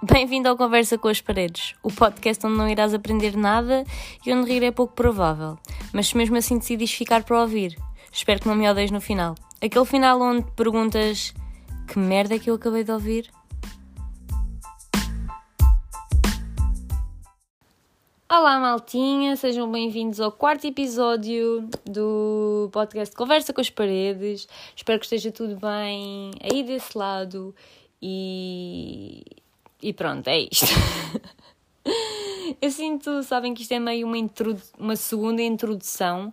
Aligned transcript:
Bem-vindo 0.00 0.48
ao 0.48 0.56
Conversa 0.56 0.96
com 0.96 1.08
as 1.08 1.20
Paredes, 1.20 1.74
o 1.82 1.90
podcast 1.90 2.46
onde 2.46 2.56
não 2.56 2.68
irás 2.68 2.94
aprender 2.94 3.36
nada 3.36 3.82
e 4.24 4.32
onde 4.32 4.48
rir 4.48 4.62
é 4.62 4.70
pouco 4.70 4.94
provável. 4.94 5.58
Mas 5.92 6.06
se 6.06 6.16
mesmo 6.16 6.36
assim 6.36 6.56
decidis 6.56 6.92
ficar 6.92 7.24
para 7.24 7.40
ouvir, 7.40 7.76
espero 8.12 8.38
que 8.38 8.46
não 8.46 8.54
me 8.54 8.70
odeies 8.70 8.92
no 8.92 9.00
final. 9.00 9.34
Aquele 9.60 9.84
final 9.84 10.22
onde 10.22 10.48
perguntas 10.52 11.34
que 11.88 11.98
merda 11.98 12.36
é 12.36 12.38
que 12.38 12.48
eu 12.48 12.54
acabei 12.54 12.84
de 12.84 12.92
ouvir? 12.92 13.28
Olá, 18.30 18.60
maltinha, 18.60 19.34
sejam 19.34 19.68
bem-vindos 19.68 20.20
ao 20.20 20.30
quarto 20.30 20.64
episódio 20.64 21.68
do 21.84 22.70
podcast 22.72 23.16
Conversa 23.16 23.52
com 23.52 23.60
as 23.60 23.68
Paredes. 23.68 24.46
Espero 24.76 25.00
que 25.00 25.06
esteja 25.06 25.32
tudo 25.32 25.56
bem 25.56 26.30
aí 26.40 26.62
desse 26.62 26.96
lado 26.96 27.52
e 28.00 29.24
e 29.82 29.92
pronto, 29.92 30.26
é 30.28 30.40
isto. 30.40 30.66
eu 32.60 32.70
sinto, 32.70 33.22
sabem 33.22 33.54
que 33.54 33.62
isto 33.62 33.72
é 33.72 33.78
meio 33.78 34.06
uma, 34.06 34.16
uma 34.78 34.96
segunda 34.96 35.42
introdução, 35.42 36.32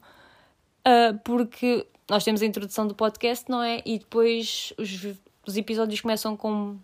uh, 0.85 1.18
porque 1.23 1.85
nós 2.09 2.23
temos 2.23 2.41
a 2.41 2.45
introdução 2.45 2.88
do 2.88 2.95
podcast, 2.95 3.49
não 3.49 3.62
é? 3.62 3.81
E 3.85 3.99
depois 3.99 4.73
os, 4.77 5.18
os 5.45 5.58
episódios 5.58 6.02
começam 6.02 6.35
com. 6.35 6.77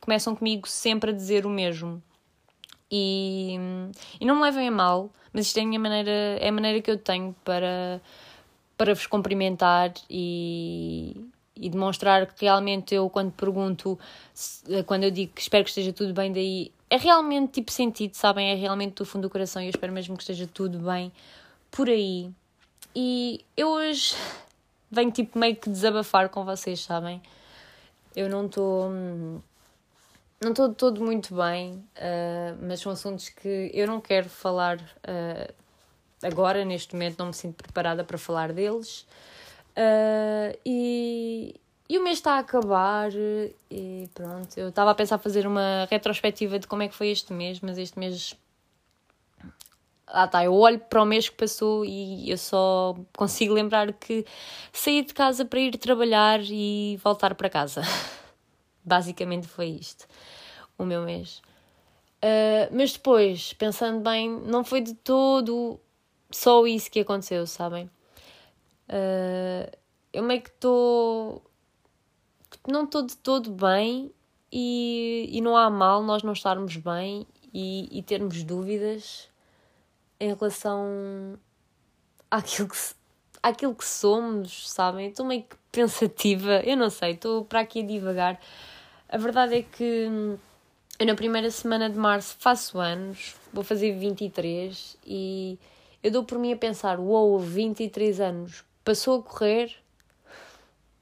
começam 0.00 0.34
comigo 0.34 0.68
sempre 0.68 1.10
a 1.10 1.14
dizer 1.14 1.46
o 1.46 1.50
mesmo. 1.50 2.02
E, 2.90 3.56
e 4.20 4.24
não 4.24 4.36
me 4.36 4.42
levem 4.42 4.68
a 4.68 4.70
mal, 4.70 5.10
mas 5.32 5.46
isto 5.46 5.58
é 5.58 5.62
a 5.62 5.66
minha 5.66 5.80
maneira, 5.80 6.38
é 6.40 6.48
a 6.48 6.52
maneira 6.52 6.80
que 6.80 6.90
eu 6.90 6.96
tenho 6.96 7.34
para, 7.44 8.00
para 8.76 8.94
vos 8.94 9.06
cumprimentar 9.06 9.92
e, 10.08 11.28
e 11.56 11.70
demonstrar 11.70 12.26
que 12.26 12.44
realmente 12.44 12.94
eu, 12.94 13.08
quando 13.08 13.32
pergunto, 13.32 13.98
eh, 14.68 14.82
quando 14.82 15.04
eu 15.04 15.10
digo 15.10 15.32
que 15.32 15.40
espero 15.40 15.64
que 15.64 15.70
esteja 15.70 15.92
tudo 15.92 16.12
bem, 16.12 16.32
daí 16.32 16.70
é 16.90 16.96
realmente 16.96 17.52
tipo 17.52 17.72
sentido, 17.72 18.14
sabem? 18.14 18.50
É 18.50 18.54
realmente 18.54 18.94
do 18.94 19.04
fundo 19.04 19.22
do 19.22 19.30
coração 19.30 19.62
e 19.62 19.66
eu 19.66 19.70
espero 19.70 19.92
mesmo 19.92 20.16
que 20.16 20.22
esteja 20.22 20.46
tudo 20.46 20.78
bem 20.78 21.10
por 21.70 21.88
aí. 21.88 22.30
E 22.94 23.44
eu 23.56 23.68
hoje 23.68 24.14
venho 24.90 25.10
tipo 25.10 25.38
meio 25.38 25.56
que 25.56 25.68
desabafar 25.70 26.28
com 26.28 26.44
vocês, 26.44 26.80
sabem? 26.80 27.20
Eu 28.14 28.28
não 28.28 28.46
estou. 28.46 28.90
Não 30.38 30.50
estou 30.50 30.72
todo 30.74 31.02
muito 31.02 31.34
bem, 31.34 31.74
uh, 31.96 32.58
mas 32.60 32.80
são 32.80 32.92
assuntos 32.92 33.30
que 33.30 33.70
eu 33.72 33.86
não 33.86 34.02
quero 34.02 34.28
falar 34.28 34.76
uh, 34.78 35.54
agora, 36.22 36.62
neste 36.62 36.94
momento, 36.94 37.18
não 37.18 37.28
me 37.28 37.34
sinto 37.34 37.56
preparada 37.56 38.04
para 38.04 38.18
falar 38.18 38.52
deles. 38.52 39.06
Uh, 39.76 40.56
e, 40.64 41.54
e 41.88 41.98
o 41.98 42.02
mês 42.02 42.18
está 42.18 42.36
a 42.36 42.38
acabar 42.38 43.10
e 43.70 44.08
pronto. 44.14 44.56
Eu 44.56 44.70
estava 44.70 44.90
a 44.90 44.94
pensar 44.94 45.18
fazer 45.18 45.46
uma 45.46 45.86
retrospectiva 45.90 46.58
de 46.58 46.66
como 46.66 46.82
é 46.82 46.88
que 46.88 46.94
foi 46.94 47.08
este 47.10 47.32
mês, 47.32 47.60
mas 47.60 47.76
este 47.76 47.98
mês. 47.98 48.34
Ah 50.06 50.26
tá, 50.26 50.44
eu 50.44 50.54
olho 50.54 50.78
para 50.78 51.02
o 51.02 51.04
mês 51.04 51.28
que 51.28 51.36
passou 51.36 51.84
e 51.84 52.30
eu 52.30 52.38
só 52.38 52.96
consigo 53.16 53.52
lembrar 53.52 53.92
que 53.92 54.24
saí 54.72 55.02
de 55.02 55.12
casa 55.12 55.44
para 55.44 55.58
ir 55.60 55.76
trabalhar 55.76 56.40
e 56.42 56.98
voltar 57.02 57.34
para 57.34 57.50
casa. 57.50 57.82
Basicamente 58.84 59.46
foi 59.48 59.66
isto, 59.66 60.06
o 60.78 60.84
meu 60.84 61.02
mês. 61.02 61.42
Uh, 62.22 62.70
mas 62.72 62.92
depois, 62.92 63.52
pensando 63.52 64.00
bem, 64.00 64.30
não 64.30 64.64
foi 64.64 64.80
de 64.80 64.94
todo 64.94 65.78
só 66.30 66.66
isso 66.66 66.90
que 66.90 67.00
aconteceu, 67.00 67.46
sabem? 67.46 67.90
Uh, 68.88 69.70
eu 70.12 70.22
meio 70.22 70.42
que 70.42 70.50
estou. 70.50 71.42
Não 72.66 72.84
estou 72.84 73.02
de 73.02 73.16
todo 73.16 73.50
bem 73.50 74.10
e, 74.50 75.28
e 75.30 75.40
não 75.40 75.56
há 75.56 75.68
mal 75.70 76.02
nós 76.02 76.22
não 76.22 76.32
estarmos 76.32 76.76
bem 76.76 77.26
e, 77.52 77.88
e 77.98 78.02
termos 78.02 78.42
dúvidas 78.42 79.28
em 80.18 80.34
relação 80.34 81.38
àquilo 82.30 82.68
que, 82.68 82.76
àquilo 83.42 83.74
que 83.74 83.84
somos, 83.84 84.68
sabem? 84.70 85.08
Estou 85.08 85.26
meio 85.26 85.42
que 85.42 85.56
pensativa, 85.70 86.60
eu 86.64 86.76
não 86.76 86.90
sei, 86.90 87.12
estou 87.12 87.44
para 87.44 87.60
aqui 87.60 87.80
a 87.80 87.86
divagar. 87.86 88.40
A 89.08 89.18
verdade 89.18 89.56
é 89.56 89.62
que 89.62 90.38
eu 90.98 91.06
na 91.06 91.14
primeira 91.14 91.50
semana 91.50 91.90
de 91.90 91.98
março 91.98 92.36
faço 92.38 92.78
anos, 92.78 93.34
vou 93.52 93.62
fazer 93.62 93.92
23 93.92 94.96
e 95.04 95.58
eu 96.02 96.10
dou 96.10 96.24
por 96.24 96.38
mim 96.38 96.52
a 96.52 96.56
pensar: 96.56 96.98
uou, 96.98 97.32
wow, 97.32 97.38
23 97.38 98.20
anos, 98.20 98.64
passou 98.86 99.18
a 99.18 99.22
correr, 99.22 99.74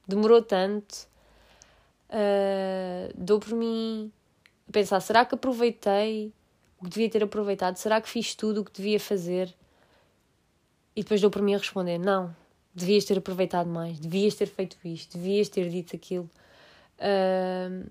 demorou 0.07 0.41
tanto, 0.41 1.07
uh, 2.09 3.13
dou 3.15 3.39
por 3.39 3.53
mim 3.53 4.11
a 4.67 4.71
pensar: 4.71 4.99
será 4.99 5.23
que 5.23 5.35
aproveitei 5.35 6.33
o 6.79 6.85
que 6.85 6.89
devia 6.89 7.09
ter 7.09 7.23
aproveitado? 7.23 7.77
Será 7.77 8.01
que 8.01 8.09
fiz 8.09 8.33
tudo 8.33 8.61
o 8.61 8.65
que 8.65 8.73
devia 8.73 8.99
fazer? 8.99 9.53
E 10.95 11.03
depois 11.03 11.21
dou 11.21 11.29
por 11.29 11.43
mim 11.43 11.53
a 11.53 11.59
responder: 11.59 11.99
não, 11.99 12.35
devias 12.73 13.05
ter 13.05 13.19
aproveitado 13.19 13.69
mais, 13.69 13.99
devias 13.99 14.33
ter 14.33 14.47
feito 14.47 14.77
isto, 14.83 15.15
devias 15.15 15.47
ter 15.47 15.69
dito 15.69 15.95
aquilo. 15.95 16.29
Uh, 16.97 17.87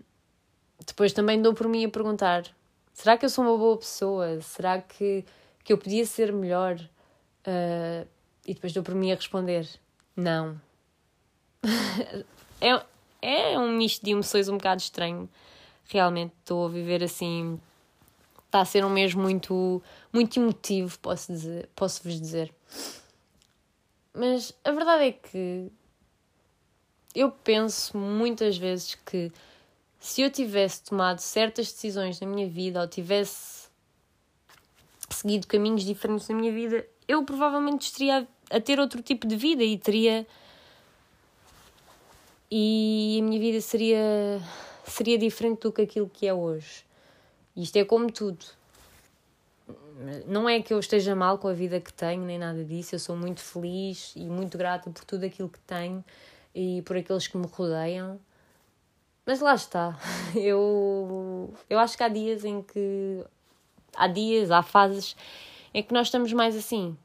depois 0.84 1.12
também 1.12 1.40
dou 1.40 1.54
por 1.54 1.68
mim 1.68 1.84
a 1.84 1.88
perguntar: 1.88 2.44
será 2.92 3.16
que 3.16 3.24
eu 3.24 3.30
sou 3.30 3.44
uma 3.44 3.56
boa 3.56 3.78
pessoa? 3.78 4.40
Será 4.40 4.82
que, 4.82 5.24
que 5.62 5.72
eu 5.72 5.78
podia 5.78 6.04
ser 6.04 6.32
melhor? 6.32 6.80
Uh, 7.46 8.08
e 8.46 8.54
depois 8.54 8.72
dou 8.72 8.82
por 8.82 8.96
mim 8.96 9.12
a 9.12 9.14
responder: 9.14 9.68
não. 10.16 10.60
é, 12.60 12.84
é 13.20 13.58
um 13.58 13.76
misto 13.76 14.04
de 14.04 14.12
emoções 14.12 14.48
um 14.48 14.56
bocado 14.56 14.80
estranho. 14.80 15.28
Realmente 15.86 16.32
estou 16.40 16.66
a 16.66 16.68
viver 16.68 17.02
assim. 17.02 17.60
Está 18.46 18.60
a 18.60 18.64
ser 18.64 18.84
um 18.84 18.90
mês 18.90 19.14
muito, 19.14 19.82
muito 20.12 20.38
emotivo, 20.38 20.98
posso, 21.00 21.32
dizer, 21.32 21.68
posso 21.74 22.02
vos 22.04 22.20
dizer. 22.20 22.54
Mas 24.12 24.54
a 24.64 24.70
verdade 24.70 25.04
é 25.04 25.12
que 25.12 25.72
eu 27.14 27.30
penso 27.30 27.96
muitas 27.98 28.56
vezes 28.56 28.94
que 28.94 29.32
se 29.98 30.20
eu 30.22 30.30
tivesse 30.30 30.84
tomado 30.84 31.18
certas 31.18 31.72
decisões 31.72 32.20
na 32.20 32.26
minha 32.26 32.48
vida 32.48 32.80
ou 32.80 32.86
tivesse 32.86 33.68
seguido 35.10 35.46
caminhos 35.46 35.82
diferentes 35.82 36.28
na 36.28 36.36
minha 36.36 36.52
vida, 36.52 36.86
eu 37.08 37.24
provavelmente 37.24 37.86
estaria 37.86 38.28
a 38.50 38.60
ter 38.60 38.78
outro 38.78 39.02
tipo 39.02 39.26
de 39.26 39.36
vida 39.36 39.62
e 39.62 39.78
teria. 39.78 40.26
E 42.50 43.18
a 43.20 43.24
minha 43.24 43.40
vida 43.40 43.60
seria, 43.60 44.40
seria 44.86 45.18
diferente 45.18 45.60
do 45.60 45.72
que 45.72 45.82
aquilo 45.82 46.08
que 46.08 46.26
é 46.26 46.34
hoje. 46.34 46.84
Isto 47.56 47.76
é 47.76 47.84
como 47.84 48.10
tudo. 48.10 48.44
Não 50.26 50.48
é 50.48 50.60
que 50.60 50.74
eu 50.74 50.78
esteja 50.78 51.14
mal 51.14 51.38
com 51.38 51.48
a 51.48 51.52
vida 51.52 51.80
que 51.80 51.92
tenho, 51.92 52.22
nem 52.24 52.38
nada 52.38 52.64
disso. 52.64 52.94
Eu 52.94 52.98
sou 52.98 53.16
muito 53.16 53.40
feliz 53.40 54.12
e 54.16 54.24
muito 54.24 54.58
grata 54.58 54.90
por 54.90 55.04
tudo 55.04 55.24
aquilo 55.24 55.48
que 55.48 55.60
tenho 55.60 56.04
e 56.54 56.82
por 56.82 56.96
aqueles 56.96 57.26
que 57.26 57.36
me 57.36 57.46
rodeiam. 57.46 58.20
Mas 59.24 59.40
lá 59.40 59.54
está. 59.54 59.98
Eu, 60.36 61.54
eu 61.70 61.78
acho 61.78 61.96
que 61.96 62.02
há 62.02 62.08
dias 62.08 62.44
em 62.44 62.60
que. 62.60 63.24
Há 63.96 64.08
dias, 64.08 64.50
há 64.50 64.62
fases 64.62 65.16
em 65.72 65.82
que 65.82 65.94
nós 65.94 66.08
estamos 66.08 66.32
mais 66.32 66.56
assim 66.56 66.96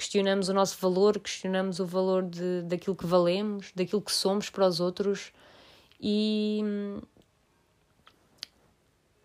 questionamos 0.00 0.48
o 0.48 0.54
nosso 0.54 0.78
valor, 0.80 1.18
questionamos 1.18 1.78
o 1.78 1.84
valor 1.84 2.22
de, 2.22 2.62
daquilo 2.62 2.96
que 2.96 3.04
valemos, 3.04 3.70
daquilo 3.74 4.00
que 4.00 4.10
somos 4.10 4.48
para 4.48 4.66
os 4.66 4.80
outros 4.80 5.30
e. 6.00 6.62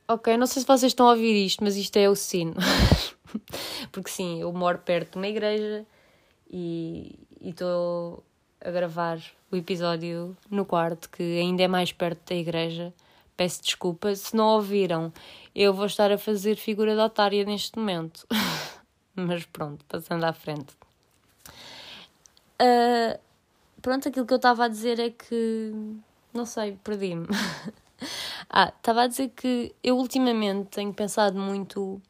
Ok, 0.06 0.36
não 0.36 0.46
sei 0.46 0.62
se 0.62 0.68
vocês 0.68 0.91
estão 0.91 1.08
a 1.08 1.12
ouvir 1.12 1.46
isto, 1.46 1.63
mas 1.63 1.78
isto 1.78 1.96
é 1.96 2.09
o 2.09 2.16
sino. 2.16 2.53
Porque 3.90 4.09
sim, 4.12 4.41
eu 4.41 4.52
moro 4.52 4.78
perto 4.80 5.13
de 5.13 5.18
uma 5.18 5.28
igreja 5.28 5.86
e 6.52 7.18
estou 7.42 8.22
a 8.59 8.69
gravar 8.69 9.19
o 9.50 9.56
episódio 9.56 10.36
no 10.52 10.66
quarto, 10.66 11.09
que 11.09 11.24
ainda 11.40 11.63
é 11.63 11.68
mais 11.69 11.94
perto 11.94 12.30
da 12.30 12.36
igreja. 12.36 12.94
Peço 13.38 13.63
desculpa. 13.63 14.13
Se 14.13 14.36
não 14.36 14.48
ouviram, 14.56 15.12
eu 15.56 15.74
vou 15.74 15.86
estar 15.86 16.12
a 16.12 16.18
fazer 16.18 16.57
figura 16.57 16.94
de 16.94 17.01
otária 17.01 17.45
neste 17.45 17.80
momento. 17.80 18.27
Mas 19.15 19.45
pronto, 19.45 19.83
passando 19.85 20.25
à 20.25 20.33
frente. 20.33 20.75
Uh, 22.62 23.17
pronto, 23.81 24.09
aquilo 24.09 24.25
que 24.25 24.33
eu 24.33 24.38
estava 24.38 24.65
a 24.65 24.67
dizer 24.67 25.00
é 25.00 25.09
que. 25.09 25.71
Não 26.33 26.45
sei, 26.45 26.77
perdi-me. 26.83 27.27
ah, 28.50 28.73
estava 28.75 29.03
a 29.03 29.07
dizer 29.07 29.29
que 29.29 29.73
eu 29.81 29.97
ultimamente 29.97 30.67
tenho 30.69 30.94
pensado 30.94 31.39
muito 31.39 32.01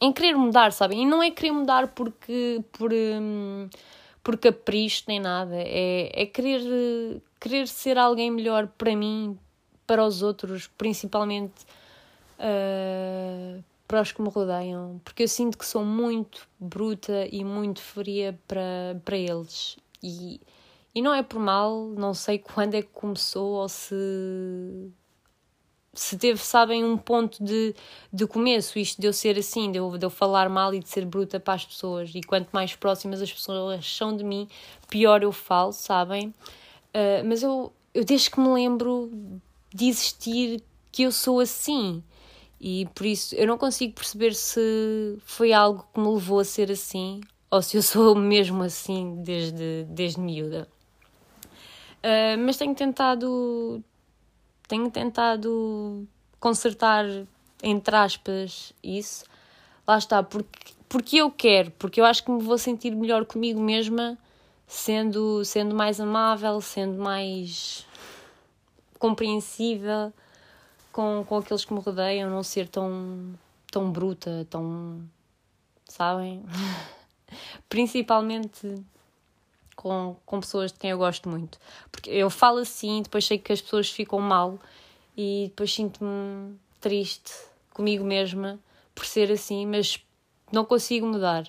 em 0.00 0.12
querer 0.12 0.36
mudar, 0.36 0.72
sabem? 0.72 1.02
E 1.02 1.06
não 1.06 1.22
é 1.22 1.30
querer 1.30 1.52
mudar 1.52 1.88
porque. 1.88 2.62
por, 2.72 2.92
um, 2.92 3.68
por 4.22 4.36
capricho 4.38 5.04
nem 5.08 5.18
nada. 5.18 5.56
É, 5.56 6.22
é 6.22 6.26
querer, 6.26 7.20
querer 7.40 7.66
ser 7.66 7.98
alguém 7.98 8.30
melhor 8.30 8.68
para 8.78 8.94
mim, 8.94 9.36
para 9.86 10.04
os 10.04 10.22
outros, 10.22 10.68
principalmente. 10.78 11.64
Uh, 12.38 13.62
para 13.86 14.02
os 14.02 14.12
que 14.12 14.20
me 14.20 14.28
rodeiam, 14.28 15.00
porque 15.04 15.22
eu 15.22 15.28
sinto 15.28 15.56
que 15.56 15.66
sou 15.66 15.84
muito 15.84 16.48
bruta 16.58 17.28
e 17.30 17.44
muito 17.44 17.80
fria 17.80 18.38
para, 18.46 19.00
para 19.04 19.16
eles. 19.16 19.76
E, 20.02 20.40
e 20.94 21.02
não 21.02 21.14
é 21.14 21.22
por 21.22 21.38
mal, 21.38 21.86
não 21.96 22.14
sei 22.14 22.38
quando 22.40 22.74
é 22.74 22.82
que 22.82 22.88
começou 22.88 23.54
ou 23.54 23.68
se 23.68 23.94
se 25.96 26.18
teve, 26.18 26.38
sabem, 26.38 26.84
um 26.84 26.96
ponto 26.96 27.42
de, 27.42 27.74
de 28.12 28.26
começo, 28.26 28.78
isto 28.78 29.00
de 29.00 29.06
eu 29.06 29.12
ser 29.12 29.38
assim, 29.38 29.72
de 29.72 29.78
eu, 29.78 29.96
de 29.96 30.04
eu 30.04 30.10
falar 30.10 30.48
mal 30.48 30.74
e 30.74 30.78
de 30.78 30.88
ser 30.88 31.06
bruta 31.06 31.40
para 31.40 31.54
as 31.54 31.64
pessoas. 31.64 32.10
E 32.14 32.20
quanto 32.20 32.50
mais 32.52 32.76
próximas 32.76 33.22
as 33.22 33.32
pessoas 33.32 33.96
são 33.96 34.14
de 34.14 34.22
mim, 34.22 34.46
pior 34.88 35.22
eu 35.22 35.32
falo, 35.32 35.72
sabem? 35.72 36.28
Uh, 36.94 37.24
mas 37.24 37.42
eu, 37.42 37.72
eu, 37.94 38.04
desde 38.04 38.30
que 38.30 38.38
me 38.38 38.48
lembro 38.48 39.10
de 39.74 39.86
existir, 39.86 40.62
que 40.92 41.02
eu 41.02 41.12
sou 41.12 41.40
assim. 41.40 42.02
E 42.60 42.86
por 42.94 43.06
isso 43.06 43.34
eu 43.34 43.46
não 43.46 43.58
consigo 43.58 43.94
perceber 43.94 44.34
se 44.34 45.18
foi 45.24 45.52
algo 45.52 45.86
que 45.92 46.00
me 46.00 46.08
levou 46.08 46.40
a 46.40 46.44
ser 46.44 46.70
assim 46.70 47.20
ou 47.50 47.62
se 47.62 47.76
eu 47.76 47.82
sou 47.82 48.14
mesmo 48.16 48.62
assim 48.62 49.22
desde, 49.22 49.84
desde 49.88 50.20
miúda. 50.20 50.68
Uh, 51.98 52.38
mas 52.44 52.56
tenho 52.56 52.74
tentado 52.74 53.82
tenho 54.68 54.90
tentado 54.90 56.06
consertar 56.38 57.04
entre 57.62 57.96
aspas 57.96 58.72
isso 58.82 59.24
lá 59.86 59.98
está 59.98 60.22
porque 60.22 60.74
porque 60.88 61.16
eu 61.16 61.30
quero 61.30 61.70
porque 61.72 62.00
eu 62.00 62.04
acho 62.04 62.22
que 62.22 62.30
me 62.30 62.42
vou 62.42 62.58
sentir 62.58 62.94
melhor 62.94 63.24
comigo 63.24 63.60
mesma 63.60 64.16
sendo 64.66 65.44
sendo 65.44 65.74
mais 65.74 66.00
amável 66.00 66.60
sendo 66.60 67.02
mais 67.02 67.86
compreensível 68.98 70.12
com, 70.96 71.22
com 71.28 71.36
aqueles 71.36 71.62
que 71.62 71.74
me 71.74 71.80
rodeiam 71.80 72.30
não 72.30 72.42
ser 72.42 72.68
tão 72.68 73.34
tão 73.70 73.92
bruta 73.92 74.46
tão 74.48 75.06
sabem 75.84 76.42
principalmente 77.68 78.82
com, 79.76 80.16
com 80.24 80.40
pessoas 80.40 80.72
de 80.72 80.78
quem 80.78 80.90
eu 80.90 80.96
gosto 80.96 81.28
muito. 81.28 81.58
Porque 81.92 82.08
eu 82.08 82.30
falo 82.30 82.60
assim, 82.60 83.02
depois 83.02 83.26
sei 83.26 83.36
que 83.36 83.52
as 83.52 83.60
pessoas 83.60 83.90
ficam 83.90 84.18
mal 84.18 84.58
e 85.14 85.48
depois 85.50 85.72
sinto-me 85.74 86.58
triste 86.80 87.30
comigo 87.74 88.02
mesma 88.02 88.58
por 88.94 89.04
ser 89.04 89.30
assim, 89.30 89.66
mas 89.66 90.02
não 90.50 90.64
consigo 90.64 91.06
mudar. 91.06 91.46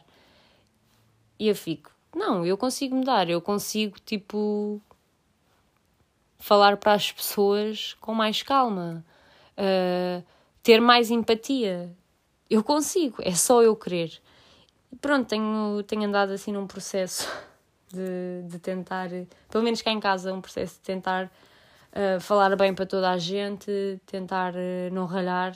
E 1.39 1.47
eu 1.47 1.55
fico, 1.55 1.89
não, 2.13 2.45
eu 2.45 2.57
consigo 2.57 2.97
mudar, 2.97 3.29
eu 3.29 3.39
consigo, 3.39 3.97
tipo, 4.05 4.81
falar 6.37 6.75
para 6.75 6.93
as 6.93 7.11
pessoas 7.11 7.95
com 8.01 8.13
mais 8.13 8.43
calma, 8.43 9.05
uh, 9.57 10.23
ter 10.63 10.79
mais 10.79 11.09
empatia. 11.09 11.95
Eu 12.49 12.63
consigo, 12.63 13.17
é 13.21 13.33
só 13.33 13.61
eu 13.61 13.75
querer. 13.75 14.11
E 14.91 14.95
pronto, 14.95 15.27
tenho, 15.27 15.83
tenho 15.83 16.03
andado 16.03 16.31
assim 16.31 16.51
num 16.51 16.67
processo 16.67 17.29
de, 17.91 18.43
de 18.49 18.59
tentar, 18.59 19.09
pelo 19.49 19.63
menos 19.63 19.81
cá 19.81 19.91
em 19.91 19.99
casa, 19.99 20.33
um 20.33 20.41
processo 20.41 20.75
de 20.75 20.81
tentar 20.81 21.25
uh, 21.25 22.19
falar 22.19 22.55
bem 22.55 22.73
para 22.73 22.85
toda 22.85 23.09
a 23.09 23.17
gente, 23.17 23.99
tentar 24.05 24.53
uh, 24.53 24.93
não 24.93 25.05
ralhar, 25.05 25.55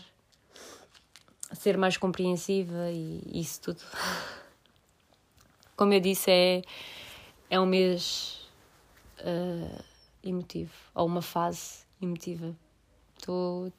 ser 1.53 1.77
mais 1.77 1.97
compreensiva 1.97 2.89
e 2.91 3.21
isso 3.33 3.61
tudo. 3.61 3.81
Como 5.75 5.93
eu 5.93 5.99
disse, 5.99 6.29
é, 6.29 6.61
é 7.49 7.59
um 7.59 7.65
mês 7.65 8.47
uh, 9.19 9.83
emotivo, 10.23 10.73
ou 10.93 11.07
uma 11.07 11.21
fase 11.21 11.85
emotiva. 12.01 12.55
Tô... 13.21 13.71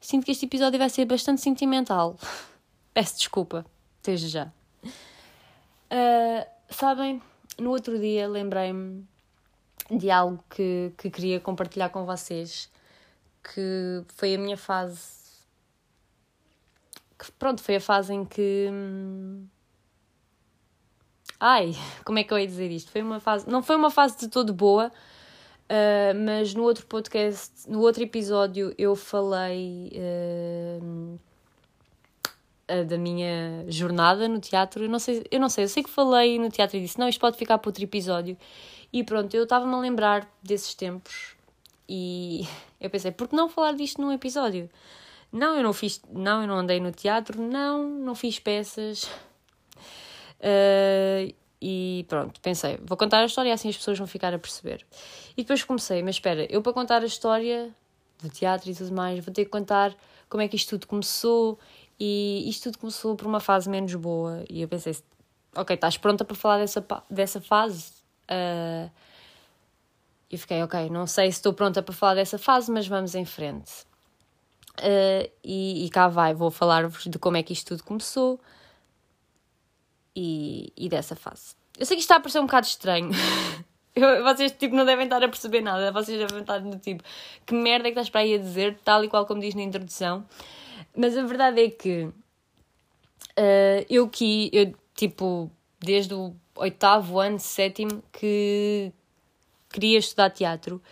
Sinto 0.00 0.24
que 0.24 0.32
este 0.32 0.46
episódio 0.46 0.78
vai 0.78 0.90
ser 0.90 1.04
bastante 1.04 1.40
sentimental. 1.40 2.16
Peço 2.92 3.16
desculpa, 3.16 3.64
desde 4.02 4.28
já. 4.28 4.52
Uh, 4.84 6.46
sabem, 6.68 7.22
no 7.58 7.70
outro 7.70 7.98
dia 7.98 8.28
lembrei-me 8.28 9.06
de 9.90 10.10
algo 10.10 10.42
que, 10.50 10.92
que 10.96 11.10
queria 11.10 11.40
compartilhar 11.40 11.90
com 11.90 12.04
vocês, 12.04 12.70
que 13.42 14.02
foi 14.14 14.34
a 14.34 14.38
minha 14.38 14.56
fase. 14.56 15.22
Pronto, 17.38 17.62
foi 17.62 17.76
a 17.76 17.80
fase 17.80 18.12
em 18.12 18.24
que. 18.24 18.68
Hum, 18.70 19.46
ai, 21.38 21.72
como 22.04 22.18
é 22.18 22.24
que 22.24 22.32
eu 22.32 22.38
ia 22.38 22.46
dizer 22.46 22.70
isto? 22.70 22.90
Foi 22.90 23.02
uma 23.02 23.20
fase. 23.20 23.48
Não 23.48 23.62
foi 23.62 23.76
uma 23.76 23.90
fase 23.90 24.18
de 24.18 24.28
todo 24.28 24.52
boa, 24.52 24.90
uh, 25.70 26.14
mas 26.24 26.54
no 26.54 26.62
outro 26.62 26.86
podcast, 26.86 27.68
no 27.68 27.80
outro 27.80 28.02
episódio, 28.02 28.74
eu 28.78 28.94
falei. 28.96 29.92
Uh, 29.94 31.18
da 32.88 32.96
minha 32.96 33.66
jornada 33.68 34.26
no 34.26 34.40
teatro. 34.40 34.84
Eu 34.84 34.88
não, 34.88 34.98
sei, 34.98 35.22
eu 35.30 35.38
não 35.38 35.50
sei, 35.50 35.64
eu 35.64 35.68
sei 35.68 35.82
que 35.82 35.90
falei 35.90 36.38
no 36.38 36.48
teatro 36.48 36.78
e 36.78 36.80
disse: 36.80 36.98
não, 36.98 37.08
isto 37.08 37.20
pode 37.20 37.36
ficar 37.36 37.58
para 37.58 37.68
outro 37.68 37.84
episódio. 37.84 38.36
E 38.92 39.04
pronto, 39.04 39.34
eu 39.34 39.42
estava-me 39.42 39.74
a 39.74 39.78
lembrar 39.78 40.26
desses 40.42 40.74
tempos 40.74 41.34
e 41.88 42.46
eu 42.80 42.88
pensei: 42.88 43.10
por 43.10 43.28
que 43.28 43.36
não 43.36 43.48
falar 43.48 43.72
disto 43.74 44.00
num 44.00 44.12
episódio? 44.12 44.70
Não, 45.30 45.56
eu 45.56 45.62
não 45.62 45.72
fiz, 45.72 46.00
não, 46.10 46.42
eu 46.42 46.48
não 46.48 46.56
andei 46.56 46.78
no 46.78 46.92
teatro, 46.92 47.40
não, 47.40 47.88
não 47.88 48.14
fiz 48.14 48.38
peças. 48.38 49.04
Uh, 50.40 51.32
e 51.64 52.04
pronto, 52.08 52.40
pensei, 52.40 52.76
vou 52.84 52.96
contar 52.96 53.20
a 53.20 53.24
história 53.24 53.54
assim 53.54 53.68
as 53.68 53.76
pessoas 53.76 53.96
vão 53.96 54.06
ficar 54.06 54.34
a 54.34 54.38
perceber. 54.38 54.84
E 55.36 55.42
depois 55.42 55.62
comecei, 55.62 56.02
mas 56.02 56.16
espera, 56.16 56.44
eu 56.52 56.60
para 56.60 56.72
contar 56.72 57.02
a 57.02 57.06
história 57.06 57.70
do 58.20 58.28
teatro 58.28 58.68
e 58.68 58.74
tudo 58.74 58.92
mais, 58.92 59.24
vou 59.24 59.32
ter 59.32 59.44
que 59.44 59.50
contar 59.50 59.94
como 60.28 60.42
é 60.42 60.48
que 60.48 60.56
isto 60.56 60.70
tudo 60.70 60.88
começou 60.88 61.60
e 62.00 62.48
isto 62.48 62.64
tudo 62.64 62.78
começou 62.78 63.14
por 63.14 63.28
uma 63.28 63.38
fase 63.38 63.70
menos 63.70 63.94
boa. 63.94 64.44
E 64.50 64.60
eu 64.60 64.66
pensei, 64.66 64.96
ok, 65.54 65.74
estás 65.74 65.96
pronta 65.96 66.24
para 66.24 66.34
falar 66.34 66.58
dessa, 66.58 66.84
dessa 67.08 67.40
fase? 67.40 67.92
Uh, 68.24 68.90
e 70.28 70.36
fiquei, 70.36 70.60
ok, 70.64 70.90
não 70.90 71.06
sei 71.06 71.30
se 71.30 71.38
estou 71.38 71.52
pronta 71.52 71.80
para 71.80 71.94
falar 71.94 72.14
dessa 72.14 72.38
fase, 72.38 72.72
mas 72.72 72.88
vamos 72.88 73.14
em 73.14 73.24
frente. 73.24 73.70
Uh, 74.80 75.30
e, 75.44 75.86
e, 75.86 75.90
cá 75.90 76.08
vai, 76.08 76.34
vou 76.34 76.50
falar-vos 76.50 77.04
de 77.04 77.18
como 77.20 77.36
é 77.36 77.42
que 77.44 77.52
isto 77.52 77.68
tudo 77.68 77.84
começou 77.84 78.40
e, 80.14 80.72
e 80.76 80.88
dessa 80.88 81.16
fase. 81.16 81.54
Eu 81.78 81.86
sei 81.86 81.96
que 81.96 82.00
isto 82.00 82.10
está 82.10 82.16
a 82.16 82.20
parecer 82.20 82.38
um 82.38 82.46
bocado 82.46 82.66
estranho. 82.66 83.10
vocês 84.24 84.52
tipo, 84.52 84.74
não 84.74 84.84
devem 84.84 85.04
estar 85.04 85.22
a 85.22 85.28
perceber 85.28 85.60
nada. 85.60 85.92
Vocês 85.92 86.18
devem 86.18 86.40
estar 86.40 86.60
no 86.60 86.78
tipo, 86.78 87.02
que 87.46 87.54
merda 87.54 87.88
é 87.88 87.92
que 87.92 87.98
estás 87.98 88.10
para 88.10 88.20
aí 88.20 88.34
a 88.34 88.38
dizer, 88.38 88.78
tal 88.84 89.04
e 89.04 89.08
qual 89.08 89.26
como 89.26 89.40
diz 89.40 89.54
na 89.54 89.62
introdução. 89.62 90.24
Mas 90.96 91.16
a 91.16 91.22
verdade 91.22 91.62
é 91.62 91.70
que 91.70 92.04
uh, 92.04 93.86
eu 93.88 94.08
que, 94.08 94.50
eu, 94.52 94.74
tipo, 94.94 95.50
desde 95.80 96.14
o 96.14 96.34
oitavo 96.56 97.18
ano, 97.18 97.38
sétimo, 97.38 98.02
que 98.12 98.92
queria 99.70 99.98
estudar 99.98 100.30
teatro 100.30 100.82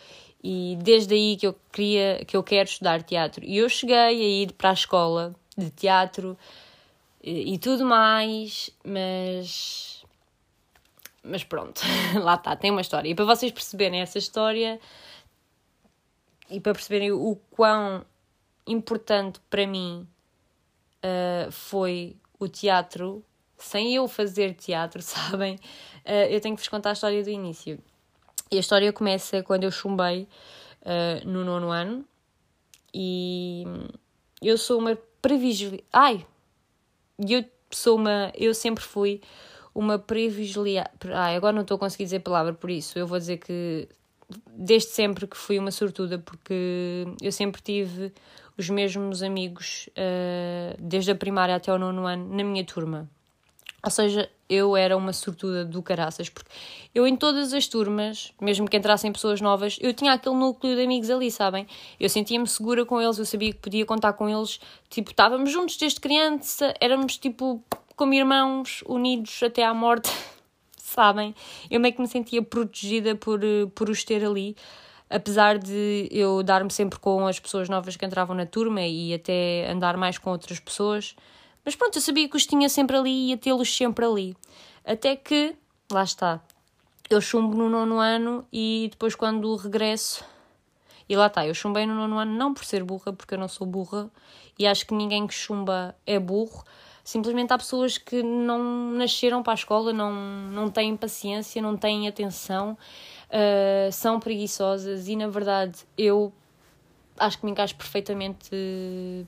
e 0.43 0.76
desde 0.81 1.14
aí 1.14 1.37
que 1.37 1.46
eu 1.46 1.55
queria 1.70 2.25
que 2.25 2.34
eu 2.34 2.43
quero 2.43 2.66
estudar 2.66 3.02
teatro 3.02 3.45
e 3.45 3.59
eu 3.59 3.68
cheguei 3.68 3.97
a 3.97 4.11
ir 4.11 4.52
para 4.52 4.71
a 4.71 4.73
escola 4.73 5.35
de 5.56 5.71
teatro 5.71 6.37
e, 7.23 7.59
tudo 7.59 7.85
mais 7.85 8.71
mas 8.85 10.05
mas 11.23 11.45
pronto 11.45 11.83
lá 12.23 12.35
está 12.35 12.57
tem 12.57 12.71
uma 12.71 12.81
história 12.81 13.09
e 13.09 13.15
para 13.15 13.25
vocês 13.25 13.53
perceberem 13.53 14.00
essa 14.00 14.19
história 14.19 14.81
e 16.50 16.61
para 16.61 16.73
perceberem 16.73 17.12
o 17.12 17.37
quão 17.50 18.05
importante 18.67 19.41
para 19.49 19.67
mim 19.67 20.07
uh, 21.05 21.50
foi 21.50 22.17
o 22.39 22.49
teatro. 22.49 23.25
Sem 23.59 23.95
eu 23.95 24.09
fazer 24.09 24.55
teatro, 24.55 25.00
sabem? 25.03 25.57
Uh, 26.05 26.29
eu 26.31 26.41
tenho 26.41 26.57
que 26.57 26.62
vos 26.62 26.69
contar 26.69 26.91
a 26.91 26.93
história 26.93 27.23
do 27.23 27.31
início. 27.31 27.79
E 28.50 28.57
a 28.57 28.61
história 28.61 28.93
começa 28.93 29.43
quando 29.43 29.65
eu 29.65 29.71
chumbei 29.71 30.27
uh, 30.83 31.29
no 31.29 31.45
nono 31.45 31.71
ano 31.71 32.05
e 32.93 33.65
eu 34.43 34.59
sou 34.59 34.79
uma 34.79 34.99
privilegiada. 35.23 35.83
Ai! 35.93 36.27
Eu 37.29 37.45
sou 37.71 37.97
uma. 37.97 38.33
Eu 38.35 38.55
sempre 38.55 38.83
fui 38.83 39.21
uma 39.75 39.99
privilegiada. 39.99 40.91
Ai, 41.15 41.37
agora 41.37 41.53
não 41.53 41.62
estou 41.62 41.77
a 41.77 41.79
conseguir 41.79 42.05
dizer 42.05 42.21
palavra 42.21 42.53
por 42.53 42.71
isso. 42.71 42.99
Eu 42.99 43.07
vou 43.07 43.19
dizer 43.19 43.39
que 43.39 43.89
desde 44.47 44.91
sempre 44.91 45.27
que 45.27 45.37
fui 45.37 45.59
uma 45.59 45.71
sortuda, 45.71 46.19
porque 46.19 47.05
eu 47.21 47.33
sempre 47.33 47.61
tive 47.61 48.12
os 48.57 48.69
mesmos 48.69 49.23
amigos 49.23 49.89
uh, 49.91 50.77
desde 50.79 51.11
a 51.11 51.15
primária 51.15 51.57
até 51.57 51.73
o 51.73 51.79
nono 51.79 52.07
ano 52.07 52.29
na 52.37 52.45
minha 52.45 52.65
turma. 52.65 53.09
Ou 53.82 53.90
seja, 53.90 54.28
eu 54.49 54.76
era 54.76 54.96
uma 54.96 55.12
sortuda 55.12 55.64
do 55.64 55.82
caraças, 55.82 56.28
porque 56.28 56.50
eu 56.94 57.06
em 57.06 57.16
todas 57.16 57.54
as 57.54 57.66
turmas, 57.66 58.32
mesmo 58.40 58.68
que 58.68 58.76
entrassem 58.76 59.10
pessoas 59.12 59.40
novas, 59.40 59.78
eu 59.80 59.94
tinha 59.94 60.12
aquele 60.12 60.34
núcleo 60.34 60.76
de 60.76 60.82
amigos 60.82 61.08
ali, 61.08 61.30
sabem? 61.30 61.66
Eu 61.99 62.08
sentia-me 62.08 62.46
segura 62.46 62.84
com 62.84 63.00
eles, 63.00 63.18
eu 63.18 63.25
sabia 63.25 63.52
que 63.52 63.58
podia 63.58 63.87
contar 63.87 64.12
com 64.12 64.28
eles. 64.28 64.60
Tipo, 64.88 65.10
estávamos 65.10 65.50
juntos 65.50 65.76
desde 65.76 66.00
criança, 66.00 66.75
éramos 66.80 67.16
tipo 67.16 67.62
como 67.96 68.14
irmãos, 68.14 68.82
unidos 68.87 69.42
até 69.42 69.64
à 69.64 69.72
morte, 69.72 70.10
sabem? 70.76 71.34
Eu 71.70 71.80
meio 71.80 71.94
que 71.94 72.00
me 72.00 72.08
sentia 72.08 72.42
protegida 72.42 73.14
por, 73.14 73.42
eh, 73.42 73.66
por 73.75 73.88
os 73.88 74.04
ter 74.04 74.25
ali 74.25 74.56
apesar 75.10 75.58
de 75.58 76.08
eu 76.12 76.40
dar-me 76.40 76.70
sempre 76.70 76.99
com 77.00 77.26
as 77.26 77.40
pessoas 77.40 77.68
novas 77.68 77.96
que 77.96 78.06
entravam 78.06 78.37
na 78.37 78.46
turma 78.46 78.82
e 78.82 79.12
até 79.12 79.68
andar 79.68 79.96
mais 79.96 80.16
com 80.16 80.30
outras 80.30 80.60
pessoas. 80.60 81.16
Mas 81.64 81.75
pronto, 81.76 81.97
eu 81.97 82.02
sabia 82.02 82.29
que 82.29 82.37
os 82.37 82.47
tinha 82.47 82.69
sempre 82.69 82.97
ali 82.97 83.11
e 83.11 83.29
ia 83.31 83.37
tê-los 83.37 83.75
sempre 83.75 84.05
ali. 84.05 84.37
Até 84.85 85.14
que, 85.17 85.55
lá 85.90 86.02
está, 86.02 86.40
eu 87.09 87.21
chumbo 87.21 87.57
no 87.57 87.69
nono 87.69 87.99
ano 87.99 88.47
e 88.52 88.88
depois 88.90 89.14
quando 89.14 89.55
regresso, 89.57 90.25
E 91.11 91.17
lá 91.17 91.26
está, 91.26 91.45
eu 91.45 91.52
chumbei 91.52 91.85
no 91.87 91.95
nono 91.95 92.19
ano 92.19 92.33
não 92.33 92.55
por 92.55 92.64
ser 92.64 92.85
burra, 92.85 93.12
porque 93.12 93.35
eu 93.35 93.38
não 93.38 93.49
sou 93.49 93.67
burra, 93.67 94.09
e 94.57 94.64
acho 94.64 94.87
que 94.87 94.95
ninguém 94.95 95.26
que 95.26 95.35
chumba 95.35 95.93
é 96.07 96.21
burro. 96.21 96.64
Simplesmente 97.02 97.52
há 97.52 97.59
pessoas 97.59 97.99
que 97.99 98.23
não 98.23 98.93
nasceram 98.93 99.43
para 99.43 99.55
a 99.55 99.55
escola, 99.55 99.93
não, 99.93 100.12
não 100.12 100.71
têm 100.71 100.97
paciência, 100.97 101.61
não 101.61 101.76
têm 101.76 102.07
atenção, 102.07 102.79
uh, 103.29 103.90
são 103.90 104.21
preguiçosas 104.21 105.09
e, 105.09 105.17
na 105.17 105.26
verdade, 105.26 105.81
eu 105.99 106.33
acho 107.19 107.40
que 107.40 107.45
me 107.45 107.50
encaixo 107.50 107.75
perfeitamente 107.75 109.26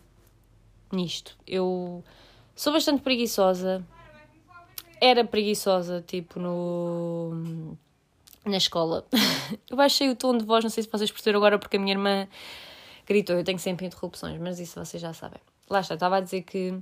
nisto. 0.92 1.36
Eu 1.46 2.04
sou 2.54 2.72
bastante 2.72 3.02
preguiçosa, 3.02 3.84
era 5.00 5.24
preguiçosa, 5.24 6.04
tipo, 6.06 6.38
no 6.38 7.76
na 8.44 8.56
escola. 8.56 9.06
eu 9.70 9.76
baixei 9.76 10.10
o 10.10 10.16
tom 10.16 10.36
de 10.36 10.44
voz, 10.44 10.64
não 10.64 10.70
sei 10.70 10.82
se 10.82 10.90
vocês 10.90 11.10
perceberam 11.10 11.38
agora, 11.38 11.58
porque 11.58 11.76
a 11.76 11.80
minha 11.80 11.94
irmã 11.94 12.28
gritou. 13.06 13.36
Eu 13.36 13.44
tenho 13.44 13.58
sempre 13.58 13.86
interrupções, 13.86 14.38
mas 14.40 14.58
isso 14.58 14.78
vocês 14.78 15.00
já 15.00 15.12
sabem. 15.12 15.40
Lá 15.68 15.80
está, 15.80 15.94
estava 15.94 16.16
a 16.16 16.20
dizer 16.20 16.42
que 16.42 16.74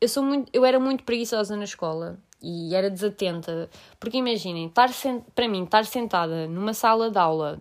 eu, 0.00 0.08
sou 0.08 0.22
muito, 0.22 0.50
eu 0.52 0.64
era 0.64 0.78
muito 0.80 1.04
preguiçosa 1.04 1.56
na 1.56 1.64
escola 1.64 2.18
e 2.42 2.74
era 2.74 2.90
desatenta. 2.90 3.70
Porque 3.98 4.18
imaginem, 4.18 4.66
estar 4.66 4.90
para 5.34 5.48
mim, 5.48 5.64
estar 5.64 5.84
sentada 5.84 6.46
numa 6.46 6.74
sala 6.74 7.10
de 7.10 7.18
aula. 7.18 7.58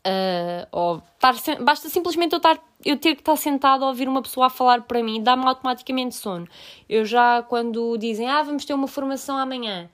Uh, 0.00 0.66
ou 0.72 1.02
estar, 1.14 1.62
basta 1.62 1.90
simplesmente 1.90 2.32
eu, 2.32 2.38
estar, 2.38 2.58
eu 2.84 2.96
ter 2.96 3.14
que 3.14 3.20
estar 3.20 3.36
sentada 3.36 3.84
a 3.84 3.88
ouvir 3.88 4.08
uma 4.08 4.22
pessoa 4.22 4.46
a 4.46 4.50
falar 4.50 4.82
para 4.82 5.02
mim, 5.02 5.22
dá-me 5.22 5.46
automaticamente 5.46 6.14
sono. 6.14 6.48
Eu 6.88 7.04
já, 7.04 7.42
quando 7.42 7.98
dizem, 7.98 8.26
ah, 8.26 8.42
vamos 8.42 8.64
ter 8.64 8.72
uma 8.72 8.88
formação 8.88 9.36
amanhã, 9.36 9.90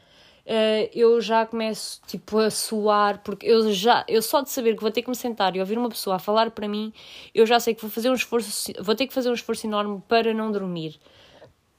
uh, 0.47 0.91
eu 0.95 1.21
já 1.21 1.45
começo 1.45 2.01
tipo 2.07 2.39
a 2.39 2.51
suar, 2.51 3.21
porque 3.25 3.47
eu 3.47 3.73
já, 3.73 4.05
eu 4.07 4.23
só 4.23 4.43
de 4.43 4.51
saber 4.51 4.77
que 4.77 4.83
vou 4.83 4.93
ter 4.93 5.03
que 5.03 5.11
me 5.11 5.17
sentar 5.17 5.57
e 5.57 5.61
ouvir 5.61 5.77
uma 5.77 5.89
pessoa 5.89 6.17
a 6.17 6.19
falar 6.21 6.53
para 6.53 6.69
mim, 6.69 6.93
eu 7.35 7.45
já 7.45 7.59
sei 7.59 7.75
que 7.75 7.83
vou 7.83 7.91
fazer 7.91 8.09
um 8.09 8.15
esforço, 8.15 8.73
vou 8.81 8.95
ter 8.95 9.09
que 9.09 9.15
fazer 9.15 9.29
um 9.29 9.35
esforço 9.35 9.67
enorme 9.67 10.01
para 10.07 10.33
não 10.33 10.53
dormir. 10.53 11.01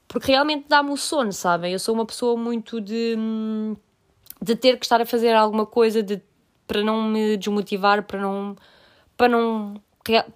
Porque 0.07 0.31
realmente 0.31 0.65
dá-me 0.67 0.91
o 0.91 0.97
sono, 0.97 1.31
sabem? 1.31 1.73
Eu 1.73 1.79
sou 1.79 1.93
uma 1.93 2.05
pessoa 2.05 2.37
muito 2.37 2.79
de, 2.79 3.15
de 4.41 4.55
ter 4.55 4.77
que 4.77 4.85
estar 4.85 5.01
a 5.01 5.05
fazer 5.05 5.33
alguma 5.33 5.65
coisa 5.65 6.01
de, 6.01 6.21
para 6.67 6.83
não 6.83 7.03
me 7.03 7.37
desmotivar, 7.37 8.03
para 8.03 8.19
não, 8.19 8.55
para 9.15 9.29
não 9.29 9.81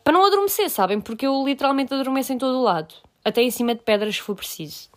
para 0.04 0.14
não 0.14 0.26
adormecer, 0.26 0.70
sabem? 0.70 1.00
Porque 1.00 1.26
eu 1.26 1.46
literalmente 1.46 1.94
adormeço 1.94 2.34
em 2.34 2.38
todo 2.38 2.58
o 2.58 2.64
lado, 2.64 2.94
até 3.24 3.42
em 3.42 3.52
cima 3.52 3.74
de 3.74 3.82
pedras 3.82 4.16
se 4.16 4.22
for 4.22 4.36
preciso. 4.36 4.90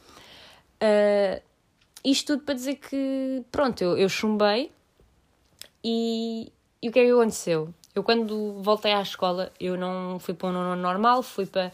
Uh, 0.82 1.40
isto 2.04 2.34
tudo 2.34 2.44
para 2.44 2.54
dizer 2.54 2.76
que, 2.76 3.42
pronto, 3.52 3.82
eu, 3.82 3.96
eu 3.96 4.08
chumbei 4.08 4.72
e, 5.82 6.52
e 6.82 6.88
o 6.88 6.92
que 6.92 6.98
é 6.98 7.04
que 7.04 7.10
aconteceu? 7.12 7.72
Eu, 7.94 8.02
quando 8.02 8.60
voltei 8.60 8.92
à 8.92 9.00
escola, 9.00 9.52
eu 9.60 9.76
não 9.76 10.18
fui 10.18 10.34
para 10.34 10.48
um 10.48 10.52
nono 10.52 10.74
normal, 10.74 11.22
fui 11.22 11.46
para 11.46 11.70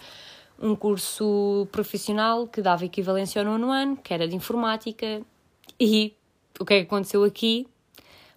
um 0.61 0.76
curso 0.76 1.67
profissional 1.73 2.47
que 2.47 2.61
dava 2.61 2.85
equivalência 2.85 3.40
ao 3.40 3.47
nono 3.47 3.71
ano, 3.71 3.97
que 3.97 4.12
era 4.12 4.29
de 4.29 4.37
informática. 4.37 5.23
E 5.81 6.14
o 6.59 6.64
que 6.67 6.75
é 6.75 6.81
que 6.81 6.87
aconteceu 6.87 7.25
aqui? 7.25 7.67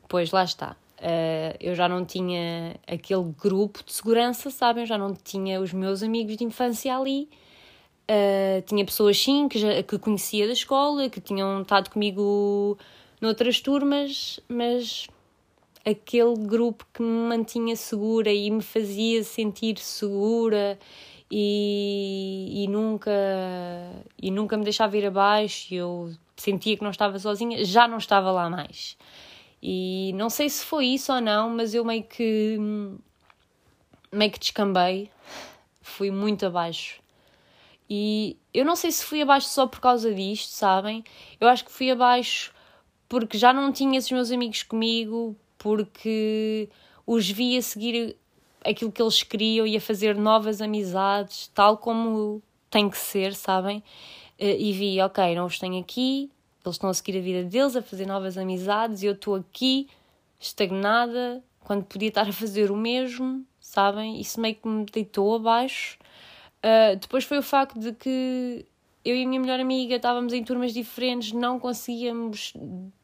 Pois 0.08 0.32
lá 0.32 0.46
está. 0.46 0.78
Uh, 1.04 1.58
eu 1.60 1.76
já 1.76 1.90
não 1.90 2.06
tinha 2.06 2.78
aquele 2.88 3.24
grupo 3.38 3.84
de 3.84 3.92
segurança, 3.92 4.50
sabem? 4.50 4.84
Eu 4.84 4.88
já 4.88 4.98
não 4.98 5.14
tinha 5.14 5.60
os 5.60 5.74
meus 5.74 6.02
amigos 6.02 6.38
de 6.38 6.46
infância 6.46 6.96
ali. 6.96 7.28
Uh, 8.10 8.62
tinha 8.66 8.86
pessoas 8.86 9.18
sim 9.22 9.50
que, 9.50 9.60
já, 9.60 9.84
que 9.84 10.00
conhecia 10.00 10.48
da 10.48 10.54
escola, 10.54 11.10
que 11.10 11.20
tinham 11.20 11.62
estado 11.62 11.90
comigo 11.90 12.78
noutras 13.20 13.60
turmas, 13.60 14.40
mas 14.48 15.08
aquele 15.86 16.36
grupo 16.36 16.86
que 16.94 17.02
me 17.02 17.28
mantinha 17.28 17.76
segura 17.76 18.32
e 18.32 18.50
me 18.50 18.62
fazia 18.62 19.24
sentir 19.26 19.78
segura 19.80 20.80
e, 21.30 22.64
e 22.64 22.68
nunca 22.70 23.12
e 24.22 24.32
nunca 24.32 24.56
me 24.56 24.64
deixava 24.64 24.98
ir 24.98 25.06
abaixo 25.06 25.74
eu 25.74 26.14
sentia 26.38 26.78
que 26.78 26.84
não 26.84 26.92
estava 26.92 27.20
sozinha, 27.20 27.64
já 27.66 27.88
não 27.88 27.98
estava 27.98 28.32
lá 28.32 28.50
mais. 28.50 28.98
E 29.66 30.12
não 30.16 30.30
sei 30.30 30.50
se 30.50 30.66
foi 30.66 30.88
isso 30.88 31.14
ou 31.14 31.22
não, 31.22 31.50
mas 31.50 31.74
eu 31.74 31.86
meio 31.86 32.04
que 32.04 32.58
meio 34.12 34.32
que 34.32 34.40
descambei, 34.40 35.10
fui 35.82 36.12
muito 36.12 36.46
abaixo 36.46 37.02
e 37.90 38.38
eu 38.54 38.66
não 38.66 38.76
sei 38.76 38.92
se 38.92 39.04
fui 39.04 39.22
abaixo 39.22 39.48
só 39.48 39.68
por 39.68 39.80
causa 39.80 40.14
disto, 40.14 40.50
sabem? 40.50 41.04
Eu 41.40 41.48
acho 41.48 41.66
que 41.66 41.72
fui 41.72 41.92
abaixo 41.92 42.54
porque 43.08 43.38
já 43.38 43.54
não 43.54 43.72
tinha 43.72 43.98
esses 43.98 44.12
meus 44.12 44.32
amigos 44.32 44.64
comigo, 44.64 45.36
porque 45.58 46.70
os 47.06 47.30
vi 47.30 47.58
a 47.58 47.62
seguir 47.62 48.18
aquilo 48.66 48.92
que 48.92 49.02
eles 49.02 49.22
queriam 49.22 49.68
e 49.68 49.78
a 49.78 49.82
fazer 49.82 50.16
novas 50.16 50.62
amizades, 50.62 51.52
tal 51.54 51.78
como 51.78 52.42
tem 52.70 52.90
que 52.90 52.98
ser, 52.98 53.36
sabem? 53.36 53.84
Eh, 54.40 54.58
e 54.58 54.74
vi, 54.74 55.00
ok, 55.02 55.36
não 55.36 55.46
os 55.46 55.60
tenho 55.60 55.80
aqui, 55.80 56.32
eles 56.66 56.76
estão 56.76 56.90
a 56.90 56.94
seguir 56.94 57.18
a 57.18 57.22
vida 57.22 57.44
deles, 57.44 57.76
a 57.76 57.82
fazer 57.82 58.06
novas 58.06 58.38
amizades, 58.38 59.04
e 59.04 59.06
eu 59.06 59.14
estou 59.14 59.36
aqui, 59.36 59.88
estagnada, 60.40 61.44
quando 61.62 61.84
podia 61.84 62.10
estar 62.10 62.28
a 62.28 62.32
fazer 62.32 62.72
o 62.72 62.76
mesmo, 62.76 63.46
sabem? 63.60 64.20
Isso 64.20 64.40
meio 64.40 64.56
que 64.56 64.68
me 64.68 64.86
deitou 64.86 65.36
abaixo. 65.36 65.98
Uh, 66.60 66.96
depois 66.98 67.24
foi 67.24 67.38
o 67.38 67.44
facto 67.44 67.80
de 67.80 67.94
que 67.94 68.66
eu 69.04 69.16
e 69.16 69.24
a 69.24 69.28
minha 69.28 69.40
melhor 69.40 69.60
amiga 69.60 69.96
estávamos 69.96 70.32
em 70.32 70.44
turmas 70.44 70.74
diferentes, 70.74 71.34
não 71.34 71.60
conseguíamos 71.60 72.54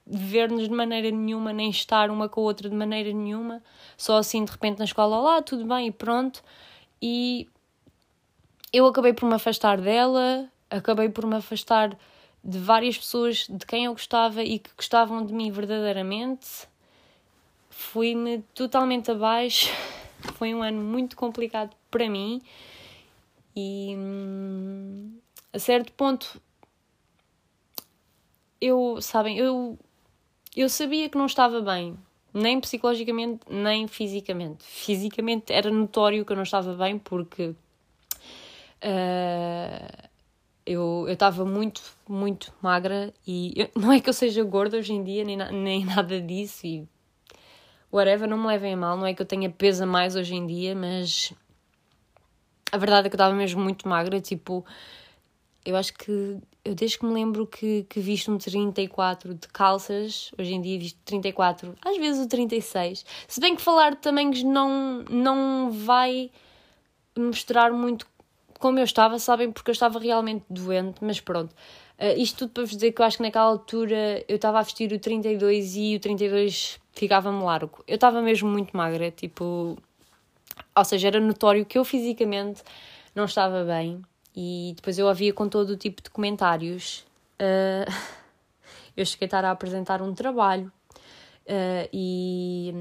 ver-nos 0.05 0.63
de 0.63 0.73
maneira 0.73 1.11
nenhuma, 1.11 1.51
nem 1.51 1.69
estar 1.69 2.09
uma 2.09 2.29
com 2.29 2.41
a 2.41 2.43
outra 2.43 2.69
de 2.69 2.75
maneira 2.75 3.11
nenhuma, 3.11 3.61
só 3.97 4.17
assim 4.17 4.45
de 4.45 4.51
repente 4.51 4.79
na 4.79 4.85
escola, 4.85 5.19
lá, 5.19 5.41
tudo 5.41 5.65
bem 5.65 5.87
e 5.87 5.91
pronto. 5.91 6.41
E 7.01 7.47
eu 8.71 8.85
acabei 8.87 9.13
por 9.13 9.27
me 9.27 9.35
afastar 9.35 9.79
dela, 9.79 10.49
acabei 10.69 11.09
por 11.09 11.25
me 11.25 11.35
afastar 11.35 11.97
de 12.43 12.58
várias 12.58 12.98
pessoas 12.98 13.48
de 13.50 13.65
quem 13.65 13.86
eu 13.86 13.93
gostava 13.93 14.43
e 14.43 14.60
que 14.60 14.69
gostavam 14.75 15.25
de 15.25 15.34
mim 15.34 15.51
verdadeiramente. 15.51 16.67
Fui-me 17.69 18.43
totalmente 18.53 19.12
abaixo. 19.12 19.69
Foi 20.36 20.53
um 20.53 20.62
ano 20.62 20.81
muito 20.81 21.15
complicado 21.15 21.75
para 21.89 22.10
mim 22.10 22.41
e 23.55 23.96
hum, 23.98 25.17
a 25.51 25.60
certo 25.60 25.91
ponto 25.93 26.41
eu, 28.62 29.01
sabem, 29.01 29.38
eu, 29.38 29.77
eu 30.55 30.69
sabia 30.69 31.10
que 31.10 31.17
não 31.17 31.25
estava 31.25 31.62
bem, 31.62 31.98
nem 32.34 32.60
psicologicamente, 32.60 33.41
nem 33.50 33.88
fisicamente. 33.88 34.63
Fisicamente 34.65 35.51
era 35.53 35.72
notório 35.72 36.25
que 36.25 36.31
eu 36.31 36.36
não 36.36 36.43
estava 36.43 36.74
bem 36.74 37.00
porque 37.00 37.55
uh, 38.84 40.08
eu 40.73 41.13
estava 41.13 41.43
muito, 41.43 41.81
muito 42.07 42.53
magra 42.61 43.13
e 43.25 43.53
eu, 43.55 43.69
não 43.81 43.91
é 43.91 43.99
que 43.99 44.09
eu 44.09 44.13
seja 44.13 44.43
gorda 44.43 44.77
hoje 44.77 44.93
em 44.93 45.03
dia, 45.03 45.23
nem, 45.23 45.38
nem 45.38 45.85
nada 45.85 46.21
disso 46.21 46.67
e 46.67 46.88
whatever, 47.91 48.29
não 48.29 48.38
me 48.38 48.47
levem 48.47 48.73
a 48.73 48.77
mal, 48.77 48.95
não 48.95 49.05
é 49.05 49.13
que 49.13 49.21
eu 49.21 49.25
tenha 49.25 49.49
peso 49.49 49.83
a 49.83 49.88
mais 49.88 50.15
hoje 50.15 50.35
em 50.35 50.45
dia, 50.45 50.75
mas 50.75 51.33
a 52.71 52.77
verdade 52.77 53.07
é 53.07 53.09
que 53.09 53.15
eu 53.15 53.17
estava 53.17 53.33
mesmo 53.33 53.61
muito 53.61 53.88
magra, 53.88 54.21
tipo, 54.21 54.63
eu 55.65 55.75
acho 55.75 55.93
que 55.95 56.38
eu 56.63 56.75
desde 56.75 56.99
que 56.99 57.05
me 57.05 57.13
lembro 57.13 57.47
que, 57.47 57.83
que 57.89 57.99
visto 57.99 58.31
um 58.31 58.38
34 58.38 59.33
de 59.33 59.47
calças, 59.47 60.31
hoje 60.38 60.53
em 60.53 60.61
dia 60.61 60.77
visto 60.77 60.99
34, 61.03 61.75
às 61.83 61.97
vezes 61.97 62.25
o 62.25 62.29
36. 62.29 63.05
Se 63.27 63.39
bem 63.39 63.55
que 63.55 63.61
falar 63.61 63.91
de 63.91 63.97
tamanhos 63.97 64.43
não, 64.43 65.03
não 65.09 65.71
vai 65.71 66.29
mostrar 67.17 67.71
muito 67.71 68.05
como 68.59 68.77
eu 68.77 68.83
estava, 68.83 69.17
sabem, 69.17 69.51
porque 69.51 69.71
eu 69.71 69.73
estava 69.73 69.97
realmente 69.97 70.43
doente, 70.49 70.97
mas 71.01 71.19
pronto. 71.19 71.55
Uh, 71.97 72.17
isto 72.17 72.39
tudo 72.39 72.51
para 72.51 72.63
vos 72.63 72.71
dizer 72.71 72.91
que 72.91 73.01
eu 73.01 73.05
acho 73.05 73.17
que 73.17 73.23
naquela 73.23 73.45
altura 73.45 74.23
eu 74.27 74.35
estava 74.35 74.59
a 74.59 74.61
vestir 74.61 74.91
o 74.91 74.99
32 74.99 75.75
e 75.75 75.95
o 75.95 75.99
32 75.99 76.79
ficava-me 76.93 77.41
largo. 77.41 77.83
Eu 77.87 77.95
estava 77.95 78.21
mesmo 78.21 78.49
muito 78.49 78.75
magra, 78.75 79.09
tipo, 79.11 79.77
ou 80.75 80.85
seja, 80.85 81.07
era 81.07 81.19
notório 81.19 81.65
que 81.65 81.77
eu 81.77 81.85
fisicamente 81.85 82.61
não 83.15 83.25
estava 83.25 83.63
bem 83.63 84.01
e 84.35 84.73
depois 84.75 84.99
eu 84.99 85.07
havia 85.07 85.33
com 85.33 85.47
todo 85.47 85.71
o 85.71 85.77
tipo 85.77 86.01
de 86.03 86.09
comentários. 86.09 87.05
Uh, 87.39 87.89
eu 88.95 89.05
cheguei 89.05 89.25
a 89.25 89.27
estar 89.27 89.45
a 89.45 89.51
apresentar 89.51 90.01
um 90.01 90.13
trabalho 90.13 90.71
uh, 91.49 91.89
e 91.91 92.73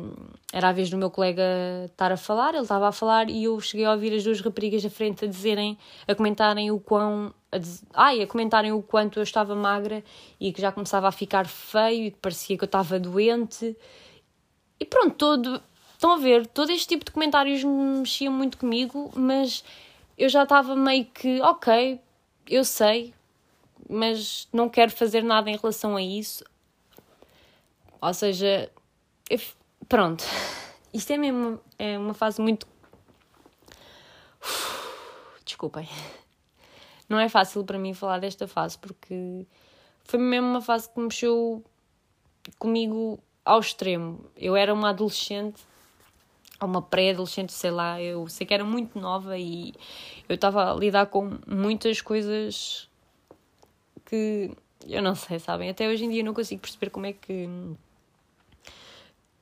era 0.53 0.69
a 0.69 0.73
vez 0.73 0.91
do 0.91 0.97
meu 0.97 1.11
colega 1.11 1.43
estar 1.87 2.13
a 2.13 2.17
falar, 2.17 2.55
ele 2.55 2.63
estava 2.63 2.89
a 2.89 2.93
falar 2.93 3.29
e 3.31 3.45
eu 3.45 3.59
cheguei 3.61 3.87
a 3.87 3.93
ouvir 3.93 4.15
as 4.15 4.23
duas 4.23 4.41
raparigas 4.41 4.85
à 4.85 4.91
frente 4.91 5.25
a 5.25 5.29
dizerem, 5.29 5.79
a 6.07 6.15
comentarem 6.15 6.71
o 6.71 6.79
quão. 6.79 7.35
A, 7.51 7.59
diz, 7.59 7.83
ai, 7.95 8.23
a 8.23 8.27
comentarem 8.27 8.73
o 8.73 8.83
quanto 8.83 9.19
eu 9.19 9.23
estava 9.23 9.55
magra 9.55 10.05
e 10.39 10.53
que 10.53 10.61
já 10.61 10.71
começava 10.71 11.09
a 11.09 11.13
ficar 11.13 11.47
feio 11.47 12.05
e 12.05 12.11
que 12.11 12.19
parecia 12.19 12.57
que 12.57 12.65
eu 12.65 12.67
estava 12.67 13.01
doente. 13.01 13.77
E 14.79 14.85
pronto, 14.85 15.15
todo, 15.17 15.63
Estão 15.99 16.13
a 16.13 16.17
ver, 16.17 16.47
todo 16.47 16.71
este 16.71 16.87
tipo 16.87 17.05
de 17.05 17.11
comentários 17.11 17.65
mexiam 17.65 18.33
muito 18.33 18.57
comigo, 18.57 19.11
mas 19.17 19.65
eu 20.17 20.29
já 20.29 20.45
estava 20.45 20.77
meio 20.77 21.05
que, 21.07 21.41
ok, 21.41 22.01
eu 22.49 22.63
sei, 22.63 23.13
mas 23.91 24.47
não 24.53 24.69
quero 24.69 24.93
fazer 24.93 25.25
nada 25.25 25.51
em 25.51 25.57
relação 25.57 25.97
a 25.97 26.03
isso. 26.03 26.45
Ou 28.01 28.15
seja, 28.15 28.71
eu, 29.29 29.41
pronto. 29.89 30.25
isto 30.93 31.13
é 31.13 31.17
mesmo 31.17 31.61
é 31.79 31.99
uma 31.99 32.15
fase 32.15 32.41
muito. 32.41 32.67
Desculpem. 35.45 35.89
Não 37.09 37.19
é 37.19 37.29
fácil 37.29 37.65
para 37.65 37.79
mim 37.79 37.95
falar 37.95 38.19
desta 38.19 38.47
fase 38.47 38.79
porque 38.79 39.47
foi 40.05 40.19
mesmo 40.19 40.49
uma 40.49 40.61
fase 40.61 40.89
que 40.91 41.01
mexeu 41.01 41.65
comigo 42.59 43.19
ao 43.45 43.61
extremo. 43.61 44.25
Eu 44.37 44.55
era 44.55 44.73
uma 44.73 44.91
adolescente, 44.91 45.63
ou 46.61 46.69
uma 46.69 46.83
pré-adolescente, 46.83 47.53
sei 47.53 47.71
lá, 47.71 48.01
eu 48.01 48.29
sei 48.29 48.47
que 48.47 48.53
era 48.53 48.65
muito 48.65 48.99
nova 48.99 49.39
e 49.39 49.73
eu 50.29 50.35
estava 50.35 50.71
a 50.71 50.75
lidar 50.75 51.07
com 51.07 51.39
muitas 51.47 52.01
coisas 52.01 52.89
que 54.05 54.51
eu 54.87 55.03
não 55.03 55.15
sei, 55.15 55.39
sabem? 55.39 55.71
Até 55.71 55.89
hoje 55.89 56.05
em 56.05 56.11
dia 56.11 56.23
não 56.23 56.35
consigo 56.35 56.61
perceber 56.61 56.91
como 56.91 57.07
é 57.07 57.13
que. 57.13 57.49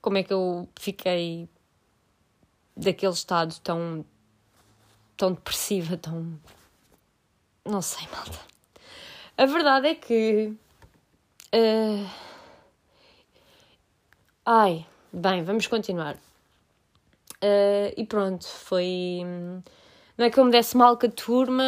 Como 0.06 0.18
é 0.18 0.22
que 0.22 0.32
eu 0.32 0.68
fiquei 0.78 1.48
daquele 2.76 3.12
estado 3.12 3.58
tão. 3.58 4.06
tão 5.16 5.32
depressiva, 5.32 5.96
tão. 5.96 6.38
não 7.64 7.82
sei, 7.82 8.06
malta. 8.12 8.38
A 9.36 9.46
verdade 9.46 9.88
é 9.88 9.94
que. 9.96 10.54
Uh... 11.52 12.08
Ai, 14.44 14.86
bem, 15.12 15.42
vamos 15.42 15.66
continuar. 15.66 16.14
Uh, 17.42 17.90
e 17.96 18.06
pronto, 18.06 18.46
foi. 18.46 19.22
Não 20.16 20.24
é 20.24 20.30
que 20.30 20.40
eu 20.40 20.44
me 20.44 20.50
desse 20.50 20.76
mal 20.76 20.96
com 20.96 21.06
a 21.06 21.10
turma, 21.10 21.62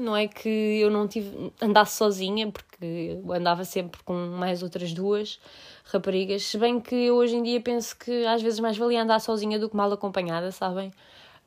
não 0.00 0.16
é 0.16 0.26
que 0.26 0.48
eu 0.48 0.90
não 0.90 1.06
tive, 1.06 1.52
andasse 1.60 1.96
sozinha, 1.96 2.50
porque 2.50 2.84
eu 3.24 3.32
andava 3.32 3.64
sempre 3.64 4.02
com 4.02 4.14
mais 4.14 4.62
outras 4.62 4.92
duas 4.92 5.38
raparigas. 5.84 6.42
Se 6.42 6.58
bem 6.58 6.80
que 6.80 6.94
eu 6.94 7.14
hoje 7.14 7.36
em 7.36 7.42
dia 7.42 7.60
penso 7.60 7.96
que 7.96 8.26
às 8.26 8.42
vezes 8.42 8.58
mais 8.58 8.76
valia 8.76 9.02
andar 9.02 9.20
sozinha 9.20 9.58
do 9.58 9.68
que 9.70 9.76
mal 9.76 9.92
acompanhada, 9.92 10.50
sabem? 10.50 10.92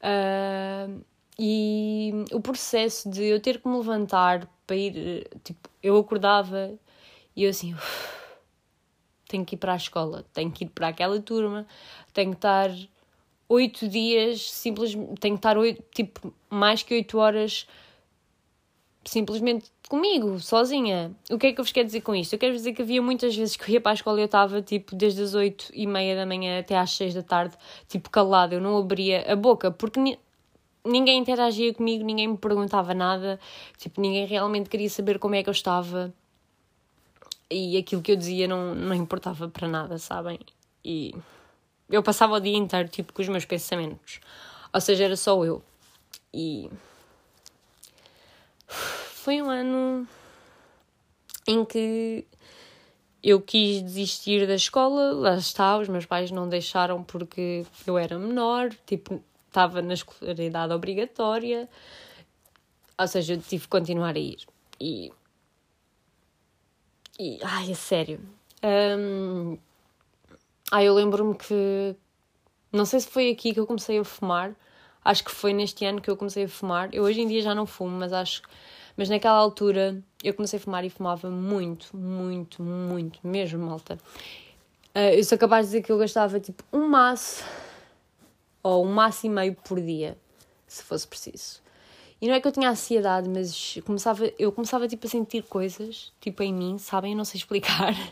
Uh, 0.02 1.04
e 1.38 2.14
o 2.32 2.40
processo 2.40 3.10
de 3.10 3.24
eu 3.26 3.42
ter 3.42 3.60
que 3.60 3.68
me 3.68 3.78
levantar 3.78 4.48
para 4.66 4.76
ir, 4.78 5.28
tipo, 5.44 5.70
eu 5.84 5.98
acordava 5.98 6.72
e 7.36 7.44
eu 7.44 7.50
assim, 7.50 7.76
tenho 9.28 9.44
que 9.44 9.56
ir 9.56 9.58
para 9.58 9.74
a 9.74 9.76
escola, 9.76 10.24
tenho 10.34 10.50
que 10.52 10.64
ir 10.64 10.70
para 10.70 10.88
aquela 10.88 11.20
turma, 11.20 11.68
tenho 12.14 12.32
que 12.32 12.38
estar 12.38 12.70
oito 13.48 13.88
dias, 13.88 14.52
simplesmente, 14.52 15.20
tenho 15.20 15.36
que 15.36 15.40
estar 15.40 15.58
oito, 15.58 15.84
tipo, 15.94 16.34
mais 16.50 16.84
que 16.84 16.94
oito 16.94 17.18
horas 17.18 17.68
simplesmente 19.06 19.72
comigo, 19.88 20.40
sozinha. 20.40 21.16
O 21.30 21.38
que 21.38 21.48
é 21.48 21.54
que 21.54 21.60
eu 21.60 21.64
vos 21.64 21.72
quero 21.72 21.86
dizer 21.86 22.02
com 22.02 22.16
isto? 22.16 22.34
Eu 22.34 22.40
quero 22.40 22.54
dizer 22.54 22.74
que 22.74 22.82
havia 22.82 23.02
muitas 23.02 23.36
vezes 23.36 23.56
que 23.56 23.70
eu 23.70 23.74
ia 23.74 23.82
para 23.82 23.92
a 23.92 23.94
escola 23.94 24.20
e 24.20 24.24
eu 24.24 24.25
estava, 24.25 24.62
tipo, 24.62 24.96
desde 24.96 25.22
as 25.22 25.36
oito 25.36 25.70
e 25.74 25.86
meia 25.86 26.16
da 26.16 26.25
manhã 26.25 26.60
até 26.60 26.75
às 26.78 26.92
seis 26.92 27.14
da 27.14 27.22
tarde, 27.22 27.56
tipo, 27.88 28.10
calada, 28.10 28.56
eu 28.56 28.62
não 28.62 28.78
abria 28.78 29.32
a 29.32 29.36
boca, 29.36 29.72
porque 29.72 30.00
ni 30.00 30.18
ninguém 30.84 31.20
interagia 31.20 31.74
comigo, 31.74 32.04
ninguém 32.04 32.28
me 32.28 32.38
perguntava 32.38 32.94
nada, 32.94 33.40
tipo, 33.78 34.00
ninguém 34.00 34.25
realmente 34.28 34.70
queria 34.70 34.90
saber 34.90 35.18
como 35.20 35.36
é 35.36 35.44
que 35.44 35.50
eu 35.50 35.52
estava. 35.52 36.14
E 37.50 37.78
aquilo 37.78 38.02
que 38.02 38.12
eu 38.12 38.16
dizia 38.16 38.48
não, 38.48 38.74
não 38.75 38.96
importava 38.96 39.48
para 39.48 39.68
nada, 39.68 39.98
sabem? 39.98 40.40
E 40.84 41.14
eu 41.89 42.04
passava 42.04 42.36
o 42.36 42.39
dia 42.39 42.58
inteiro 42.58 42.89
tipo 42.89 43.13
com 43.13 43.22
os 43.22 43.27
meus 43.27 43.46
pensamentos. 43.46 44.20
Ou 44.74 44.82
seja, 44.82 45.06
era 45.06 45.15
só 45.15 45.44
eu. 45.46 45.63
E 46.34 46.70
foi 48.68 49.42
um 49.42 49.50
ano 49.50 50.08
em 51.48 51.63
que 51.63 52.25
eu 53.24 53.42
quis 53.42 53.82
desistir 53.82 54.46
da 54.46 54.56
escola, 54.56 55.12
lá 55.13 55.36
está, 55.36 55.77
os 55.77 55.88
meus 55.88 56.06
pais 56.06 56.30
não 56.30 56.48
deixaram 56.48 57.04
porque 57.04 57.65
eu 57.88 57.98
era 57.98 58.20
menor, 58.20 58.72
tipo, 58.86 59.24
estava 59.48 59.82
na 59.82 59.94
escolaridade 59.94 60.74
obrigatória, 60.74 61.68
ou 62.98 63.08
seja, 63.08 63.34
eu 63.34 63.41
tive 63.41 63.63
que 63.63 63.69
continuar 63.69 64.15
a 64.15 64.19
ir. 64.19 64.45
E. 64.80 65.12
E. 67.17 67.39
Ai, 67.41 67.71
é 67.71 67.76
sério. 67.76 68.19
Um, 68.63 69.58
ah, 70.76 70.84
eu 70.84 70.94
lembro-me 70.94 71.34
que. 71.36 71.96
Não 72.70 72.84
sei 72.84 73.00
se 73.00 73.08
foi 73.08 73.32
aqui 73.32 73.54
que 73.54 73.60
eu 73.62 73.66
comecei 73.66 73.98
a 73.98 74.04
fumar. 74.04 74.54
Acho 75.06 75.24
que 75.24 75.32
foi 75.32 75.54
neste 75.54 75.86
ano 75.86 76.02
que 76.02 76.10
eu 76.10 76.18
comecei 76.18 76.44
a 76.44 76.50
fumar. 76.50 76.94
Eu 76.94 77.04
hoje 77.04 77.22
em 77.22 77.28
dia 77.30 77.42
já 77.42 77.56
não 77.56 77.66
fumo, 77.66 77.98
mas 77.98 78.12
acho. 78.12 78.42
Mas 78.98 79.08
naquela 79.08 79.38
altura 79.38 80.04
eu 80.22 80.34
comecei 80.34 80.60
a 80.60 80.62
fumar 80.62 80.84
e 80.84 80.90
fumava 80.90 81.30
muito, 81.30 81.96
muito, 81.96 82.62
muito, 82.62 83.26
mesmo, 83.26 83.66
malta. 83.66 83.98
Uh, 84.94 85.16
eu 85.16 85.24
sou 85.24 85.38
capaz 85.38 85.68
de 85.68 85.72
dizer 85.72 85.82
que 85.82 85.94
eu 85.94 85.98
gastava 85.98 86.42
tipo 86.42 86.62
um 86.74 86.90
maço 86.90 87.46
ou 88.62 88.86
um 88.86 88.92
maço 88.92 89.26
e 89.26 89.30
meio 89.30 89.56
por 89.56 89.80
dia, 89.80 90.18
se 90.68 90.84
fosse 90.84 91.08
preciso. 91.08 91.62
E 92.26 92.28
não 92.28 92.34
é 92.34 92.42
que 92.42 92.48
eu 92.48 92.52
tinha 92.52 92.72
ansiedade, 92.72 93.30
mas 93.30 93.78
começava, 93.86 94.26
eu 94.40 94.52
começava 94.52 94.88
tipo 94.88 95.06
a 95.06 95.10
sentir 95.12 95.44
coisas, 95.44 96.12
tipo 96.20 96.42
em 96.42 96.52
mim, 96.52 96.80
sabem? 96.80 97.12
Eu 97.12 97.18
não 97.18 97.24
sei 97.24 97.38
explicar. 97.38 97.94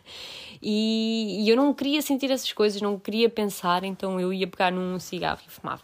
E, 0.66 1.44
e 1.44 1.50
eu 1.50 1.58
não 1.58 1.74
queria 1.74 2.02
sentir 2.02 2.32
essas 2.32 2.54
coisas, 2.54 2.82
não 2.82 2.98
queria 2.98 3.30
pensar, 3.30 3.84
então 3.84 4.18
eu 4.18 4.32
ia 4.32 4.48
pegar 4.48 4.72
num 4.72 4.98
cigarro 4.98 5.42
e 5.46 5.52
fumava. 5.52 5.84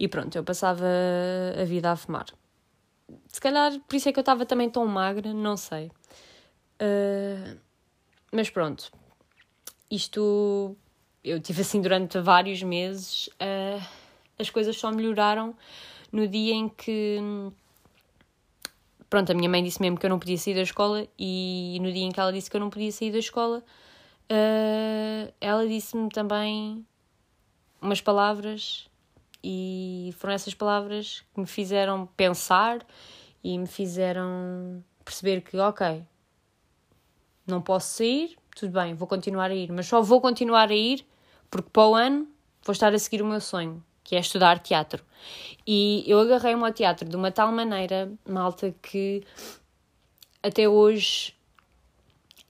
E 0.00 0.08
pronto, 0.08 0.34
eu 0.34 0.42
passava 0.42 0.84
a 1.56 1.64
vida 1.64 1.92
a 1.92 1.94
fumar. 1.94 2.26
Se 3.28 3.40
calhar 3.40 3.78
por 3.86 3.94
isso 3.94 4.08
é 4.08 4.12
que 4.12 4.18
eu 4.18 4.22
estava 4.22 4.44
também 4.44 4.68
tão 4.68 4.84
magra, 4.84 5.32
não 5.32 5.56
sei. 5.56 5.92
Uh, 6.82 7.56
mas 8.32 8.50
pronto, 8.50 8.90
isto 9.88 10.76
eu 11.22 11.38
tive 11.38 11.60
assim 11.60 11.80
durante 11.80 12.18
vários 12.18 12.64
meses. 12.64 13.28
Uh, 13.28 13.80
as 14.36 14.50
coisas 14.50 14.76
só 14.76 14.90
melhoraram 14.90 15.54
no 16.12 16.26
dia 16.26 16.54
em 16.54 16.68
que. 16.68 17.18
Pronto, 19.08 19.32
a 19.32 19.34
minha 19.34 19.48
mãe 19.48 19.62
disse 19.62 19.80
mesmo 19.80 19.98
que 19.98 20.06
eu 20.06 20.10
não 20.10 20.18
podia 20.18 20.38
sair 20.38 20.54
da 20.54 20.62
escola, 20.62 21.06
e 21.18 21.78
no 21.80 21.92
dia 21.92 22.04
em 22.04 22.12
que 22.12 22.20
ela 22.20 22.32
disse 22.32 22.48
que 22.48 22.56
eu 22.56 22.60
não 22.60 22.70
podia 22.70 22.92
sair 22.92 23.10
da 23.10 23.18
escola, 23.18 23.58
uh, 24.30 25.32
ela 25.40 25.66
disse-me 25.66 26.08
também 26.10 26.86
umas 27.82 28.00
palavras, 28.00 28.88
e 29.42 30.14
foram 30.16 30.34
essas 30.34 30.54
palavras 30.54 31.24
que 31.34 31.40
me 31.40 31.46
fizeram 31.46 32.06
pensar 32.16 32.86
e 33.42 33.58
me 33.58 33.66
fizeram 33.66 34.84
perceber 35.04 35.40
que, 35.40 35.56
ok, 35.56 36.04
não 37.46 37.60
posso 37.60 37.96
sair, 37.96 38.36
tudo 38.54 38.72
bem, 38.72 38.94
vou 38.94 39.08
continuar 39.08 39.50
a 39.50 39.54
ir, 39.54 39.72
mas 39.72 39.86
só 39.86 40.02
vou 40.02 40.20
continuar 40.20 40.70
a 40.70 40.74
ir 40.74 41.04
porque 41.50 41.70
para 41.70 41.88
o 41.88 41.94
ano 41.94 42.28
vou 42.64 42.72
estar 42.72 42.92
a 42.92 42.98
seguir 42.98 43.22
o 43.22 43.26
meu 43.26 43.40
sonho, 43.40 43.82
que 44.10 44.16
é 44.16 44.18
estudar 44.18 44.58
teatro. 44.58 45.04
E 45.64 46.02
eu 46.04 46.18
agarrei-me 46.18 46.64
ao 46.64 46.72
teatro 46.72 47.08
de 47.08 47.14
uma 47.14 47.30
tal 47.30 47.52
maneira, 47.52 48.12
malta, 48.28 48.74
que 48.82 49.22
até 50.42 50.68
hoje 50.68 51.32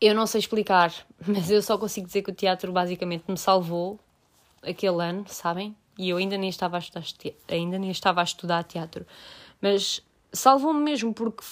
eu 0.00 0.14
não 0.14 0.26
sei 0.26 0.38
explicar, 0.38 0.90
mas 1.28 1.50
eu 1.50 1.60
só 1.60 1.76
consigo 1.76 2.06
dizer 2.06 2.22
que 2.22 2.30
o 2.30 2.34
teatro 2.34 2.72
basicamente 2.72 3.24
me 3.28 3.36
salvou 3.36 4.00
aquele 4.62 5.02
ano, 5.02 5.26
sabem? 5.26 5.76
E 5.98 6.08
eu 6.08 6.16
ainda 6.16 6.38
nem 6.38 6.48
estava 6.48 6.78
a 6.78 6.80
estudar, 6.80 7.04
ainda 7.46 7.78
nem 7.78 7.90
estava 7.90 8.22
a 8.22 8.24
estudar 8.24 8.64
teatro. 8.64 9.06
Mas 9.60 10.02
salvou-me 10.32 10.80
mesmo 10.80 11.12
porque 11.12 11.44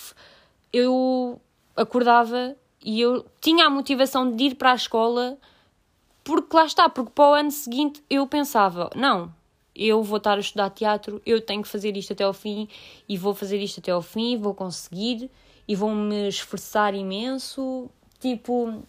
eu 0.72 1.38
acordava 1.76 2.56
e 2.82 2.98
eu 2.98 3.26
tinha 3.42 3.66
a 3.66 3.70
motivação 3.70 4.34
de 4.34 4.44
ir 4.44 4.54
para 4.54 4.72
a 4.72 4.74
escola 4.74 5.36
porque 6.24 6.56
lá 6.56 6.64
está, 6.64 6.88
porque 6.88 7.12
para 7.14 7.30
o 7.30 7.34
ano 7.34 7.50
seguinte 7.50 8.02
eu 8.08 8.26
pensava, 8.26 8.88
não, 8.96 9.36
eu 9.78 10.02
vou 10.02 10.18
estar 10.18 10.36
a 10.36 10.40
estudar 10.40 10.70
teatro, 10.70 11.22
eu 11.24 11.40
tenho 11.40 11.62
que 11.62 11.68
fazer 11.68 11.96
isto 11.96 12.12
até 12.12 12.24
ao 12.24 12.32
fim 12.32 12.68
e 13.08 13.16
vou 13.16 13.32
fazer 13.32 13.58
isto 13.58 13.78
até 13.78 13.92
ao 13.92 14.02
fim, 14.02 14.36
vou 14.36 14.52
conseguir 14.52 15.30
e 15.68 15.76
vou 15.76 15.94
me 15.94 16.28
esforçar 16.28 16.94
imenso. 16.94 17.88
Tipo, 18.18 18.82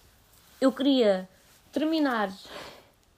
eu 0.60 0.71
queria 0.71 1.30
terminar 1.71 2.34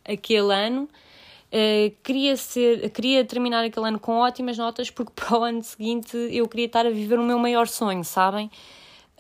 aquele 0.04 0.54
ano, 0.54 0.84
uh, 0.84 1.96
queria, 2.04 2.36
ser, 2.36 2.90
queria 2.90 3.24
terminar 3.24 3.64
aquele 3.64 3.88
ano 3.88 4.00
com 4.00 4.18
ótimas 4.18 4.58
notas, 4.58 4.90
porque 4.90 5.14
para 5.16 5.40
o 5.40 5.44
ano 5.44 5.64
seguinte 5.64 6.18
eu 6.32 6.48
queria 6.50 6.66
estar 6.66 6.86
a 6.86 6.90
viver 6.90 7.18
o 7.18 7.24
meu 7.24 7.40
maior 7.40 7.68
sonho, 7.68 8.04
sabem? 8.04 8.52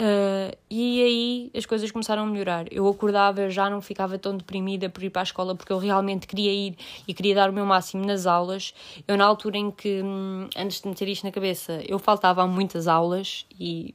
Uh, 0.02 0.58
e 0.68 1.04
aí 1.04 1.52
as 1.56 1.64
coisas 1.64 1.92
começaram 1.92 2.24
a 2.24 2.26
melhorar. 2.26 2.66
Eu 2.74 2.88
acordava, 2.88 3.48
já 3.52 3.70
não 3.70 3.80
ficava 3.82 4.18
tão 4.18 4.36
deprimida 4.36 4.90
por 4.90 5.04
ir 5.04 5.12
para 5.12 5.22
a 5.22 5.24
escola 5.24 5.54
porque 5.54 5.72
eu 5.72 5.78
realmente 5.78 6.26
queria 6.26 6.52
ir 6.52 6.76
e 7.08 7.14
queria 7.14 7.36
dar 7.36 7.52
o 7.52 7.54
meu 7.54 7.68
máximo 7.68 8.04
nas 8.04 8.26
aulas. 8.26 8.74
Eu, 9.08 9.16
na 9.16 9.26
altura 9.26 9.58
em 9.58 9.70
que, 9.70 10.02
hum, 10.02 10.50
antes 10.58 10.82
de 10.82 10.88
meter 10.88 11.08
isto 11.08 11.24
na 11.24 11.32
cabeça, 11.32 11.84
eu 11.88 12.00
faltava 12.00 12.42
a 12.42 12.48
muitas 12.48 12.88
aulas 12.88 13.46
e 13.60 13.94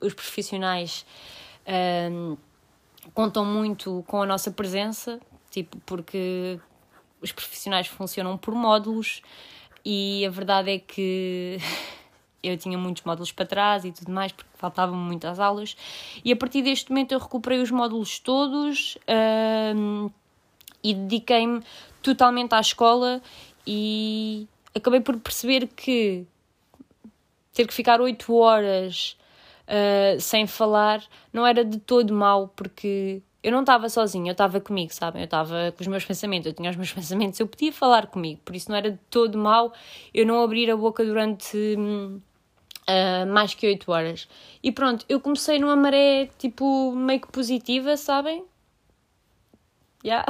os 0.00 0.14
profissionais 0.14 1.04
uh, 1.68 2.38
contam 3.12 3.44
muito 3.44 4.02
com 4.06 4.22
a 4.22 4.26
nossa 4.26 4.50
presença, 4.50 5.20
tipo, 5.50 5.76
porque 5.84 6.58
os 7.20 7.30
profissionais 7.30 7.88
funcionam 7.88 8.38
por 8.38 8.54
módulos 8.54 9.20
e 9.84 10.24
a 10.24 10.30
verdade 10.30 10.70
é 10.70 10.78
que. 10.78 11.58
eu 12.44 12.56
tinha 12.56 12.76
muitos 12.76 13.02
módulos 13.04 13.32
para 13.32 13.46
trás 13.46 13.84
e 13.84 13.92
tudo 13.92 14.12
mais, 14.12 14.32
porque 14.32 14.50
faltavam 14.54 14.96
muitas 14.96 15.40
aulas. 15.40 15.76
E 16.24 16.32
a 16.32 16.36
partir 16.36 16.62
deste 16.62 16.90
momento 16.90 17.12
eu 17.12 17.18
recuperei 17.18 17.60
os 17.60 17.70
módulos 17.70 18.18
todos 18.18 18.98
um, 19.76 20.10
e 20.82 20.94
dediquei-me 20.94 21.62
totalmente 22.02 22.54
à 22.54 22.60
escola 22.60 23.22
e 23.66 24.46
acabei 24.74 25.00
por 25.00 25.18
perceber 25.18 25.68
que 25.68 26.26
ter 27.54 27.66
que 27.66 27.72
ficar 27.72 28.00
8 28.00 28.34
horas 28.34 29.16
uh, 29.68 30.20
sem 30.20 30.46
falar 30.46 31.02
não 31.32 31.46
era 31.46 31.64
de 31.64 31.78
todo 31.78 32.12
mal, 32.12 32.48
porque 32.54 33.22
eu 33.42 33.52
não 33.52 33.60
estava 33.60 33.88
sozinha, 33.88 34.30
eu 34.30 34.32
estava 34.32 34.60
comigo, 34.60 34.92
sabem? 34.92 35.22
Eu 35.22 35.26
estava 35.26 35.72
com 35.76 35.82
os 35.82 35.86
meus 35.86 36.04
pensamentos, 36.04 36.46
eu 36.46 36.52
tinha 36.52 36.70
os 36.70 36.76
meus 36.76 36.90
pensamentos, 36.92 37.38
eu 37.38 37.46
podia 37.46 37.72
falar 37.72 38.06
comigo, 38.06 38.40
por 38.44 38.56
isso 38.56 38.70
não 38.70 38.76
era 38.76 38.90
de 38.90 38.98
todo 39.10 39.38
mal 39.38 39.72
eu 40.12 40.26
não 40.26 40.42
abrir 40.42 40.70
a 40.70 40.76
boca 40.76 41.04
durante 41.04 41.76
uh, 42.88 43.26
mais 43.26 43.54
que 43.54 43.66
8 43.66 43.90
horas. 43.90 44.28
E 44.62 44.72
pronto, 44.72 45.04
eu 45.08 45.20
comecei 45.20 45.58
numa 45.58 45.76
maré 45.76 46.28
tipo 46.38 46.92
meio 46.92 47.20
que 47.20 47.28
positiva, 47.28 47.96
sabem? 47.96 48.44
Yeah. 50.04 50.26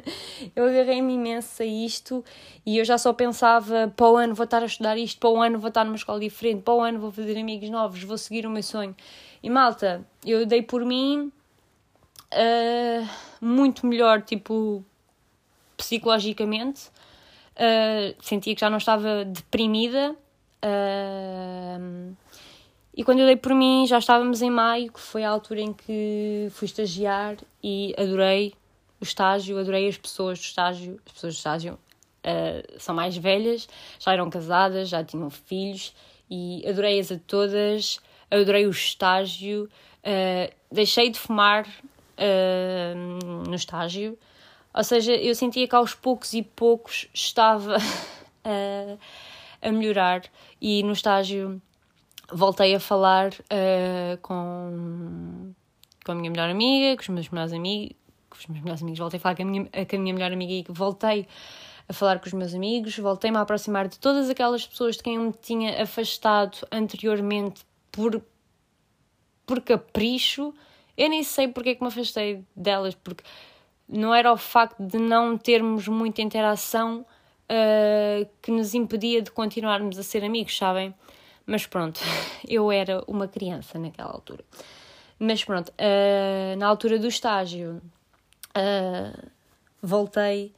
eu 0.56 0.64
agarrei-me 0.64 1.12
imenso 1.12 1.62
a 1.62 1.66
isto 1.66 2.24
e 2.64 2.78
eu 2.78 2.84
já 2.84 2.96
só 2.96 3.12
pensava: 3.12 3.92
para 3.94 4.08
o 4.08 4.16
ano 4.16 4.34
vou 4.34 4.44
estar 4.44 4.62
a 4.62 4.66
estudar 4.66 4.96
isto, 4.96 5.20
para 5.20 5.28
o 5.28 5.42
ano 5.42 5.58
vou 5.58 5.68
estar 5.68 5.84
numa 5.84 5.96
escola 5.96 6.18
diferente, 6.18 6.62
para 6.62 6.74
o 6.74 6.80
ano 6.80 6.98
vou 6.98 7.12
fazer 7.12 7.38
amigos 7.38 7.68
novos, 7.68 8.02
vou 8.02 8.16
seguir 8.16 8.46
o 8.46 8.50
meu 8.50 8.62
sonho. 8.62 8.96
E 9.42 9.50
malta, 9.50 10.06
eu 10.24 10.46
dei 10.46 10.62
por 10.62 10.84
mim 10.84 11.30
uh, 12.32 13.08
muito 13.40 13.86
melhor, 13.86 14.22
tipo, 14.22 14.84
psicologicamente. 15.76 16.88
Uh, 17.56 18.16
sentia 18.22 18.54
que 18.54 18.60
já 18.60 18.70
não 18.70 18.78
estava 18.78 19.24
deprimida. 19.24 20.16
Uh, 20.64 22.14
e 22.94 23.04
quando 23.04 23.20
eu 23.20 23.26
dei 23.26 23.36
por 23.36 23.54
mim, 23.54 23.86
já 23.86 23.98
estávamos 23.98 24.42
em 24.42 24.50
maio, 24.50 24.92
que 24.92 25.00
foi 25.00 25.24
a 25.24 25.30
altura 25.30 25.60
em 25.60 25.72
que 25.72 26.48
fui 26.50 26.66
estagiar 26.66 27.36
e 27.62 27.94
adorei 27.96 28.52
o 29.00 29.04
estágio, 29.04 29.58
adorei 29.58 29.88
as 29.88 29.96
pessoas 29.96 30.38
do 30.38 30.42
estágio. 30.42 31.00
As 31.06 31.12
pessoas 31.12 31.34
do 31.34 31.36
estágio 31.38 31.74
uh, 31.74 32.80
são 32.80 32.94
mais 32.94 33.16
velhas, 33.16 33.68
já 33.98 34.12
eram 34.12 34.28
casadas, 34.28 34.88
já 34.88 35.02
tinham 35.02 35.30
filhos 35.30 35.94
e 36.30 36.62
adorei-as 36.68 37.10
a 37.10 37.18
todas, 37.26 38.00
adorei 38.30 38.66
o 38.66 38.70
estágio. 38.70 39.68
Uh, 40.00 40.52
deixei 40.70 41.10
de 41.10 41.18
fumar 41.18 41.66
uh, 41.66 43.48
no 43.48 43.54
estágio, 43.54 44.18
ou 44.74 44.84
seja, 44.84 45.12
eu 45.12 45.34
sentia 45.34 45.66
que 45.66 45.74
aos 45.74 45.94
poucos 45.94 46.32
e 46.32 46.42
poucos 46.42 47.08
estava 47.12 47.76
a 49.62 49.70
melhorar 49.72 50.22
e 50.60 50.82
no 50.82 50.92
estágio 50.92 51.60
voltei 52.32 52.74
a 52.74 52.80
falar 52.80 53.30
com, 54.22 55.52
com 56.04 56.12
a 56.12 56.14
minha 56.14 56.30
melhor 56.30 56.50
amiga, 56.50 56.96
com 56.96 57.02
os 57.02 57.08
meus 57.08 57.28
melhores 57.28 57.52
amigos, 57.52 57.96
com 58.28 58.36
os 58.36 58.46
meus 58.46 58.60
melhores 58.60 58.82
amigos, 58.82 58.98
voltei 58.98 59.18
a 59.18 59.20
falar 59.20 59.36
com 59.36 59.42
a 59.42 59.46
minha, 59.46 59.64
com 59.64 59.96
a 59.96 59.98
minha 59.98 60.14
melhor 60.14 60.32
amiga 60.32 60.52
e 60.52 60.64
voltei 60.68 61.26
a 61.88 61.92
falar 61.92 62.20
com 62.20 62.26
os 62.26 62.32
meus 62.32 62.54
amigos, 62.54 62.96
voltei-me 62.98 63.36
a 63.36 63.40
aproximar 63.40 63.88
de 63.88 63.98
todas 63.98 64.30
aquelas 64.30 64.64
pessoas 64.66 64.96
de 64.96 65.02
quem 65.02 65.16
eu 65.16 65.22
me 65.22 65.32
tinha 65.32 65.82
afastado 65.82 66.58
anteriormente 66.70 67.66
por, 67.90 68.22
por 69.44 69.60
capricho. 69.60 70.54
Eu 70.96 71.08
nem 71.08 71.24
sei 71.24 71.48
porque 71.48 71.70
é 71.70 71.74
que 71.74 71.82
me 71.82 71.88
afastei 71.88 72.44
delas, 72.54 72.94
porque 72.94 73.24
não 73.88 74.14
era 74.14 74.32
o 74.32 74.36
facto 74.36 74.80
de 74.80 74.98
não 74.98 75.36
termos 75.36 75.88
muita 75.88 76.22
interação 76.22 77.04
uh, 77.50 78.28
que 78.40 78.50
nos 78.50 78.74
impedia 78.74 79.20
de 79.20 79.30
continuarmos 79.30 79.98
a 79.98 80.02
ser 80.02 80.24
amigos, 80.24 80.56
sabem? 80.56 80.94
Mas 81.44 81.66
pronto, 81.66 82.00
eu 82.48 82.70
era 82.70 83.02
uma 83.06 83.26
criança 83.26 83.78
naquela 83.78 84.12
altura. 84.12 84.44
Mas 85.18 85.44
pronto, 85.44 85.70
uh, 85.70 86.56
na 86.56 86.66
altura 86.66 86.98
do 86.98 87.08
estágio, 87.08 87.82
uh, 88.56 89.30
voltei 89.82 90.52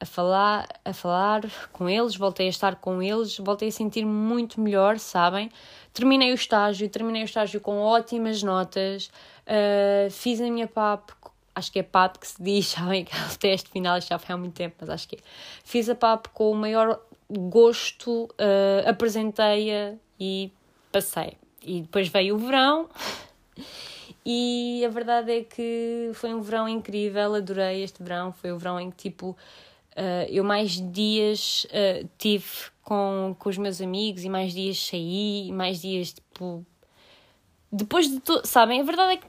a 0.00 0.04
falar, 0.04 0.68
a 0.84 0.92
falar 0.92 1.42
com 1.72 1.88
eles, 1.88 2.14
voltei 2.14 2.46
a 2.46 2.50
estar 2.50 2.76
com 2.76 3.02
eles, 3.02 3.36
voltei 3.38 3.68
a 3.68 3.72
sentir-me 3.72 4.10
muito 4.10 4.60
melhor, 4.60 4.98
sabem? 4.98 5.50
Terminei 5.92 6.30
o 6.30 6.34
estágio, 6.34 6.88
terminei 6.88 7.22
o 7.22 7.24
estágio 7.24 7.60
com 7.60 7.80
ótimas 7.80 8.42
notas, 8.42 9.10
uh, 9.46 10.10
fiz 10.10 10.40
a 10.40 10.44
minha 10.44 10.68
PAP, 10.68 11.10
acho 11.58 11.72
que 11.72 11.80
é 11.80 11.82
PAP 11.82 12.18
que 12.18 12.26
se 12.26 12.42
diz, 12.42 12.68
sabem? 12.70 13.02
Aquele 13.02 13.36
teste 13.38 13.70
final, 13.70 14.00
já 14.00 14.18
foi 14.18 14.34
há 14.34 14.38
muito 14.38 14.54
tempo, 14.54 14.76
mas 14.80 14.88
acho 14.88 15.08
que 15.08 15.16
é. 15.16 15.18
Fiz 15.64 15.88
a 15.88 15.94
PAP 15.94 16.28
com 16.28 16.52
o 16.52 16.54
maior 16.54 17.00
gosto, 17.30 18.24
uh, 18.24 18.88
apresentei-a 18.88 19.94
e 20.18 20.50
passei. 20.90 21.36
E 21.62 21.82
depois 21.82 22.08
veio 22.08 22.36
o 22.36 22.38
verão 22.38 22.88
e 24.24 24.82
a 24.86 24.88
verdade 24.88 25.32
é 25.32 25.44
que 25.44 26.10
foi 26.14 26.32
um 26.32 26.40
verão 26.40 26.68
incrível, 26.68 27.34
adorei 27.34 27.82
este 27.82 28.02
verão. 28.02 28.32
Foi 28.32 28.52
o 28.52 28.58
verão 28.58 28.80
em 28.80 28.90
que, 28.90 29.10
tipo, 29.10 29.30
uh, 29.30 29.36
eu 30.30 30.44
mais 30.44 30.80
dias 30.92 31.66
uh, 31.66 32.08
tive 32.16 32.46
com, 32.82 33.36
com 33.38 33.48
os 33.48 33.58
meus 33.58 33.80
amigos 33.80 34.24
e 34.24 34.28
mais 34.28 34.52
dias 34.52 34.78
saí, 34.78 35.48
e 35.48 35.52
mais 35.52 35.82
dias, 35.82 36.12
tipo. 36.12 36.64
Depois 37.70 38.08
de 38.08 38.18
tudo, 38.20 38.46
sabem? 38.46 38.80
A 38.80 38.84
verdade 38.84 39.12
é 39.12 39.16
que 39.18 39.26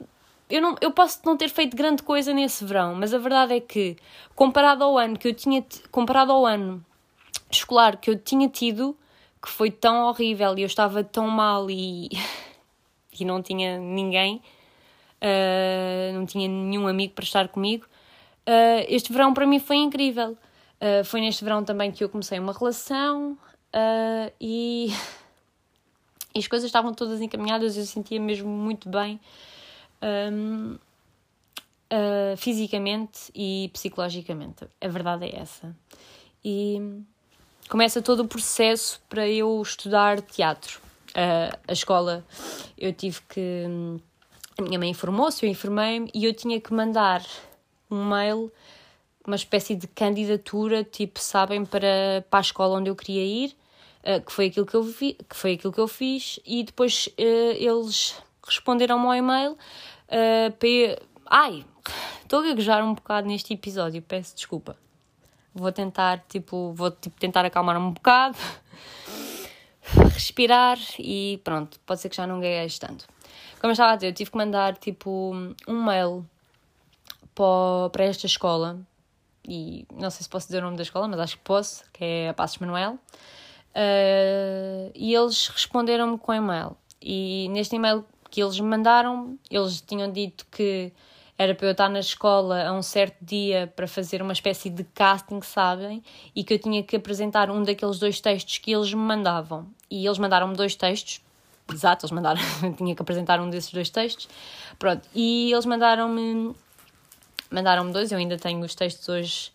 eu, 0.50 0.60
não, 0.60 0.76
eu 0.80 0.90
posso 0.90 1.20
não 1.24 1.36
ter 1.36 1.48
feito 1.48 1.76
grande 1.76 2.02
coisa 2.02 2.32
nesse 2.34 2.64
verão, 2.64 2.94
mas 2.94 3.14
a 3.14 3.18
verdade 3.18 3.54
é 3.54 3.60
que, 3.60 3.96
comparado 4.34 4.84
ao 4.84 4.98
ano 4.98 5.18
que 5.18 5.28
eu 5.28 5.34
tinha. 5.34 5.64
Comparado 5.90 6.32
ao 6.32 6.44
ano 6.46 6.84
escolar 7.50 7.96
que 7.96 8.10
eu 8.10 8.18
tinha 8.18 8.48
tido, 8.48 8.96
que 9.42 9.48
foi 9.48 9.70
tão 9.70 10.04
horrível 10.06 10.56
e 10.58 10.62
eu 10.62 10.66
estava 10.66 11.02
tão 11.02 11.28
mal 11.28 11.70
e, 11.70 12.08
e 13.18 13.24
não 13.24 13.42
tinha 13.42 13.78
ninguém 13.78 14.42
uh, 15.20 16.12
não 16.14 16.26
tinha 16.26 16.48
nenhum 16.48 16.86
amigo 16.86 17.14
para 17.14 17.24
estar 17.24 17.48
comigo. 17.48 17.84
Uh, 18.46 18.84
este 18.88 19.12
verão 19.12 19.32
para 19.32 19.46
mim 19.46 19.58
foi 19.58 19.76
incrível. 19.76 20.36
Uh, 20.80 21.04
foi 21.04 21.20
neste 21.20 21.44
verão 21.44 21.62
também 21.62 21.92
que 21.92 22.02
eu 22.02 22.08
comecei 22.08 22.38
uma 22.38 22.52
relação 22.52 23.36
e, 24.40 24.92
e, 26.34 26.38
as 26.38 26.48
coisas 26.48 26.66
estavam 26.66 26.92
todas 26.94 27.20
encaminhadas, 27.20 27.76
eu 27.76 27.84
sentia 27.84 28.18
mesmo 28.18 28.48
muito 28.48 28.88
bem. 28.88 29.20
Um, 30.02 30.78
fisicamente 32.36 33.32
e 33.34 33.68
psicologicamente. 33.72 34.66
A 34.80 34.88
verdade 34.88 35.26
é 35.26 35.40
essa. 35.40 35.76
E 36.44 37.02
começa 37.68 38.00
todo 38.00 38.20
o 38.20 38.28
processo 38.28 39.00
para 39.08 39.28
eu 39.28 39.60
estudar 39.60 40.20
teatro. 40.20 40.80
Uh, 41.10 41.56
a 41.66 41.72
escola 41.72 42.24
eu 42.78 42.92
tive 42.92 43.20
que 43.28 43.64
a 44.58 44.62
minha 44.62 44.78
mãe 44.78 44.90
informou-se, 44.90 45.44
eu 45.44 45.50
informei-me 45.50 46.10
e 46.14 46.24
eu 46.24 46.32
tinha 46.32 46.60
que 46.60 46.72
mandar 46.72 47.24
um 47.90 48.04
mail, 48.04 48.52
uma 49.26 49.36
espécie 49.36 49.74
de 49.74 49.86
candidatura, 49.88 50.84
tipo, 50.84 51.18
sabem, 51.18 51.64
para, 51.64 52.24
para 52.30 52.38
a 52.38 52.42
escola 52.42 52.78
onde 52.78 52.90
eu 52.90 52.96
queria 52.96 53.24
ir, 53.24 53.56
uh, 54.04 54.24
que, 54.24 54.32
foi 54.32 54.46
aquilo 54.46 54.66
que, 54.66 54.74
eu 54.74 54.82
vi, 54.82 55.14
que 55.28 55.36
foi 55.36 55.54
aquilo 55.54 55.72
que 55.72 55.80
eu 55.80 55.88
fiz, 55.88 56.38
e 56.46 56.62
depois 56.62 57.08
uh, 57.08 57.52
eles 57.56 58.14
responderam 58.50 59.00
ao 59.08 59.14
e-mail 59.14 59.52
uh, 59.52 60.52
para. 60.58 61.02
Ai, 61.26 61.64
estou 62.22 62.40
a 62.40 62.42
gaguejar 62.42 62.84
um 62.84 62.94
bocado 62.94 63.26
neste 63.26 63.54
episódio, 63.54 64.02
peço 64.02 64.34
desculpa. 64.34 64.76
Vou 65.54 65.72
tentar, 65.72 66.24
tipo, 66.28 66.72
vou 66.74 66.90
tipo, 66.90 67.18
tentar 67.18 67.44
acalmar 67.44 67.76
um 67.76 67.92
bocado, 67.92 68.38
respirar 70.12 70.78
e 70.98 71.40
pronto, 71.42 71.78
pode 71.80 72.00
ser 72.00 72.08
que 72.08 72.16
já 72.16 72.26
não 72.26 72.40
gagueje 72.40 72.78
tanto. 72.78 73.06
Como 73.60 73.70
eu 73.70 73.72
estava 73.72 73.92
a 73.92 73.96
dizer, 73.96 74.08
eu 74.08 74.14
tive 74.14 74.30
que 74.30 74.36
mandar 74.36 74.76
tipo 74.76 75.32
um 75.68 75.84
mail 75.84 76.24
para 77.92 78.04
esta 78.04 78.26
escola 78.26 78.78
e 79.46 79.86
não 79.92 80.10
sei 80.10 80.22
se 80.22 80.28
posso 80.28 80.46
dizer 80.46 80.58
o 80.58 80.64
nome 80.64 80.76
da 80.76 80.82
escola, 80.82 81.08
mas 81.08 81.18
acho 81.20 81.36
que 81.36 81.42
posso, 81.42 81.84
que 81.92 82.04
é 82.04 82.28
a 82.28 82.34
Passos 82.34 82.58
Manuel. 82.58 82.98
Uh, 83.74 84.90
e 84.94 85.14
eles 85.14 85.48
responderam-me 85.48 86.18
com 86.18 86.32
e-mail. 86.34 86.76
E 87.00 87.48
neste 87.50 87.76
e-mail 87.76 88.04
que 88.30 88.42
eles 88.42 88.58
me 88.58 88.66
mandaram, 88.66 89.38
eles 89.50 89.80
tinham 89.80 90.10
dito 90.10 90.46
que 90.50 90.92
era 91.36 91.54
para 91.54 91.66
eu 91.66 91.72
estar 91.72 91.88
na 91.88 92.00
escola 92.00 92.64
a 92.64 92.72
um 92.72 92.82
certo 92.82 93.16
dia 93.22 93.72
para 93.74 93.88
fazer 93.88 94.20
uma 94.20 94.32
espécie 94.32 94.68
de 94.68 94.84
casting, 94.84 95.40
sabem? 95.40 96.02
E 96.36 96.44
que 96.44 96.54
eu 96.54 96.58
tinha 96.58 96.82
que 96.82 96.96
apresentar 96.96 97.50
um 97.50 97.62
daqueles 97.62 97.98
dois 97.98 98.20
textos 98.20 98.58
que 98.58 98.72
eles 98.72 98.92
me 98.92 99.00
mandavam. 99.00 99.66
E 99.90 100.06
eles 100.06 100.18
mandaram-me 100.18 100.54
dois 100.54 100.74
textos, 100.74 101.22
Exato, 101.72 102.04
eles 102.04 102.12
mandaram, 102.12 102.40
tinha 102.76 102.94
que 102.94 103.02
apresentar 103.02 103.40
um 103.40 103.48
desses 103.48 103.72
dois 103.72 103.90
textos. 103.90 104.28
Pronto, 104.78 105.08
e 105.14 105.52
eles 105.52 105.66
mandaram-me 105.66 106.54
mandaram-me 107.50 107.92
dois, 107.92 108.12
eu 108.12 108.18
ainda 108.18 108.36
tenho 108.36 108.60
os 108.60 108.74
textos 108.74 109.08
hoje 109.08 109.52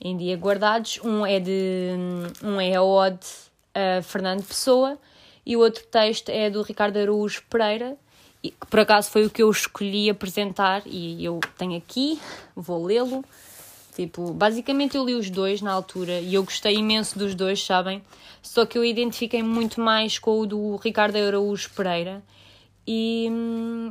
em 0.00 0.16
dia 0.16 0.36
guardados. 0.36 0.98
Um 1.02 1.26
é 1.26 1.40
de 1.40 1.90
um 2.42 2.60
é 2.60 2.74
a 2.74 2.82
Ode 2.82 3.26
a 3.74 4.02
Fernando 4.02 4.44
Pessoa 4.44 4.98
e 5.44 5.56
o 5.56 5.60
outro 5.60 5.84
texto 5.86 6.28
é 6.28 6.48
do 6.48 6.62
Ricardo 6.62 6.96
Araújo 6.98 7.42
Pereira, 7.50 7.96
que 8.50 8.66
por 8.68 8.80
acaso 8.80 9.10
foi 9.10 9.24
o 9.24 9.30
que 9.30 9.42
eu 9.42 9.50
escolhi 9.50 10.10
apresentar 10.10 10.82
e 10.86 11.24
eu 11.24 11.40
tenho 11.56 11.76
aqui, 11.76 12.20
vou 12.54 12.84
lê-lo. 12.84 13.24
Tipo, 13.94 14.32
basicamente 14.32 14.96
eu 14.96 15.04
li 15.04 15.14
os 15.14 15.30
dois 15.30 15.62
na 15.62 15.72
altura 15.72 16.18
e 16.18 16.34
eu 16.34 16.42
gostei 16.42 16.76
imenso 16.76 17.16
dos 17.18 17.34
dois, 17.34 17.64
sabem? 17.64 18.02
Só 18.42 18.66
que 18.66 18.76
eu 18.76 18.84
identifiquei 18.84 19.42
muito 19.42 19.80
mais 19.80 20.18
com 20.18 20.40
o 20.40 20.46
do 20.46 20.76
Ricardo 20.76 21.16
Araújo 21.16 21.70
Pereira. 21.70 22.22
E, 22.86 23.30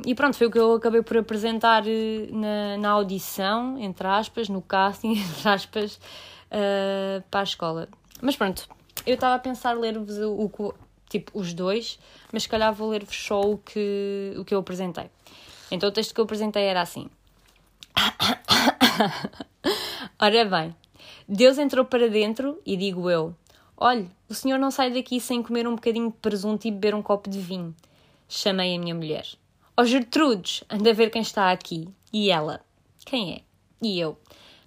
e 0.06 0.14
pronto, 0.14 0.36
foi 0.36 0.46
o 0.46 0.50
que 0.50 0.58
eu 0.58 0.74
acabei 0.74 1.02
por 1.02 1.16
apresentar 1.16 1.84
eh, 1.86 2.28
na, 2.30 2.76
na 2.78 2.90
audição, 2.90 3.76
entre 3.78 4.06
aspas, 4.06 4.48
no 4.48 4.62
casting, 4.62 5.14
entre 5.18 5.48
aspas, 5.48 5.96
uh, 5.96 7.22
para 7.28 7.40
a 7.40 7.42
escola. 7.42 7.88
Mas 8.22 8.36
pronto, 8.36 8.68
eu 9.04 9.14
estava 9.14 9.34
a 9.34 9.38
pensar 9.38 9.72
ler-vos 9.72 10.16
o, 10.18 10.50
o, 10.58 10.74
tipo, 11.08 11.38
os 11.38 11.52
dois, 11.52 11.98
mas 12.32 12.44
se 12.44 12.48
calhar 12.48 12.72
vou 12.72 12.90
ler-vos 12.90 13.16
só 13.16 13.40
o 13.40 13.58
que, 13.58 14.34
o 14.36 14.44
que 14.44 14.54
eu 14.54 14.58
apresentei. 14.58 15.10
Então 15.70 15.88
o 15.88 15.92
texto 15.92 16.14
que 16.14 16.20
eu 16.20 16.24
apresentei 16.24 16.64
era 16.64 16.80
assim. 16.80 17.08
Ora 20.18 20.44
bem, 20.44 20.74
Deus 21.28 21.58
entrou 21.58 21.84
para 21.84 22.08
dentro 22.08 22.60
e 22.64 22.76
digo 22.76 23.10
eu: 23.10 23.34
Olhe, 23.76 24.08
o 24.28 24.34
senhor 24.34 24.58
não 24.58 24.70
sai 24.70 24.92
daqui 24.92 25.20
sem 25.20 25.42
comer 25.42 25.66
um 25.66 25.74
bocadinho 25.74 26.10
de 26.10 26.16
presunto 26.18 26.68
e 26.68 26.70
beber 26.70 26.94
um 26.94 27.02
copo 27.02 27.28
de 27.28 27.40
vinho. 27.40 27.74
Chamei 28.28 28.74
a 28.74 28.78
minha 28.78 28.94
mulher. 28.94 29.26
Ó 29.76 29.82
oh, 29.82 29.84
Gertrudes, 29.84 30.62
anda 30.70 30.90
a 30.90 30.94
ver 30.94 31.10
quem 31.10 31.22
está 31.22 31.50
aqui. 31.50 31.88
E 32.12 32.30
ela: 32.30 32.60
Quem 33.04 33.34
é? 33.34 33.40
E 33.82 33.98
eu: 33.98 34.18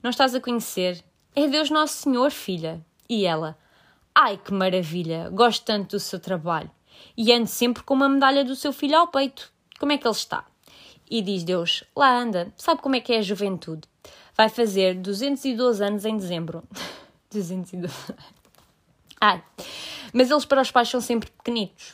Não 0.01 0.09
estás 0.09 0.35
a 0.35 0.41
conhecer? 0.41 1.03
É 1.35 1.47
Deus 1.47 1.69
Nosso 1.69 1.93
Senhor, 1.93 2.31
filha. 2.31 2.83
E 3.09 3.25
ela: 3.25 3.57
Ai 4.19 4.35
que 4.35 4.51
maravilha, 4.51 5.29
gosto 5.29 5.63
tanto 5.63 5.91
do 5.91 5.99
seu 5.99 6.19
trabalho. 6.19 6.71
E 7.15 7.31
ando 7.31 7.45
sempre 7.45 7.83
com 7.83 7.93
uma 7.93 8.09
medalha 8.09 8.43
do 8.43 8.55
seu 8.55 8.73
filho 8.73 8.97
ao 8.97 9.09
peito. 9.09 9.53
Como 9.79 9.91
é 9.91 9.97
que 9.99 10.07
ele 10.07 10.15
está? 10.15 10.43
E 11.07 11.21
diz 11.21 11.43
Deus: 11.43 11.83
Lá 11.95 12.17
anda, 12.17 12.51
sabe 12.57 12.81
como 12.81 12.95
é 12.95 12.99
que 12.99 13.13
é 13.13 13.19
a 13.19 13.21
juventude? 13.21 13.87
Vai 14.35 14.49
fazer 14.49 14.95
212 14.95 15.83
anos 15.83 16.03
em 16.03 16.17
dezembro. 16.17 16.63
212. 17.29 17.93
Ai, 19.21 19.43
mas 20.11 20.31
eles 20.31 20.45
para 20.45 20.63
os 20.63 20.71
pais 20.71 20.89
são 20.89 20.99
sempre 20.99 21.29
pequenitos. 21.29 21.93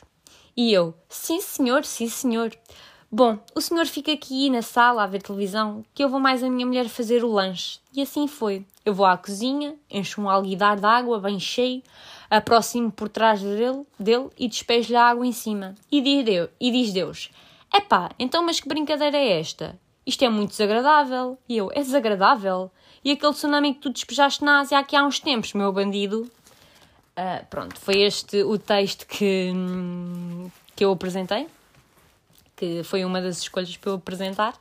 E 0.56 0.72
eu: 0.72 0.94
Sim, 1.10 1.42
senhor, 1.42 1.84
sim, 1.84 2.08
senhor. 2.08 2.56
Bom, 3.16 3.38
o 3.54 3.60
senhor 3.60 3.86
fica 3.86 4.10
aqui 4.12 4.50
na 4.50 4.60
sala 4.60 5.04
a 5.04 5.06
ver 5.06 5.22
televisão, 5.22 5.84
que 5.94 6.02
eu 6.02 6.08
vou 6.08 6.18
mais 6.18 6.42
a 6.42 6.50
minha 6.50 6.66
mulher 6.66 6.88
fazer 6.88 7.22
o 7.22 7.30
lanche. 7.30 7.78
E 7.92 8.02
assim 8.02 8.26
foi. 8.26 8.66
Eu 8.84 8.92
vou 8.92 9.06
à 9.06 9.16
cozinha, 9.16 9.76
encho 9.88 10.20
um 10.20 10.28
alguidar 10.28 10.80
de 10.80 10.84
água 10.84 11.20
bem 11.20 11.38
cheio, 11.38 11.80
aproximo 12.36 12.90
por 12.90 13.08
trás 13.08 13.40
dele, 13.40 13.84
dele 13.98 14.28
e 14.38 14.48
despejo-lhe 14.48 14.96
a 14.96 15.08
água 15.08 15.26
em 15.26 15.32
cima. 15.32 15.74
E 15.90 16.00
diz 16.00 16.24
Deus, 16.24 16.50
e 16.60 16.70
diz 16.70 16.92
Deus 16.92 17.30
Epá, 17.74 18.10
então 18.18 18.44
mas 18.44 18.60
que 18.60 18.68
brincadeira 18.68 19.16
é 19.16 19.40
esta? 19.40 19.78
Isto 20.06 20.24
é 20.24 20.28
muito 20.28 20.50
desagradável. 20.50 21.36
E 21.48 21.56
eu, 21.56 21.70
é 21.72 21.80
desagradável? 21.80 22.70
E 23.04 23.10
aquele 23.10 23.32
tsunami 23.32 23.74
que 23.74 23.80
tu 23.80 23.90
despejaste 23.90 24.44
na 24.44 24.60
Ásia 24.60 24.78
aqui 24.78 24.94
há 24.94 25.04
uns 25.04 25.18
tempos, 25.18 25.52
meu 25.54 25.72
bandido? 25.72 26.30
Uh, 27.16 27.44
pronto, 27.50 27.78
foi 27.80 28.02
este 28.02 28.42
o 28.42 28.58
texto 28.58 29.06
que, 29.06 29.52
que 30.76 30.84
eu 30.84 30.92
apresentei, 30.92 31.46
que 32.56 32.82
foi 32.84 33.04
uma 33.04 33.20
das 33.20 33.38
escolhas 33.38 33.76
para 33.76 33.90
eu 33.90 33.94
apresentar. 33.96 34.54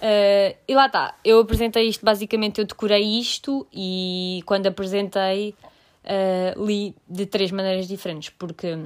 Uh, 0.00 0.56
e 0.66 0.74
lá 0.74 0.86
está, 0.86 1.14
eu 1.24 1.38
apresentei 1.38 1.88
isto, 1.88 2.04
basicamente 2.04 2.60
eu 2.60 2.64
decorei 2.64 3.20
isto 3.20 3.66
e 3.72 4.42
quando 4.44 4.66
apresentei 4.66 5.54
uh, 6.04 6.64
li 6.64 6.94
de 7.08 7.26
três 7.26 7.50
maneiras 7.50 7.88
diferentes, 7.88 8.30
porque 8.30 8.76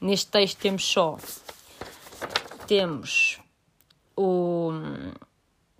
Neste 0.00 0.30
texto 0.30 0.58
temos 0.58 0.84
só 0.84 1.18
temos 2.68 3.40
o 4.16 4.70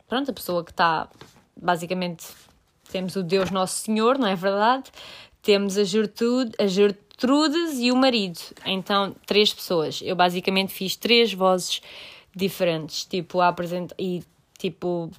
pronto, 0.09 0.31
a 0.31 0.35
pessoa 0.35 0.65
que 0.65 0.73
está 0.73 1.09
basicamente 1.55 2.27
temos 2.91 3.15
o 3.15 3.23
Deus 3.23 3.51
Nosso 3.51 3.77
Senhor, 3.83 4.19
não 4.19 4.27
é 4.27 4.35
verdade? 4.35 4.91
Temos 5.41 5.77
a 5.77 5.85
Gertrude, 5.85 6.53
a 6.59 6.67
Gertrudes 6.67 7.79
e 7.79 7.93
o 7.93 7.97
marido. 7.97 8.41
Então, 8.65 9.15
três 9.27 9.53
pessoas. 9.53 10.01
Eu 10.03 10.17
basicamente 10.17 10.73
fiz 10.73 10.97
três 10.97 11.33
vozes 11.33 11.83
diferentes, 12.35 13.05
tipo 13.05 13.41
a 13.41 13.49
apresentar 13.49 13.95
e 13.99 14.25
tipo 14.59 15.11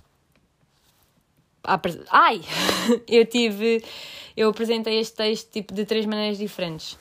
ai, 2.10 2.42
eu 3.08 3.26
tive 3.26 3.84
eu 4.36 4.50
apresentei 4.50 5.00
este 5.00 5.18
texto 5.18 5.52
tipo 5.52 5.74
de 5.74 5.86
três 5.86 6.06
maneiras 6.06 6.38
diferentes. 6.38 6.98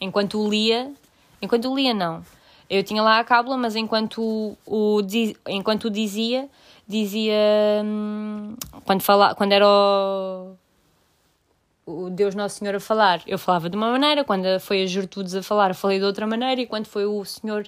Enquanto 0.00 0.40
o 0.40 0.48
lia, 0.48 0.92
Enquanto 1.40 1.74
lia, 1.74 1.94
não. 1.94 2.22
Eu 2.68 2.82
tinha 2.82 3.02
lá 3.02 3.18
a 3.18 3.24
cábula, 3.24 3.56
mas 3.56 3.76
enquanto 3.76 4.20
o, 4.20 4.56
o, 4.66 5.00
enquanto 5.48 5.84
o 5.84 5.90
dizia, 5.90 6.48
dizia. 6.86 7.34
Hum, 7.84 8.54
quando, 8.84 9.00
fala, 9.00 9.34
quando 9.34 9.52
era 9.52 9.66
o, 9.66 10.56
o 11.86 12.10
Deus 12.10 12.34
Nosso 12.34 12.58
Senhor 12.58 12.74
a 12.74 12.80
falar, 12.80 13.22
eu 13.26 13.38
falava 13.38 13.70
de 13.70 13.76
uma 13.76 13.90
maneira, 13.90 14.24
quando 14.24 14.44
foi 14.60 14.82
a 14.82 14.86
Gertrudes 14.86 15.34
a 15.34 15.42
falar, 15.42 15.70
eu 15.70 15.74
falei 15.74 15.98
de 15.98 16.04
outra 16.04 16.26
maneira, 16.26 16.60
e 16.60 16.66
quando 16.66 16.86
foi 16.86 17.06
o 17.06 17.24
Senhor, 17.24 17.66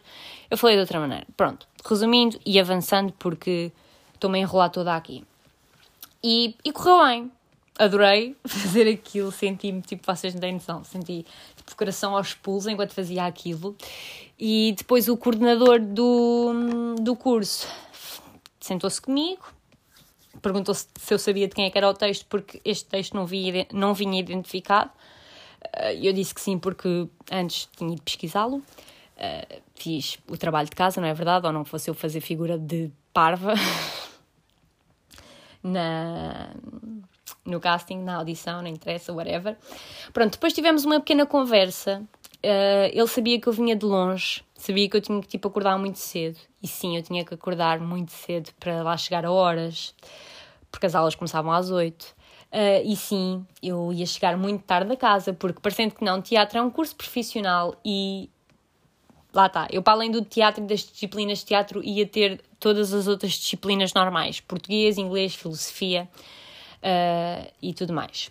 eu 0.50 0.58
falei 0.58 0.76
de 0.76 0.80
outra 0.80 1.00
maneira. 1.00 1.26
Pronto, 1.36 1.66
resumindo 1.88 2.38
e 2.44 2.60
avançando, 2.60 3.12
porque 3.18 3.72
estou-me 4.12 4.38
a 4.38 4.42
enrolar 4.42 4.70
toda 4.70 4.94
aqui. 4.94 5.24
E, 6.22 6.54
e 6.64 6.72
correu 6.72 7.04
bem 7.04 7.32
adorei 7.80 8.36
fazer 8.46 8.86
aquilo, 8.88 9.32
senti-me, 9.32 9.80
tipo, 9.80 10.04
vocês 10.04 10.34
não 10.34 10.40
têm 10.40 10.52
noção, 10.52 10.84
senti 10.84 11.24
tipo, 11.56 11.76
coração 11.76 12.14
aos 12.14 12.34
pulos 12.34 12.66
enquanto 12.66 12.92
fazia 12.92 13.24
aquilo. 13.24 13.74
E 14.38 14.74
depois 14.76 15.08
o 15.08 15.16
coordenador 15.16 15.80
do, 15.80 16.94
do 17.00 17.16
curso 17.16 17.66
sentou-se 18.60 19.00
comigo, 19.00 19.42
perguntou 20.42 20.74
se, 20.74 20.86
se 20.98 21.14
eu 21.14 21.18
sabia 21.18 21.48
de 21.48 21.54
quem 21.54 21.64
é 21.64 21.70
que 21.70 21.78
era 21.78 21.88
o 21.88 21.94
texto, 21.94 22.26
porque 22.28 22.60
este 22.64 22.84
texto 22.84 23.14
não, 23.14 23.26
via, 23.26 23.66
não 23.72 23.94
vinha 23.94 24.20
identificado. 24.20 24.90
Eh, 25.72 26.06
eu 26.08 26.12
disse 26.12 26.34
que 26.34 26.40
sim, 26.40 26.58
porque 26.58 27.08
antes 27.30 27.68
tinha 27.76 27.92
ido 27.92 28.02
pesquisá-lo. 28.02 28.62
Uh, 29.16 29.60
fiz 29.74 30.18
o 30.26 30.36
trabalho 30.38 30.66
de 30.66 30.74
casa, 30.74 30.98
não 30.98 31.06
é 31.06 31.12
verdade? 31.12 31.46
Ou 31.46 31.52
não 31.52 31.62
fosse 31.62 31.90
eu 31.90 31.94
fazer 31.94 32.22
figura 32.22 32.56
de 32.56 32.90
parva 33.12 33.52
na, 35.62 36.50
no 37.44 37.60
casting, 37.60 37.98
na 37.98 38.16
audição, 38.16 38.62
não 38.62 38.68
interessa, 38.68 39.12
whatever. 39.12 39.56
Pronto, 40.12 40.32
depois 40.32 40.52
tivemos 40.52 40.84
uma 40.84 41.00
pequena 41.00 41.26
conversa. 41.26 42.02
Uh, 42.42 42.88
ele 42.92 43.06
sabia 43.06 43.40
que 43.40 43.46
eu 43.46 43.52
vinha 43.52 43.76
de 43.76 43.84
longe, 43.84 44.42
sabia 44.54 44.88
que 44.88 44.96
eu 44.96 45.00
tinha 45.00 45.20
que 45.20 45.28
tipo, 45.28 45.48
acordar 45.48 45.78
muito 45.78 45.98
cedo. 45.98 46.38
E 46.62 46.66
sim, 46.66 46.96
eu 46.96 47.02
tinha 47.02 47.24
que 47.24 47.34
acordar 47.34 47.80
muito 47.80 48.12
cedo 48.12 48.50
para 48.58 48.82
lá 48.82 48.96
chegar 48.96 49.24
a 49.24 49.30
horas, 49.30 49.94
porque 50.70 50.86
as 50.86 50.94
aulas 50.94 51.14
começavam 51.14 51.52
às 51.52 51.70
oito. 51.70 52.14
Uh, 52.52 52.82
e 52.84 52.96
sim, 52.96 53.46
eu 53.62 53.92
ia 53.92 54.06
chegar 54.06 54.36
muito 54.36 54.64
tarde 54.64 54.92
a 54.92 54.96
casa, 54.96 55.32
porque 55.32 55.60
parecendo 55.60 55.94
que 55.94 56.04
não, 56.04 56.20
teatro 56.20 56.58
é 56.58 56.62
um 56.62 56.70
curso 56.70 56.96
profissional 56.96 57.76
e 57.84 58.28
lá 59.32 59.46
está. 59.46 59.68
Eu, 59.70 59.82
para 59.82 59.94
além 59.94 60.10
do 60.10 60.22
teatro 60.22 60.62
e 60.62 60.66
das 60.66 60.80
disciplinas 60.80 61.38
de 61.38 61.46
teatro, 61.46 61.82
ia 61.84 62.06
ter 62.06 62.40
todas 62.58 62.92
as 62.92 63.06
outras 63.06 63.32
disciplinas 63.32 63.94
normais: 63.94 64.40
português, 64.40 64.98
inglês, 64.98 65.34
filosofia 65.34 66.08
uh, 66.82 67.50
e 67.62 67.72
tudo 67.74 67.92
mais. 67.92 68.30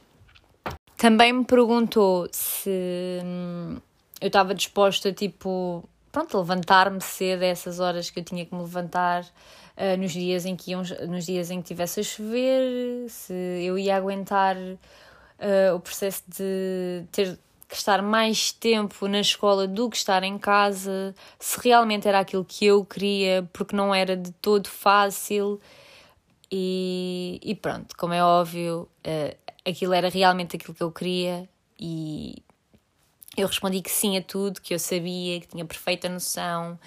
Também 0.98 1.32
me 1.32 1.46
perguntou 1.46 2.28
se 2.32 3.22
hum, 3.24 3.78
eu 4.20 4.28
estava 4.28 4.54
disposta, 4.54 5.14
tipo, 5.14 5.88
pronto, 6.12 6.38
levantar-me 6.38 7.00
cedo 7.00 7.44
a 7.44 7.48
essas 7.48 7.80
horas 7.80 8.10
que 8.10 8.20
eu 8.20 8.24
tinha 8.24 8.46
que 8.46 8.54
me 8.54 8.62
levantar 8.62 9.24
uh, 9.24 9.98
nos, 9.98 10.12
dias 10.12 10.46
em 10.46 10.58
que 10.58 10.72
iam, 10.72 10.84
nos 11.08 11.26
dias 11.26 11.50
em 11.52 11.62
que 11.62 11.70
tivesse 11.70 12.02
a 12.02 12.04
chover, 12.04 13.10
se 13.10 13.34
eu 13.34 13.78
ia 13.78 13.96
aguentar 13.96 14.58
uh, 14.58 15.76
o 15.76 15.80
processo 15.80 16.24
de 16.28 17.06
ter 17.14 17.40
que 17.70 17.76
estar 17.76 18.02
mais 18.02 18.52
tempo 18.52 19.08
na 19.08 19.22
escola 19.22 19.68
do 19.68 19.90
que 19.90 19.96
estar 19.96 20.24
em 20.24 20.40
casa, 20.40 21.14
se 21.38 21.60
realmente 21.64 22.08
era 22.08 22.20
aquilo 22.20 22.44
que 22.44 22.66
eu 22.66 22.84
queria, 22.84 23.48
porque 23.54 23.76
não 23.76 23.94
era 23.94 24.18
de 24.18 24.32
todo 24.32 24.68
fácil 24.68 25.62
e, 26.52 27.40
e 27.44 27.54
pronto, 27.54 27.96
como 27.96 28.12
é 28.12 28.24
óbvio, 28.24 28.90
uh, 29.06 29.38
aquilo 29.64 29.94
era 29.94 30.10
realmente 30.10 30.56
aquilo 30.56 30.74
que 30.74 30.82
eu 30.82 30.92
queria 30.92 31.48
e 31.80 32.42
eu 33.38 33.48
respondi 33.48 33.82
que 33.82 33.92
sim 33.92 34.18
a 34.18 34.22
tudo, 34.22 34.60
que 34.60 34.74
eu 34.74 34.80
sabia, 34.80 35.40
que 35.40 35.48
tinha 35.48 35.64
perfeita 35.64 36.10
noção 36.10 36.80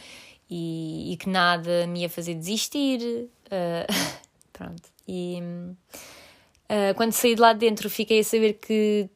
e, 0.51 1.13
e 1.13 1.17
que 1.17 1.29
nada 1.29 1.87
me 1.87 2.01
ia 2.01 2.11
fazer 2.11 2.35
desistir. 2.35 3.29
Uh, 3.47 3.87
pronto. 4.53 4.83
E 5.07 5.39
uh, 5.41 6.95
quando 6.97 7.13
saí 7.13 7.37
de 7.37 7.41
lá 7.41 7.53
dentro, 7.53 7.89
fiquei 7.89 8.19
a 8.19 8.25
saber 8.25 8.55
que 8.55 9.09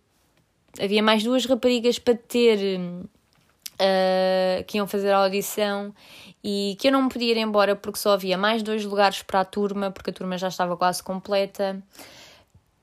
havia 0.81 1.03
mais 1.03 1.23
duas 1.23 1.45
raparigas 1.47 1.99
para 1.99 2.15
ter 2.15 2.81
uh, 2.81 4.65
que 4.67 4.79
iam 4.79 4.87
fazer 4.87 5.11
a 5.11 5.19
audição 5.19 5.95
e 6.43 6.77
que 6.79 6.89
eu 6.89 6.93
não 6.93 7.03
me 7.03 7.09
podia 7.09 7.33
ir 7.33 7.39
embora 7.39 7.75
porque 7.75 7.99
só 7.99 8.13
havia 8.13 8.39
mais 8.39 8.63
dois 8.63 8.85
lugares 8.85 9.23
para 9.23 9.41
a 9.41 9.45
turma, 9.45 9.91
porque 9.91 10.11
a 10.11 10.13
turma 10.13 10.39
já 10.39 10.49
estava 10.49 10.77
quase 10.77 11.03
completa. 11.03 11.83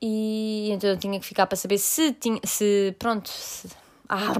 E 0.00 0.68
então 0.70 0.90
eu 0.90 0.98
tinha 0.98 1.18
que 1.18 1.24
ficar 1.24 1.46
para 1.46 1.56
saber 1.56 1.78
se 1.78 2.12
tinha. 2.12 2.38
Se, 2.44 2.94
pronto. 2.98 3.28
Se, 3.28 3.68
ah, 4.08 4.34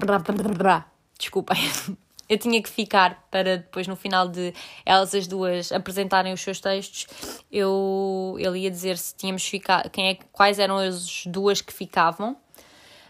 desculpem. 1.19 1.57
Eu 2.27 2.38
tinha 2.38 2.62
que 2.62 2.71
ficar 2.71 3.27
para 3.31 3.59
depois, 3.59 3.87
no 3.87 3.97
final 3.97 4.27
de 4.27 4.55
elas 4.87 5.14
as 5.14 5.27
duas 5.27 5.71
apresentarem 5.71 6.33
os 6.33 6.40
seus 6.40 6.59
textos, 6.59 7.07
eu, 7.53 8.35
ele 8.38 8.61
ia 8.61 8.71
dizer 8.71 8.97
se 8.97 9.14
tínhamos 9.14 9.45
ficado, 9.45 9.90
quem 9.90 10.09
é, 10.09 10.19
quais 10.33 10.59
eram 10.59 10.79
as 10.79 11.27
duas 11.27 11.61
que 11.61 11.71
ficavam 11.71 12.35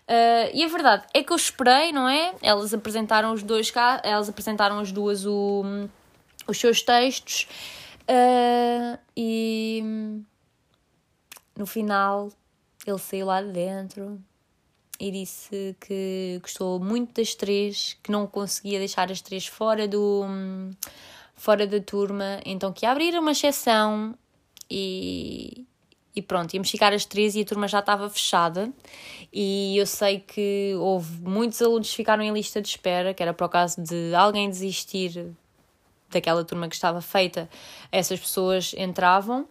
Uh, 0.08 0.52
e 0.52 0.62
a 0.62 0.68
verdade 0.68 1.06
é 1.14 1.22
que 1.22 1.32
eu 1.32 1.36
esperei, 1.36 1.90
não 1.90 2.06
é? 2.06 2.34
Elas 2.42 2.74
apresentaram 2.74 3.32
os 3.32 3.42
dois 3.42 3.70
cá, 3.70 4.02
elas 4.04 4.28
apresentaram 4.28 4.78
as 4.78 4.92
duas 4.92 5.24
o, 5.24 5.64
os 6.46 6.58
seus 6.58 6.82
textos 6.82 7.48
uh, 8.02 8.98
e 9.16 9.82
no 11.56 11.64
final 11.64 12.30
ele 12.86 12.98
saiu 12.98 13.26
lá 13.26 13.40
de 13.40 13.50
dentro 13.50 14.20
e 15.00 15.10
disse 15.10 15.74
que 15.80 16.38
gostou 16.42 16.78
muito 16.78 17.14
das 17.14 17.34
três, 17.34 17.96
que 18.02 18.12
não 18.12 18.26
conseguia 18.26 18.78
deixar 18.78 19.10
as 19.10 19.22
três 19.22 19.46
fora 19.46 19.88
do 19.88 20.24
fora 21.34 21.66
da 21.66 21.80
turma, 21.80 22.40
então 22.44 22.72
que 22.72 22.84
ia 22.84 22.92
abrir 22.92 23.18
uma 23.18 23.32
exceção 23.32 24.14
e, 24.70 25.66
e 26.14 26.22
pronto, 26.22 26.54
íamos 26.54 26.70
ficar 26.70 26.92
as 26.92 27.04
três 27.04 27.34
e 27.34 27.40
a 27.40 27.44
turma 27.44 27.66
já 27.66 27.80
estava 27.80 28.08
fechada. 28.08 28.70
E 29.32 29.76
eu 29.76 29.86
sei 29.86 30.20
que 30.20 30.74
houve 30.78 31.20
muitos 31.20 31.60
alunos 31.60 31.90
que 31.90 31.96
ficaram 31.96 32.22
em 32.22 32.32
lista 32.32 32.62
de 32.62 32.68
espera, 32.68 33.12
que 33.12 33.22
era 33.22 33.34
para 33.34 33.46
o 33.46 33.48
caso 33.48 33.82
de 33.82 34.14
alguém 34.14 34.48
desistir 34.48 35.34
daquela 36.10 36.44
turma 36.44 36.68
que 36.68 36.74
estava 36.74 37.00
feita, 37.00 37.48
essas 37.90 38.20
pessoas 38.20 38.74
entravam. 38.78 39.46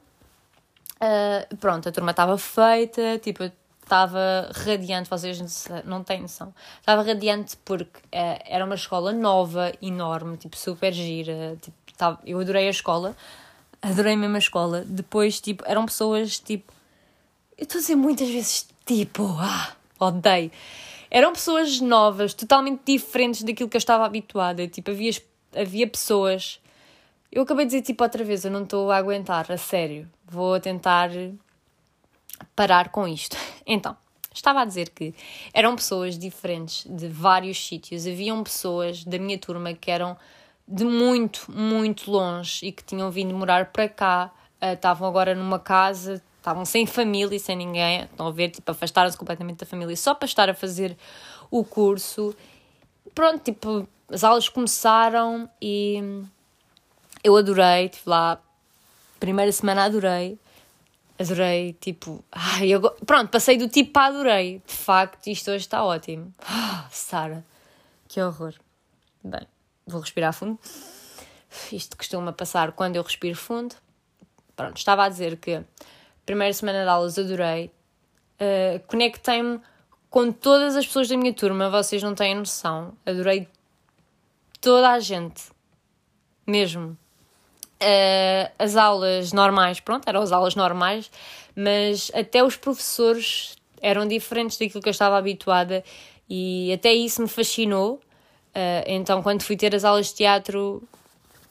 Uh, 0.95 1.55
pronto, 1.57 1.89
a 1.89 1.91
turma 1.91 2.11
estava 2.11 2.37
feita, 2.37 3.19
tipo, 3.19 3.43
estava 3.83 4.49
radiante, 4.53 5.09
vocês 5.09 5.67
não 5.83 6.01
têm 6.01 6.21
noção. 6.21 6.53
Estava 6.79 7.03
radiante 7.03 7.57
porque 7.65 7.99
uh, 7.99 8.39
era 8.45 8.63
uma 8.63 8.75
escola 8.75 9.11
nova, 9.11 9.73
enorme, 9.81 10.37
tipo, 10.37 10.55
super 10.55 10.93
gira. 10.93 11.57
Tipo, 11.61 11.75
tava, 11.97 12.19
eu 12.25 12.39
adorei 12.39 12.67
a 12.67 12.71
escola, 12.71 13.15
adorei 13.83 14.15
mesmo 14.15 14.35
a 14.35 14.39
escola. 14.39 14.83
Depois, 14.87 15.39
tipo, 15.41 15.63
eram 15.67 15.85
pessoas, 15.85 16.39
tipo, 16.39 16.71
eu 17.57 17.63
estou 17.63 17.77
a 17.77 17.81
dizer 17.81 17.95
muitas 17.95 18.29
vezes, 18.29 18.67
tipo, 18.85 19.23
ah, 19.39 19.75
odeio. 19.99 20.51
Eram 21.11 21.33
pessoas 21.33 21.79
novas, 21.79 22.33
totalmente 22.33 22.81
diferentes 22.85 23.43
daquilo 23.43 23.69
que 23.69 23.77
eu 23.77 23.79
estava 23.79 24.05
habituada. 24.05 24.67
Tipo, 24.67 24.91
havia, 24.91 25.11
havia 25.55 25.87
pessoas. 25.87 26.59
Eu 27.31 27.43
acabei 27.43 27.65
de 27.65 27.71
dizer, 27.71 27.83
tipo, 27.83 28.03
outra 28.03 28.23
vez, 28.23 28.45
eu 28.45 28.51
não 28.51 28.63
estou 28.63 28.89
a 28.89 28.97
aguentar, 28.97 29.51
a 29.51 29.57
sério. 29.57 30.09
Vou 30.25 30.59
tentar 30.59 31.11
parar 32.55 32.89
com 32.89 33.07
isto. 33.07 33.37
Então, 33.65 33.95
estava 34.33 34.61
a 34.61 34.65
dizer 34.65 34.89
que 34.89 35.15
eram 35.53 35.73
pessoas 35.73 36.19
diferentes 36.19 36.85
de 36.85 37.07
vários 37.07 37.65
sítios. 37.65 38.05
Haviam 38.05 38.43
pessoas 38.43 39.05
da 39.05 39.17
minha 39.17 39.37
turma 39.37 39.73
que 39.73 39.89
eram 39.89 40.17
de 40.67 40.85
muito, 40.85 41.51
muito 41.51 42.09
longe 42.09 42.65
e 42.65 42.71
que 42.71 42.83
tinham 42.83 43.11
vindo 43.11 43.33
morar 43.35 43.67
para 43.67 43.87
cá, 43.89 44.31
uh, 44.61 44.73
estavam 44.73 45.07
agora 45.07 45.35
numa 45.35 45.59
casa, 45.59 46.21
estavam 46.37 46.65
sem 46.65 46.85
família, 46.85 47.37
sem 47.39 47.55
ninguém, 47.55 48.03
estão 48.03 48.27
a 48.27 48.31
ver, 48.31 48.49
tipo, 48.49 48.69
afastaram-se 48.71 49.17
completamente 49.17 49.59
da 49.59 49.65
família 49.65 49.95
só 49.95 50.13
para 50.13 50.25
estar 50.25 50.49
a 50.49 50.53
fazer 50.53 50.97
o 51.49 51.63
curso. 51.63 52.35
Pronto, 53.13 53.43
tipo, 53.43 53.87
as 54.09 54.23
aulas 54.23 54.49
começaram 54.49 55.49
e 55.61 56.23
eu 57.23 57.35
adorei, 57.37 57.85
estive 57.85 58.09
lá, 58.09 58.41
primeira 59.19 59.51
semana 59.51 59.85
adorei, 59.85 60.37
adorei, 61.17 61.73
tipo, 61.79 62.23
ai, 62.31 62.69
pronto, 63.05 63.29
passei 63.29 63.57
do 63.57 63.69
tipo 63.69 63.93
para 63.93 64.07
adorei, 64.07 64.61
de 64.65 64.73
facto, 64.73 65.27
isto 65.27 65.49
hoje 65.51 65.65
está 65.65 65.83
ótimo. 65.83 66.33
Ah, 66.41 66.87
Sara, 66.91 67.45
que 68.07 68.21
horror. 68.21 68.53
Bem, 69.23 69.47
vou 69.85 70.01
respirar 70.01 70.33
fundo. 70.33 70.59
Isto 71.71 71.95
costuma 71.97 72.33
passar 72.33 72.71
quando 72.71 72.95
eu 72.95 73.03
respiro 73.03 73.35
fundo. 73.35 73.75
Pronto, 74.55 74.77
estava 74.77 75.05
a 75.05 75.09
dizer 75.09 75.37
que 75.37 75.63
primeira 76.25 76.53
semana 76.53 76.83
de 76.83 76.89
aulas 76.89 77.17
adorei. 77.17 77.71
Uh, 78.39 78.79
Conectei-me 78.87 79.59
com 80.09 80.31
todas 80.31 80.75
as 80.75 80.85
pessoas 80.85 81.07
da 81.07 81.17
minha 81.17 81.33
turma, 81.33 81.69
vocês 81.69 82.01
não 82.03 82.13
têm 82.13 82.35
noção. 82.35 82.95
Adorei 83.05 83.47
toda 84.61 84.91
a 84.91 84.99
gente. 84.99 85.43
Mesmo. 86.45 86.97
Uh, 87.81 88.51
as 88.57 88.75
aulas 88.77 89.33
normais, 89.33 89.79
pronto, 89.79 90.07
eram 90.07 90.21
as 90.21 90.31
aulas 90.31 90.55
normais, 90.55 91.11
mas 91.55 92.09
até 92.13 92.43
os 92.43 92.55
professores 92.55 93.57
eram 93.81 94.07
diferentes 94.07 94.57
daquilo 94.57 94.81
que 94.81 94.87
eu 94.87 94.91
estava 94.91 95.17
habituada 95.17 95.83
e 96.29 96.71
até 96.71 96.93
isso 96.93 97.21
me 97.21 97.27
fascinou. 97.27 97.99
Uh, 98.55 98.85
então, 98.85 99.23
quando 99.23 99.41
fui 99.41 99.57
ter 99.57 99.75
as 99.75 99.83
aulas 99.83 100.07
de 100.07 100.15
teatro, 100.15 100.83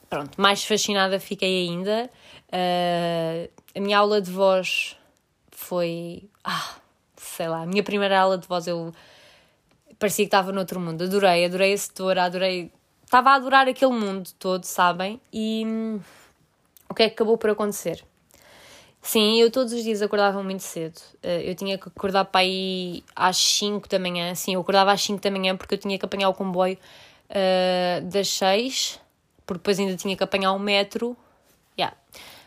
pronto, 0.09 0.39
mais 0.39 0.63
fascinada 0.63 1.19
fiquei 1.19 1.67
ainda. 1.67 2.09
Uh, 2.47 3.49
a 3.75 3.79
minha 3.79 3.97
aula 3.97 4.21
de 4.21 4.31
voz 4.31 4.97
foi. 5.51 6.29
Ah, 6.43 6.75
sei 7.17 7.47
lá, 7.47 7.63
a 7.63 7.65
minha 7.65 7.83
primeira 7.83 8.19
aula 8.19 8.37
de 8.37 8.47
voz 8.47 8.67
eu 8.67 8.93
parecia 9.99 10.25
que 10.25 10.27
estava 10.27 10.51
noutro 10.51 10.79
mundo. 10.79 11.03
Adorei, 11.03 11.45
adorei 11.45 11.73
a 11.73 11.77
setora, 11.77 12.23
adorei. 12.25 12.71
Estava 13.03 13.31
a 13.31 13.35
adorar 13.35 13.67
aquele 13.67 13.91
mundo 13.91 14.29
todo, 14.39 14.63
sabem? 14.63 15.19
E 15.31 15.63
hum, 15.65 15.99
o 16.89 16.93
que 16.93 17.03
é 17.03 17.07
que 17.09 17.15
acabou 17.15 17.37
por 17.37 17.49
acontecer? 17.49 18.03
Sim, 19.05 19.41
eu 19.41 19.51
todos 19.51 19.73
os 19.73 19.83
dias 19.83 20.01
acordava 20.01 20.41
muito 20.41 20.63
cedo. 20.63 20.97
Uh, 21.21 21.41
eu 21.43 21.53
tinha 21.55 21.77
que 21.77 21.89
acordar 21.89 22.23
para 22.23 22.39
aí 22.39 23.03
às 23.13 23.35
5 23.35 23.89
da 23.89 23.99
manhã. 23.99 24.33
Sim, 24.33 24.53
eu 24.53 24.61
acordava 24.61 24.93
às 24.93 25.01
5 25.03 25.21
da 25.21 25.29
manhã 25.29 25.57
porque 25.57 25.75
eu 25.75 25.77
tinha 25.77 25.99
que 25.99 26.05
apanhar 26.05 26.29
o 26.29 26.33
comboio 26.33 26.77
uh, 27.29 28.05
das 28.05 28.29
6, 28.29 29.01
porque 29.45 29.59
depois 29.59 29.77
ainda 29.77 29.97
tinha 29.97 30.15
que 30.15 30.23
apanhar 30.23 30.53
o 30.53 30.59
metro. 30.59 31.17
Yeah. 31.77 31.95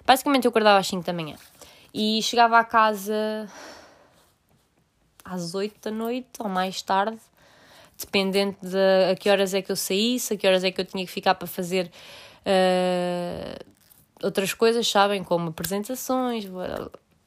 Basicamente 0.06 0.46
eu 0.46 0.48
acordava 0.48 0.78
às 0.78 0.86
5 0.86 1.04
da 1.04 1.12
manhã. 1.12 1.36
E 1.92 2.22
chegava 2.22 2.58
à 2.58 2.64
casa 2.64 3.46
às 5.22 5.54
8 5.54 5.78
da 5.82 5.90
noite 5.90 6.30
ou 6.38 6.48
mais 6.48 6.80
tarde, 6.80 7.18
dependendo 7.98 8.56
de 8.62 9.12
a 9.12 9.14
que 9.14 9.28
horas 9.28 9.52
é 9.52 9.60
que 9.60 9.70
eu 9.70 9.76
saísse, 9.76 10.32
a 10.32 10.36
que 10.38 10.46
horas 10.46 10.64
é 10.64 10.70
que 10.70 10.80
eu 10.80 10.86
tinha 10.86 11.04
que 11.04 11.12
ficar 11.12 11.34
para 11.34 11.46
fazer. 11.46 11.90
Uh, 12.46 13.75
outras 14.22 14.52
coisas, 14.54 14.88
sabem, 14.88 15.22
como 15.22 15.50
apresentações, 15.50 16.44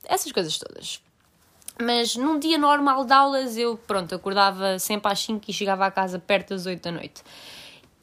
essas 0.05 0.31
coisas 0.31 0.57
todas. 0.57 1.01
Mas 1.81 2.15
num 2.15 2.37
dia 2.37 2.57
normal 2.57 3.05
de 3.05 3.13
aulas 3.13 3.57
eu, 3.57 3.77
pronto, 3.77 4.13
acordava 4.13 4.77
sempre 4.79 5.11
às 5.11 5.19
5 5.19 5.45
e 5.47 5.53
chegava 5.53 5.85
à 5.85 5.91
casa 5.91 6.19
perto 6.19 6.49
das 6.49 6.65
8 6.65 6.81
da 6.81 6.91
noite. 6.91 7.23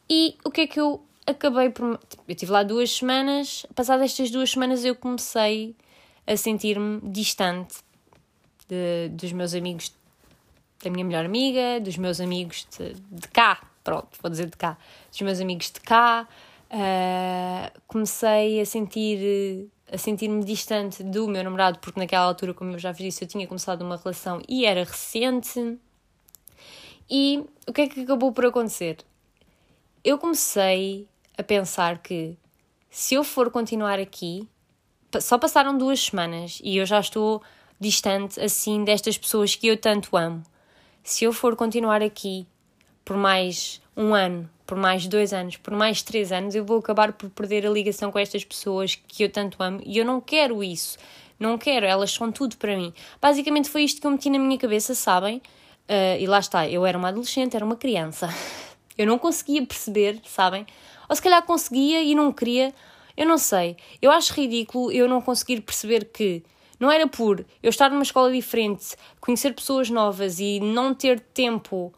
E 0.09 0.35
o 0.43 0.49
que 0.49 0.61
é 0.61 0.67
que 0.67 0.79
eu 0.79 1.03
acabei 1.27 1.69
por. 1.69 1.85
Eu 1.85 1.99
estive 2.27 2.51
lá 2.51 2.63
duas 2.63 2.91
semanas, 2.91 3.65
passadas 3.75 4.11
estas 4.11 4.31
duas 4.31 4.49
semanas 4.49 4.83
eu 4.83 4.95
comecei 4.95 5.75
a 6.25 6.35
sentir-me 6.35 7.01
distante 7.03 7.77
de, 8.67 9.09
dos 9.09 9.31
meus 9.31 9.53
amigos, 9.53 9.93
da 10.83 10.89
minha 10.89 11.05
melhor 11.05 11.25
amiga, 11.25 11.79
dos 11.81 11.97
meus 11.97 12.19
amigos 12.19 12.67
de, 12.77 12.93
de 12.93 13.27
cá, 13.27 13.61
pronto, 13.83 14.09
vou 14.21 14.31
dizer 14.31 14.47
de 14.47 14.57
cá, 14.57 14.77
dos 15.09 15.21
meus 15.21 15.39
amigos 15.39 15.71
de 15.71 15.79
cá, 15.81 16.27
Uh, 16.69 17.81
comecei 17.87 18.59
a 18.59 18.65
sentir 18.65 19.69
a 19.91 19.97
sentir-me 19.97 20.43
distante 20.43 21.01
do 21.01 21.27
meu 21.27 21.43
namorado, 21.43 21.79
porque 21.79 21.99
naquela 21.99 22.25
altura, 22.25 22.53
como 22.53 22.73
eu 22.73 22.79
já 22.79 22.91
vos 22.91 23.01
disse, 23.01 23.23
eu 23.23 23.27
tinha 23.27 23.47
começado 23.47 23.81
uma 23.81 23.95
relação 23.95 24.41
e 24.47 24.65
era 24.65 24.83
recente. 24.83 25.77
E 27.09 27.45
o 27.65 27.71
que 27.71 27.81
é 27.81 27.87
que 27.87 28.01
acabou 28.01 28.33
por 28.33 28.45
acontecer? 28.45 28.97
Eu 30.03 30.17
comecei 30.17 31.07
a 31.37 31.43
pensar 31.43 31.99
que 31.99 32.37
se 32.89 33.15
eu 33.15 33.23
for 33.23 33.49
continuar 33.49 33.99
aqui, 33.99 34.47
só 35.21 35.37
passaram 35.37 35.77
duas 35.77 36.01
semanas 36.01 36.59
e 36.61 36.77
eu 36.77 36.85
já 36.85 36.99
estou 36.99 37.41
distante 37.79 38.39
assim 38.41 38.83
destas 38.83 39.17
pessoas 39.17 39.55
que 39.55 39.67
eu 39.67 39.77
tanto 39.77 40.17
amo. 40.17 40.43
Se 41.03 41.23
eu 41.23 41.31
for 41.31 41.55
continuar 41.55 42.01
aqui 42.01 42.45
por 43.05 43.15
mais 43.15 43.81
um 43.95 44.13
ano, 44.13 44.49
por 44.67 44.77
mais 44.77 45.07
dois 45.07 45.33
anos, 45.33 45.55
por 45.55 45.73
mais 45.73 46.01
três 46.01 46.31
anos, 46.31 46.53
eu 46.53 46.63
vou 46.63 46.79
acabar 46.79 47.13
por 47.13 47.29
perder 47.29 47.65
a 47.65 47.69
ligação 47.69 48.11
com 48.11 48.19
estas 48.19 48.43
pessoas 48.43 48.95
que 48.95 49.23
eu 49.23 49.31
tanto 49.31 49.63
amo 49.63 49.81
e 49.83 49.97
eu 49.97 50.05
não 50.05 50.19
quero 50.19 50.61
isso. 50.61 50.97
Não 51.39 51.57
quero, 51.57 51.85
elas 51.85 52.11
são 52.11 52.31
tudo 52.31 52.57
para 52.57 52.75
mim. 52.75 52.93
Basicamente 53.21 53.69
foi 53.69 53.83
isto 53.83 54.01
que 54.01 54.05
eu 54.05 54.11
meti 54.11 54.29
na 54.29 54.37
minha 54.37 54.57
cabeça, 54.57 54.93
sabem? 54.93 55.37
Uh, 55.87 56.19
e 56.19 56.27
lá 56.27 56.39
está, 56.39 56.67
eu 56.67 56.85
era 56.85 56.97
uma 56.97 57.07
adolescente, 57.07 57.55
era 57.55 57.63
uma 57.63 57.77
criança. 57.77 58.27
Eu 58.97 59.05
não 59.05 59.19
conseguia 59.19 59.63
perceber, 59.63 60.19
sabem? 60.25 60.65
Ou 61.07 61.15
se 61.15 61.21
calhar 61.21 61.43
conseguia 61.43 62.01
e 62.01 62.15
não 62.15 62.33
queria, 62.33 62.73
eu 63.15 63.27
não 63.27 63.37
sei. 63.37 63.77
Eu 64.01 64.09
acho 64.09 64.33
ridículo 64.33 64.91
eu 64.91 65.07
não 65.07 65.21
conseguir 65.21 65.61
perceber 65.61 66.05
que 66.05 66.43
não 66.79 66.91
era 66.91 67.07
por 67.07 67.45
eu 67.61 67.69
estar 67.69 67.91
numa 67.91 68.01
escola 68.01 68.31
diferente, 68.31 68.95
conhecer 69.21 69.53
pessoas 69.53 69.91
novas 69.91 70.39
e 70.39 70.59
não 70.59 70.95
ter 70.95 71.19
tempo 71.19 71.93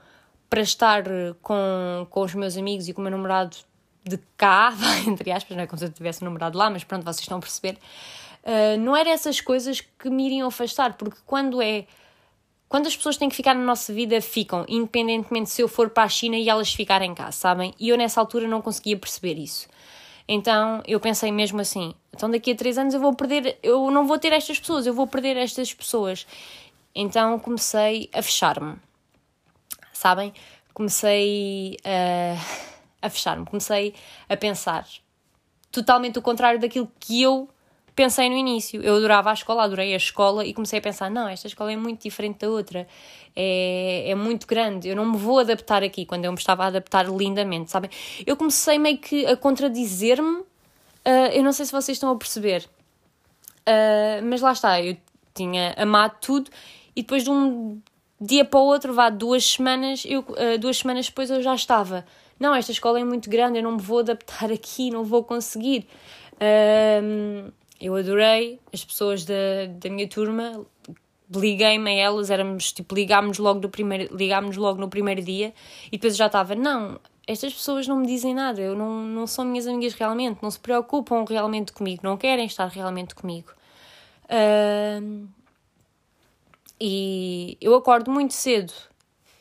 para 0.50 0.62
estar 0.62 1.04
com, 1.42 2.08
com 2.10 2.22
os 2.22 2.34
meus 2.34 2.58
amigos 2.58 2.88
e 2.88 2.94
com 2.94 3.02
o 3.02 3.04
meu 3.04 3.12
namorado 3.12 3.56
de 4.04 4.20
cá, 4.36 4.74
entre 5.08 5.32
aspas, 5.32 5.56
não 5.56 5.64
é 5.64 5.68
como 5.68 5.78
se 5.78 5.86
eu 5.86 5.92
tivesse 5.92 6.24
namorado 6.24 6.58
lá, 6.58 6.70
mas 6.70 6.84
pronto, 6.84 7.04
vocês 7.04 7.22
estão 7.22 7.38
a 7.38 7.42
perceber. 7.42 7.78
Uh, 8.44 8.80
não 8.80 8.96
era 8.96 9.10
essas 9.10 9.42
coisas 9.42 9.82
que 9.82 10.10
me 10.10 10.26
iriam 10.26 10.48
afastar, 10.48 10.94
porque 10.94 11.18
quando 11.26 11.62
é. 11.62 11.86
Quando 12.68 12.86
as 12.86 12.96
pessoas 12.96 13.18
têm 13.18 13.28
que 13.28 13.36
ficar 13.36 13.56
na 13.56 13.64
nossa 13.64 13.92
vida, 13.92 14.22
ficam, 14.22 14.64
independentemente 14.70 15.50
se 15.50 15.60
eu 15.60 15.68
for 15.68 15.90
para 15.90 16.04
a 16.04 16.08
China 16.08 16.38
e 16.38 16.48
elas 16.48 16.72
ficarem 16.72 17.16
cá, 17.16 17.32
sabem? 17.32 17.74
E 17.80 17.90
eu 17.90 17.98
nessa 17.98 18.20
altura 18.20 18.48
não 18.48 18.62
conseguia 18.62 18.96
perceber 18.96 19.40
isso. 19.40 19.68
Então 20.28 20.84
eu 20.86 21.00
pensei 21.00 21.32
mesmo 21.32 21.60
assim: 21.60 21.96
então 22.16 22.30
daqui 22.30 22.52
a 22.52 22.56
três 22.56 22.78
anos 22.78 22.94
eu 22.94 23.00
vou 23.00 23.14
perder, 23.14 23.58
eu 23.64 23.90
não 23.90 24.06
vou 24.06 24.20
ter 24.20 24.32
estas 24.34 24.60
pessoas, 24.60 24.86
eu 24.86 24.94
vou 24.94 25.08
perder 25.08 25.36
estas 25.36 25.74
pessoas. 25.74 26.28
Então 26.94 27.40
comecei 27.40 28.08
a 28.14 28.22
fechar-me 28.22 28.76
sabem? 30.00 30.34
Comecei 30.74 31.78
a, 31.84 33.06
a 33.06 33.10
fechar-me, 33.10 33.46
comecei 33.46 33.94
a 34.28 34.38
pensar 34.38 34.86
totalmente 35.72 36.18
o 36.18 36.22
contrário 36.22 36.60
daquilo 36.60 36.90
que 37.00 37.22
eu 37.22 37.50
pensei 38.00 38.30
no 38.30 38.36
início. 38.38 38.82
Eu 38.82 38.96
adorava 38.96 39.30
a 39.30 39.34
escola, 39.34 39.64
adorei 39.64 39.94
a 39.94 39.98
escola 39.98 40.46
e 40.46 40.54
comecei 40.54 40.80
a 40.80 40.82
pensar: 40.82 41.12
não, 41.12 41.28
esta 41.28 41.48
escola 41.48 41.72
é 41.72 41.76
muito 41.76 42.02
diferente 42.02 42.40
da 42.40 42.50
outra, 42.50 42.88
é, 43.36 44.10
é 44.10 44.16
muito 44.16 44.48
grande, 44.48 44.88
eu 44.88 44.96
não 44.96 45.06
me 45.06 45.18
vou 45.18 45.40
adaptar 45.40 45.84
aqui 45.84 46.06
quando 46.06 46.24
eu 46.24 46.32
me 46.32 46.38
estava 46.38 46.64
a 46.64 46.68
adaptar 46.68 47.06
lindamente, 47.10 47.70
sabem? 47.70 47.90
Eu 48.26 48.38
comecei 48.38 48.80
meio 48.80 48.98
que 48.98 49.26
a 49.26 49.36
contradizer-me, 49.36 50.40
uh, 50.40 50.46
eu 51.34 51.44
não 51.44 51.52
sei 51.52 51.66
se 51.66 51.72
vocês 51.74 51.98
estão 51.98 52.10
a 52.10 52.16
perceber, 52.16 52.70
uh, 53.68 54.24
mas 54.24 54.40
lá 54.42 54.54
está, 54.54 54.82
eu 54.82 54.96
tinha 55.34 55.74
amado 55.78 56.18
tudo 56.22 56.50
e 56.96 57.02
depois 57.02 57.24
de 57.24 57.30
um 57.30 57.82
dia 58.20 58.44
para 58.44 58.60
o 58.60 58.64
outro, 58.64 58.94
vá 58.94 59.10
duas 59.10 59.46
semanas, 59.46 60.04
eu, 60.06 60.22
uh, 60.22 60.58
duas 60.60 60.78
semanas 60.78 61.08
depois 61.08 61.30
eu 61.30 61.42
já 61.42 61.56
estava. 61.56 62.06
Não, 62.40 62.56
esta 62.56 62.72
escola 62.72 63.00
é 63.00 63.04
muito 63.04 63.30
grande, 63.30 63.60
eu 63.60 63.64
não 63.64 63.74
me 63.74 63.82
vou 63.82 64.00
adaptar 64.00 64.52
aqui, 64.52 64.90
não 64.90 65.04
vou 65.04 65.24
conseguir. 65.24 65.88
Um, 66.42 67.52
eu 67.80 67.96
adorei 67.96 68.60
as 68.74 68.84
pessoas 68.84 69.26
da, 69.26 69.34
da 69.70 69.90
minha 69.90 70.08
turma, 70.08 70.66
liguei-me 71.34 71.90
a 71.90 71.94
elas, 71.94 72.30
éramos 72.30 72.74
tipo, 72.74 72.96
ligámos 72.96 73.38
logo, 73.38 73.60
do 73.60 73.70
primeiro, 73.70 74.16
ligámos 74.16 74.58
logo 74.58 74.80
no 74.80 74.90
primeiro 74.90 75.22
dia 75.22 75.54
e 75.88 75.92
depois 75.92 76.18
já 76.18 76.26
estava, 76.26 76.56
não, 76.56 77.00
estas 77.28 77.54
pessoas 77.54 77.88
não 77.88 77.98
me 77.98 78.08
dizem 78.08 78.34
nada, 78.34 78.60
eu 78.60 78.76
não, 78.76 79.04
não 79.04 79.28
são 79.28 79.46
minhas 79.46 79.68
amigas 79.68 79.94
realmente, 79.94 80.40
não 80.42 80.50
se 80.50 80.60
preocupam 80.60 81.24
realmente 81.24 81.72
comigo, 81.72 82.02
não 82.04 82.18
querem 82.18 82.46
estar 82.46 82.68
realmente 82.68 83.14
comigo. 83.16 83.52
Uh, 84.26 85.28
e 86.80 87.58
eu 87.60 87.76
acordo 87.76 88.12
muito 88.12 88.34
cedo, 88.34 88.74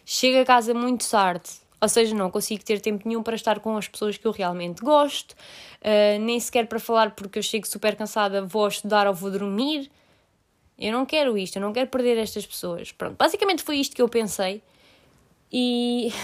chego 0.05 0.41
a 0.41 0.45
casa 0.45 0.75
muito 0.75 1.09
tarde, 1.09 1.49
ou 1.81 1.89
seja, 1.89 2.15
não 2.15 2.31
consigo 2.31 2.65
ter 2.65 2.81
tempo 2.81 3.07
nenhum 3.07 3.23
para 3.23 3.37
estar 3.37 3.61
com 3.61 3.77
as 3.77 3.87
pessoas 3.87 4.17
que 4.17 4.27
eu 4.27 4.33
realmente 4.33 4.83
gosto, 4.83 5.33
uh, 5.33 6.19
nem 6.21 6.41
sequer 6.41 6.67
para 6.67 6.81
falar 6.81 7.15
porque 7.15 7.39
eu 7.39 7.43
chego 7.43 7.67
super 7.67 7.95
cansada, 7.95 8.43
vou 8.43 8.67
estudar 8.67 9.07
ou 9.07 9.15
vou 9.15 9.31
dormir. 9.31 9.91
Eu 10.79 10.93
não 10.93 11.05
quero 11.05 11.37
isto, 11.37 11.57
eu 11.57 11.63
não 11.63 11.73
quero 11.73 11.89
perder 11.89 12.19
estas 12.19 12.47
pessoas. 12.47 12.93
Pronto, 12.93 13.17
basicamente 13.17 13.63
foi 13.63 13.79
isto 13.79 13.95
que 13.95 14.03
eu 14.03 14.09
pensei. 14.09 14.63
E. 15.53 16.13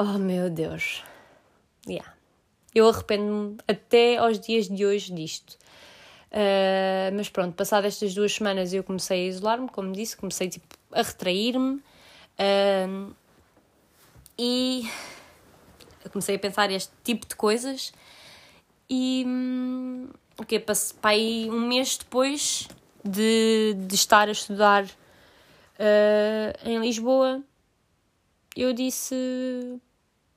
Oh 0.00 0.16
meu 0.16 0.48
Deus. 0.48 1.02
Yeah. 1.84 2.14
Eu 2.72 2.88
arrependo-me 2.88 3.58
até 3.66 4.16
aos 4.16 4.38
dias 4.38 4.68
de 4.68 4.86
hoje 4.86 5.12
disto. 5.12 5.58
Uh, 6.30 7.14
mas 7.16 7.28
pronto, 7.28 7.54
passadas 7.54 7.94
estas 7.94 8.14
duas 8.14 8.32
semanas 8.32 8.72
eu 8.72 8.84
comecei 8.84 9.24
a 9.24 9.28
isolar-me, 9.28 9.68
como 9.68 9.92
disse, 9.92 10.16
comecei 10.16 10.48
tipo, 10.48 10.66
a 10.92 11.02
retrair-me. 11.02 11.82
Uh, 12.38 13.14
e 14.38 14.88
comecei 16.12 16.36
a 16.36 16.38
pensar 16.38 16.70
este 16.70 16.92
tipo 17.02 17.26
de 17.26 17.34
coisas. 17.34 17.92
E 18.88 19.24
hum, 19.26 20.08
o 20.38 20.44
que 20.44 20.58
passei 20.58 21.50
um 21.50 21.66
mês 21.66 21.96
depois 21.98 22.68
de, 23.04 23.74
de 23.74 23.94
estar 23.94 24.28
a 24.28 24.32
estudar 24.32 24.84
uh, 24.84 26.68
em 26.68 26.78
Lisboa 26.80 27.42
eu 28.58 28.72
disse 28.72 29.14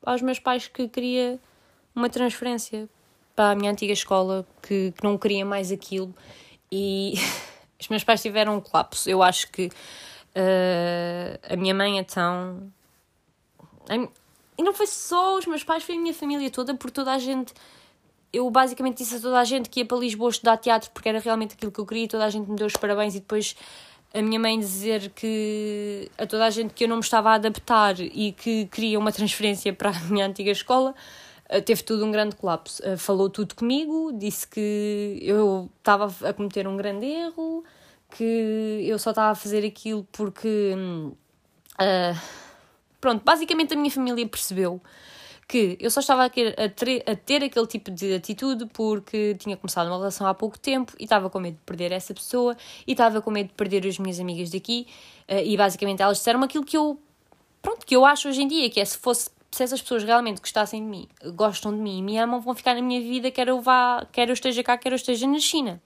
aos 0.05 0.21
meus 0.21 0.37
pais 0.37 0.67
que 0.67 0.87
queria 0.87 1.39
uma 1.95 2.07
transferência 2.07 2.87
para 3.35 3.51
a 3.51 3.55
minha 3.55 3.71
antiga 3.71 3.93
escola 3.93 4.45
que, 4.61 4.91
que 4.91 5.03
não 5.03 5.17
queria 5.17 5.45
mais 5.45 5.71
aquilo. 5.71 6.13
E 6.71 7.13
os 7.79 7.87
meus 7.87 8.03
pais 8.03 8.21
tiveram 8.21 8.57
um 8.57 8.61
colapso. 8.61 9.09
Eu 9.09 9.21
acho 9.23 9.51
que 9.51 9.67
uh, 9.67 11.39
a 11.53 11.55
minha 11.55 11.73
mãe 11.73 11.97
então 11.97 12.71
e 14.57 14.63
não 14.63 14.73
foi 14.73 14.87
só 14.87 15.37
os 15.37 15.45
meus 15.45 15.63
pais, 15.63 15.83
foi 15.83 15.95
a 15.95 15.99
minha 15.99 16.13
família 16.13 16.49
toda, 16.49 16.75
por 16.75 16.91
toda 16.91 17.11
a 17.11 17.17
gente. 17.17 17.53
Eu 18.31 18.49
basicamente 18.49 18.99
disse 18.99 19.15
a 19.15 19.19
toda 19.19 19.39
a 19.39 19.43
gente 19.43 19.69
que 19.69 19.79
ia 19.81 19.85
para 19.85 19.97
Lisboa 19.97 20.29
estudar 20.29 20.57
teatro 20.57 20.91
porque 20.91 21.09
era 21.09 21.19
realmente 21.19 21.55
aquilo 21.55 21.71
que 21.71 21.79
eu 21.79 21.85
queria, 21.85 22.07
toda 22.07 22.25
a 22.25 22.29
gente 22.29 22.49
me 22.49 22.55
deu 22.55 22.67
os 22.67 22.73
parabéns. 22.73 23.15
E 23.15 23.19
depois 23.19 23.55
a 24.13 24.21
minha 24.21 24.39
mãe 24.39 24.59
dizer 24.59 25.09
que 25.15 26.09
a 26.17 26.25
toda 26.27 26.45
a 26.45 26.49
gente 26.49 26.73
que 26.73 26.83
eu 26.83 26.87
não 26.87 26.97
me 26.97 27.01
estava 27.01 27.31
a 27.31 27.33
adaptar 27.33 27.99
e 27.99 28.33
que 28.33 28.67
queria 28.67 28.99
uma 28.99 29.11
transferência 29.11 29.73
para 29.73 29.89
a 29.89 29.99
minha 30.09 30.25
antiga 30.25 30.51
escola, 30.51 30.93
teve 31.59 31.83
tudo 31.83 32.05
um 32.05 32.11
grande 32.11 32.35
colapso. 32.35 32.81
Eh, 32.85 32.95
falou 32.95 33.29
tudo 33.29 33.55
comigo, 33.55 34.13
disse 34.13 34.47
que 34.47 35.19
eu 35.21 35.69
estava 35.79 36.13
a 36.27 36.31
cometer 36.31 36.67
um 36.67 36.77
grande 36.77 37.05
erro, 37.05 37.65
que 38.09 38.85
eu 38.85 38.97
só 38.97 39.09
estava 39.09 39.31
a 39.31 39.35
fazer 39.35 39.65
aquilo 39.65 40.07
porque. 40.11 40.73
Uh, 41.73 42.41
Pronto, 43.01 43.23
basicamente 43.25 43.73
a 43.73 43.75
minha 43.75 43.89
família 43.89 44.25
percebeu 44.27 44.79
que 45.47 45.75
eu 45.81 45.89
só 45.91 45.99
estava 45.99 46.25
a, 46.25 46.29
ter, 46.29 46.55
a 47.05 47.15
ter 47.15 47.43
aquele 47.43 47.67
tipo 47.67 47.91
de 47.91 48.13
atitude 48.13 48.67
porque 48.67 49.35
tinha 49.37 49.57
começado 49.57 49.87
uma 49.87 49.97
relação 49.97 50.25
há 50.25 50.33
pouco 50.33 50.57
tempo 50.57 50.93
e 50.97 51.03
estava 51.03 51.29
com 51.29 51.39
medo 51.39 51.55
de 51.55 51.61
perder 51.65 51.91
essa 51.91 52.13
pessoa 52.13 52.55
e 52.87 52.91
estava 52.93 53.21
com 53.21 53.31
medo 53.31 53.47
de 53.47 53.53
perder 53.55 53.85
as 53.85 53.97
minhas 53.97 54.19
amigas 54.19 54.49
daqui 54.51 54.87
uh, 55.27 55.43
e 55.43 55.57
basicamente 55.57 56.01
elas 56.01 56.19
disseram 56.19 56.41
aquilo 56.43 56.63
que 56.63 56.77
eu 56.77 56.97
pronto, 57.61 57.85
que 57.85 57.95
eu 57.95 58.05
acho 58.05 58.29
hoje 58.29 58.43
em 58.43 58.47
dia, 58.47 58.69
que 58.69 58.79
é 58.79 58.85
se 58.85 58.97
fosse 58.97 59.29
se 59.51 59.63
essas 59.63 59.81
pessoas 59.81 60.03
realmente 60.03 60.39
gostassem 60.39 60.81
de 60.81 60.87
mim, 60.87 61.07
gostam 61.35 61.73
de 61.73 61.79
mim 61.79 61.99
e 61.99 62.01
me 62.01 62.17
amam, 62.17 62.39
vão 62.39 62.55
ficar 62.55 62.73
na 62.73 62.81
minha 62.81 63.01
vida, 63.01 63.29
quer 63.29 63.49
eu 63.49 63.59
vá, 63.61 64.07
quer 64.11 64.29
eu 64.29 64.33
esteja 64.33 64.63
cá, 64.63 64.77
quer 64.77 64.93
eu 64.93 64.95
esteja 64.95 65.27
na 65.27 65.39
China. 65.39 65.81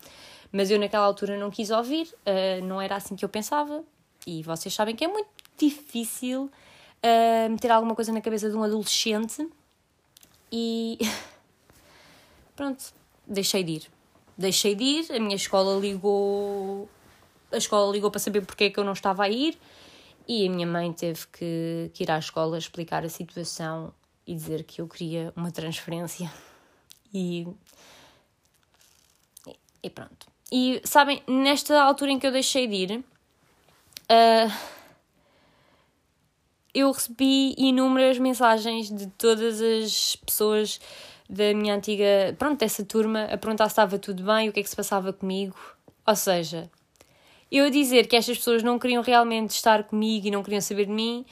Mas 0.51 0.69
eu 0.69 0.79
naquela 0.79 1.05
altura 1.05 1.37
não 1.37 1.49
quis 1.49 1.71
ouvir, 1.71 2.07
uh, 2.25 2.63
não 2.63 2.79
era 2.79 2.95
assim 2.95 3.15
que 3.15 3.25
eu 3.25 3.29
pensava, 3.29 3.83
e 4.25 4.43
vocês 4.43 4.73
sabem 4.73 4.95
que 4.95 5.03
é 5.03 5.07
muito 5.07 5.27
difícil 5.57 6.43
uh, 6.45 7.49
meter 7.49 7.71
alguma 7.71 7.95
coisa 7.95 8.11
na 8.11 8.21
cabeça 8.21 8.49
de 8.49 8.55
um 8.55 8.63
adolescente 8.63 9.47
e 10.51 10.99
pronto, 12.55 12.93
deixei 13.25 13.63
de 13.63 13.71
ir. 13.71 13.91
Deixei 14.37 14.75
de 14.75 14.83
ir, 14.83 15.11
a 15.11 15.19
minha 15.19 15.35
escola 15.35 15.79
ligou, 15.79 16.87
a 17.51 17.57
escola 17.57 17.91
ligou 17.91 18.11
para 18.11 18.19
saber 18.19 18.41
porque 18.41 18.65
é 18.65 18.69
que 18.69 18.79
eu 18.79 18.83
não 18.83 18.93
estava 18.93 19.23
a 19.23 19.29
ir 19.29 19.57
e 20.27 20.47
a 20.47 20.49
minha 20.49 20.67
mãe 20.67 20.91
teve 20.91 21.27
que, 21.27 21.91
que 21.93 22.03
ir 22.03 22.11
à 22.11 22.17
escola 22.17 22.57
explicar 22.57 23.03
a 23.05 23.09
situação 23.09 23.93
e 24.25 24.33
dizer 24.33 24.63
que 24.63 24.81
eu 24.81 24.87
queria 24.87 25.31
uma 25.35 25.51
transferência. 25.51 26.31
E, 27.13 27.47
e 29.81 29.89
pronto. 29.89 30.27
E 30.51 30.81
sabem, 30.83 31.21
nesta 31.27 31.81
altura 31.81 32.11
em 32.11 32.19
que 32.19 32.25
eu 32.27 32.31
deixei 32.31 32.67
de 32.67 32.75
ir, 32.75 32.99
uh, 32.99 34.51
eu 36.73 36.91
recebi 36.91 37.55
inúmeras 37.57 38.19
mensagens 38.19 38.89
de 38.89 39.07
todas 39.07 39.61
as 39.61 40.15
pessoas 40.17 40.79
da 41.29 41.53
minha 41.53 41.75
antiga, 41.75 42.35
pronto, 42.37 42.59
dessa 42.59 42.83
turma, 42.83 43.25
a 43.25 43.37
perguntar 43.37 43.65
se 43.65 43.71
estava 43.71 43.97
tudo 43.97 44.23
bem, 44.23 44.49
o 44.49 44.53
que 44.53 44.59
é 44.59 44.63
que 44.63 44.69
se 44.69 44.75
passava 44.75 45.13
comigo. 45.13 45.55
Ou 46.05 46.15
seja, 46.15 46.69
eu 47.57 47.69
dizer 47.69 48.07
que 48.07 48.15
estas 48.15 48.37
pessoas 48.37 48.63
não 48.63 48.79
queriam 48.79 49.01
realmente 49.01 49.51
estar 49.51 49.83
comigo 49.83 50.27
e 50.27 50.31
não 50.31 50.43
queriam 50.43 50.61
saber 50.61 50.85
de 50.85 50.91
mim, 50.91 51.25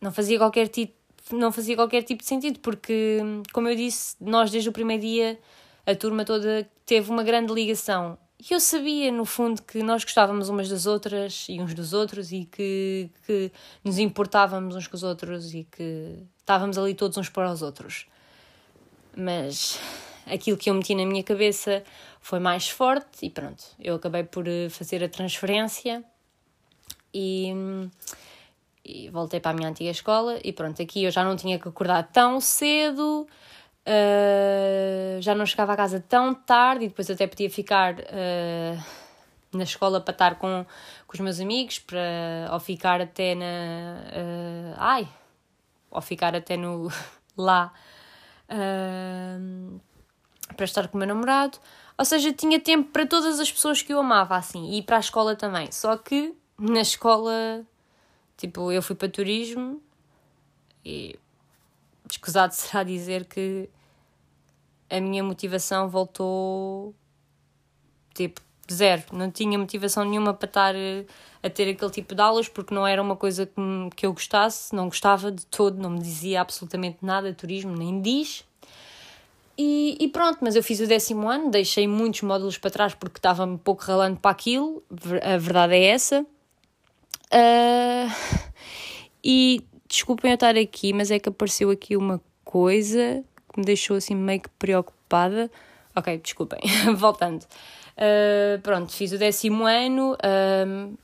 não 0.00 0.12
fazia 0.12 0.38
qualquer 0.38 0.68
tipo, 0.68 0.94
não 1.32 1.52
fazia 1.52 1.76
qualquer 1.76 2.02
tipo 2.02 2.22
de 2.22 2.28
sentido, 2.28 2.58
porque, 2.60 3.18
como 3.52 3.68
eu 3.68 3.76
disse, 3.76 4.16
nós 4.20 4.50
desde 4.50 4.68
o 4.68 4.72
primeiro 4.72 5.02
dia, 5.02 5.38
a 5.86 5.94
turma 5.94 6.24
toda 6.24 6.68
teve 6.84 7.10
uma 7.10 7.22
grande 7.22 7.52
ligação. 7.52 8.18
E 8.38 8.52
eu 8.52 8.58
sabia, 8.58 9.12
no 9.12 9.24
fundo, 9.24 9.62
que 9.62 9.82
nós 9.84 10.02
gostávamos 10.02 10.48
umas 10.48 10.68
das 10.68 10.84
outras 10.84 11.46
e 11.48 11.60
uns 11.60 11.74
dos 11.74 11.92
outros 11.92 12.32
e 12.32 12.44
que, 12.44 13.08
que 13.24 13.52
nos 13.84 13.98
importávamos 13.98 14.74
uns 14.74 14.88
com 14.88 14.96
os 14.96 15.04
outros 15.04 15.54
e 15.54 15.62
que 15.64 16.18
estávamos 16.40 16.76
ali 16.76 16.92
todos 16.92 17.16
uns 17.16 17.28
para 17.28 17.52
os 17.52 17.62
outros. 17.62 18.06
Mas 19.16 19.78
aquilo 20.26 20.56
que 20.56 20.70
eu 20.70 20.74
meti 20.74 20.94
na 20.94 21.04
minha 21.04 21.22
cabeça 21.22 21.82
foi 22.20 22.38
mais 22.38 22.68
forte 22.68 23.24
e 23.26 23.30
pronto, 23.30 23.64
eu 23.80 23.96
acabei 23.96 24.24
por 24.24 24.46
eh, 24.46 24.68
fazer 24.68 25.02
a 25.02 25.08
transferência 25.08 26.04
e, 27.12 27.52
e 28.84 29.08
voltei 29.10 29.40
para 29.40 29.50
a 29.50 29.54
minha 29.54 29.68
antiga 29.68 29.90
escola 29.90 30.38
e 30.44 30.52
pronto, 30.52 30.80
aqui 30.80 31.04
eu 31.04 31.10
já 31.10 31.24
não 31.24 31.36
tinha 31.36 31.58
que 31.58 31.68
acordar 31.68 32.04
tão 32.12 32.40
cedo 32.40 33.26
Uh, 33.84 35.20
já 35.20 35.34
não 35.34 35.44
chegava 35.44 35.72
a 35.72 35.76
casa 35.76 35.98
tão 35.98 36.32
tarde 36.32 36.84
e 36.84 36.88
depois 36.88 37.10
até 37.10 37.26
podia 37.26 37.50
ficar 37.50 37.94
uh, 37.94 38.84
na 39.52 39.64
escola 39.64 40.00
para 40.00 40.12
estar 40.12 40.34
com, 40.36 40.64
com 41.06 41.14
os 41.14 41.20
meus 41.20 41.40
amigos, 41.40 41.80
para, 41.80 42.48
ou 42.52 42.60
ficar 42.60 43.00
até 43.00 43.34
na. 43.34 43.44
Uh, 43.44 44.74
ai! 44.76 45.08
Ou 45.90 46.00
ficar 46.00 46.36
até 46.36 46.56
no. 46.56 46.88
lá. 47.36 47.72
Para 50.52 50.64
estar 50.64 50.88
com 50.88 50.96
o 50.96 50.98
meu 50.98 51.08
namorado. 51.08 51.58
Ou 51.98 52.04
seja, 52.04 52.32
tinha 52.32 52.58
tempo 52.60 52.90
para 52.90 53.06
todas 53.06 53.38
as 53.38 53.50
pessoas 53.50 53.82
que 53.82 53.92
eu 53.92 54.00
amava, 54.00 54.36
assim, 54.36 54.72
e 54.72 54.82
para 54.82 54.96
a 54.96 55.00
escola 55.00 55.36
também. 55.36 55.70
Só 55.70 55.96
que 55.96 56.34
na 56.58 56.80
escola, 56.80 57.64
tipo, 58.36 58.72
eu 58.72 58.82
fui 58.82 58.96
para 58.96 59.08
turismo 59.08 59.82
e 60.84 61.18
escusado 62.10 62.52
será 62.54 62.82
dizer 62.82 63.24
que 63.26 63.68
a 64.90 65.00
minha 65.00 65.22
motivação 65.24 65.88
voltou 65.88 66.94
tipo 68.14 68.40
zero. 68.70 69.02
Não 69.12 69.30
tinha 69.30 69.58
motivação 69.58 70.04
nenhuma 70.04 70.34
para 70.34 70.46
estar 70.48 70.74
eh, 70.74 71.06
a 71.42 71.50
ter 71.50 71.70
aquele 71.70 71.90
tipo 71.90 72.14
de 72.14 72.20
aulas 72.20 72.48
porque 72.48 72.74
não 72.74 72.86
era 72.86 73.00
uma 73.00 73.16
coisa 73.16 73.46
que, 73.46 73.52
que 73.96 74.06
eu 74.06 74.12
gostasse, 74.12 74.74
não 74.74 74.86
gostava 74.86 75.32
de 75.32 75.46
todo, 75.46 75.78
não 75.78 75.90
me 75.90 76.00
dizia 76.00 76.40
absolutamente 76.40 76.98
nada, 77.02 77.32
turismo 77.34 77.76
nem 77.76 78.00
diz. 78.00 78.44
E, 79.64 79.96
e, 80.00 80.08
pronto, 80.08 80.38
mas 80.40 80.56
eu 80.56 80.62
fiz 80.62 80.80
o 80.80 80.88
décimo 80.88 81.28
ano, 81.28 81.48
deixei 81.48 81.86
muitos 81.86 82.22
módulos 82.22 82.58
para 82.58 82.68
trás 82.68 82.94
porque 82.94 83.20
estava 83.20 83.44
um 83.44 83.56
pouco 83.56 83.84
ralando 83.84 84.18
para 84.18 84.32
aquilo, 84.32 84.82
a 85.22 85.36
verdade 85.36 85.74
é 85.74 85.84
essa. 85.84 86.26
Uh, 87.32 88.10
e 89.22 89.64
desculpem 89.88 90.32
eu 90.32 90.34
estar 90.34 90.56
aqui, 90.56 90.92
mas 90.92 91.12
é 91.12 91.20
que 91.20 91.28
apareceu 91.28 91.70
aqui 91.70 91.96
uma 91.96 92.20
coisa 92.44 93.22
que 93.52 93.60
me 93.60 93.64
deixou 93.64 93.96
assim 93.96 94.16
meio 94.16 94.40
que 94.40 94.48
preocupada. 94.58 95.48
Ok, 95.94 96.18
desculpem, 96.18 96.58
voltando. 96.96 97.44
Uh, 97.44 98.60
pronto, 98.64 98.90
fiz 98.90 99.12
o 99.12 99.18
décimo 99.18 99.64
ano, 99.64 100.14
uh, 100.14 100.98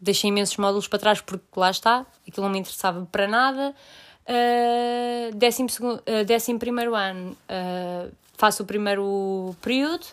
deixei 0.00 0.30
imensos 0.30 0.56
módulos 0.56 0.88
para 0.88 0.98
trás 0.98 1.20
porque 1.20 1.46
lá 1.54 1.70
está, 1.70 2.04
aquilo 2.26 2.44
não 2.44 2.52
me 2.52 2.58
interessava 2.58 3.06
para 3.12 3.28
nada. 3.28 3.72
Uh, 4.26 5.34
décimo, 5.34 5.68
segundo, 5.68 5.98
uh, 5.98 6.24
décimo 6.24 6.58
primeiro 6.58 6.94
ano 6.94 7.32
uh, 7.32 8.10
faço 8.36 8.62
o 8.62 8.66
primeiro 8.66 9.54
período, 9.60 10.06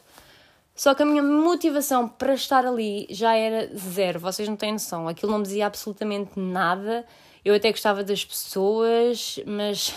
só 0.76 0.94
que 0.94 1.04
a 1.04 1.06
minha 1.06 1.24
motivação 1.24 2.10
para 2.10 2.34
estar 2.34 2.66
ali 2.66 3.08
já 3.10 3.36
era 3.36 3.74
zero, 3.76 4.20
vocês 4.20 4.50
não 4.50 4.58
têm 4.58 4.74
noção, 4.74 5.08
aquilo 5.08 5.32
não 5.32 5.40
me 5.40 5.46
dizia 5.46 5.68
absolutamente 5.68 6.40
nada. 6.40 7.06
Eu 7.44 7.56
até 7.56 7.72
gostava 7.72 8.04
das 8.04 8.24
pessoas, 8.24 9.40
mas 9.46 9.94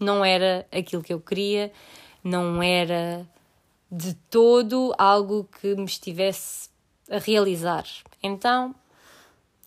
não 0.00 0.24
era 0.24 0.66
aquilo 0.72 1.02
que 1.02 1.12
eu 1.12 1.20
queria, 1.20 1.72
não 2.24 2.62
era 2.62 3.26
de 3.90 4.14
todo 4.30 4.94
algo 4.98 5.48
que 5.60 5.74
me 5.74 5.84
estivesse 5.84 6.68
a 7.10 7.18
realizar. 7.18 7.84
Então, 8.22 8.74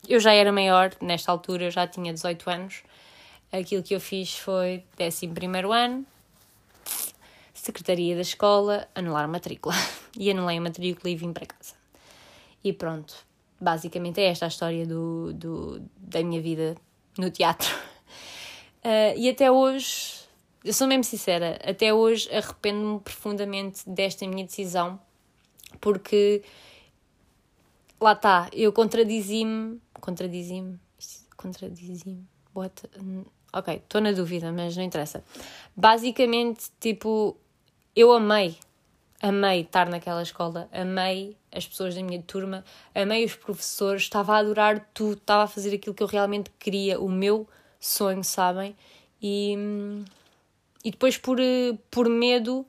eu 0.07 0.19
já 0.19 0.33
era 0.33 0.51
maior, 0.51 0.91
nesta 1.01 1.31
altura 1.31 1.65
eu 1.65 1.71
já 1.71 1.87
tinha 1.87 2.13
18 2.13 2.49
anos. 2.49 2.83
Aquilo 3.51 3.83
que 3.83 3.95
eu 3.95 3.99
fiz 3.99 4.37
foi 4.37 4.83
11 4.99 5.29
ano, 5.73 6.05
secretaria 7.53 8.15
da 8.15 8.21
escola, 8.21 8.87
anular 8.93 9.25
a 9.25 9.27
matrícula. 9.27 9.75
E 10.17 10.31
anulei 10.31 10.57
a 10.57 10.61
matrícula 10.61 11.09
e 11.09 11.15
vim 11.15 11.31
para 11.31 11.45
casa. 11.45 11.75
E 12.63 12.73
pronto, 12.73 13.15
basicamente 13.61 14.19
é 14.19 14.25
esta 14.25 14.45
a 14.45 14.47
história 14.47 14.85
do, 14.85 15.31
do, 15.33 15.81
da 15.95 16.21
minha 16.23 16.41
vida 16.41 16.75
no 17.15 17.29
teatro. 17.29 17.73
Uh, 18.83 19.13
e 19.15 19.29
até 19.29 19.51
hoje, 19.51 20.15
eu 20.65 20.73
sou 20.73 20.87
mesmo 20.87 21.03
sincera, 21.03 21.59
até 21.63 21.93
hoje 21.93 22.27
arrependo-me 22.35 22.99
profundamente 22.99 23.87
desta 23.87 24.27
minha 24.27 24.43
decisão, 24.43 24.99
porque 25.79 26.41
lá 28.01 28.13
está, 28.13 28.49
eu 28.51 28.73
contradizi-me 28.73 29.79
Contradizi-me. 29.99 30.79
Contradizi-me. 31.35 32.25
What? 32.53 32.89
Ok, 33.51 33.75
estou 33.75 33.99
na 33.99 34.11
dúvida, 34.11 34.51
mas 34.51 34.77
não 34.77 34.83
interessa. 34.83 35.23
Basicamente, 35.75 36.69
tipo, 36.79 37.35
eu 37.95 38.11
amei. 38.11 38.57
Amei 39.21 39.61
estar 39.61 39.89
naquela 39.89 40.21
escola, 40.21 40.69
amei 40.71 41.35
as 41.51 41.67
pessoas 41.67 41.93
da 41.93 42.01
minha 42.01 42.21
turma, 42.21 42.63
amei 42.95 43.25
os 43.25 43.35
professores, 43.35 44.03
estava 44.03 44.35
a 44.35 44.37
adorar 44.37 44.87
tudo, 44.93 45.17
estava 45.17 45.43
a 45.43 45.47
fazer 45.47 45.75
aquilo 45.75 45.93
que 45.93 46.01
eu 46.01 46.07
realmente 46.07 46.49
queria, 46.57 46.99
o 47.01 47.09
meu 47.09 47.45
sonho, 47.81 48.23
sabem? 48.23 48.77
E, 49.21 49.57
e 50.85 50.91
depois, 50.91 51.17
por, 51.17 51.37
por 51.91 52.07
medo 52.07 52.65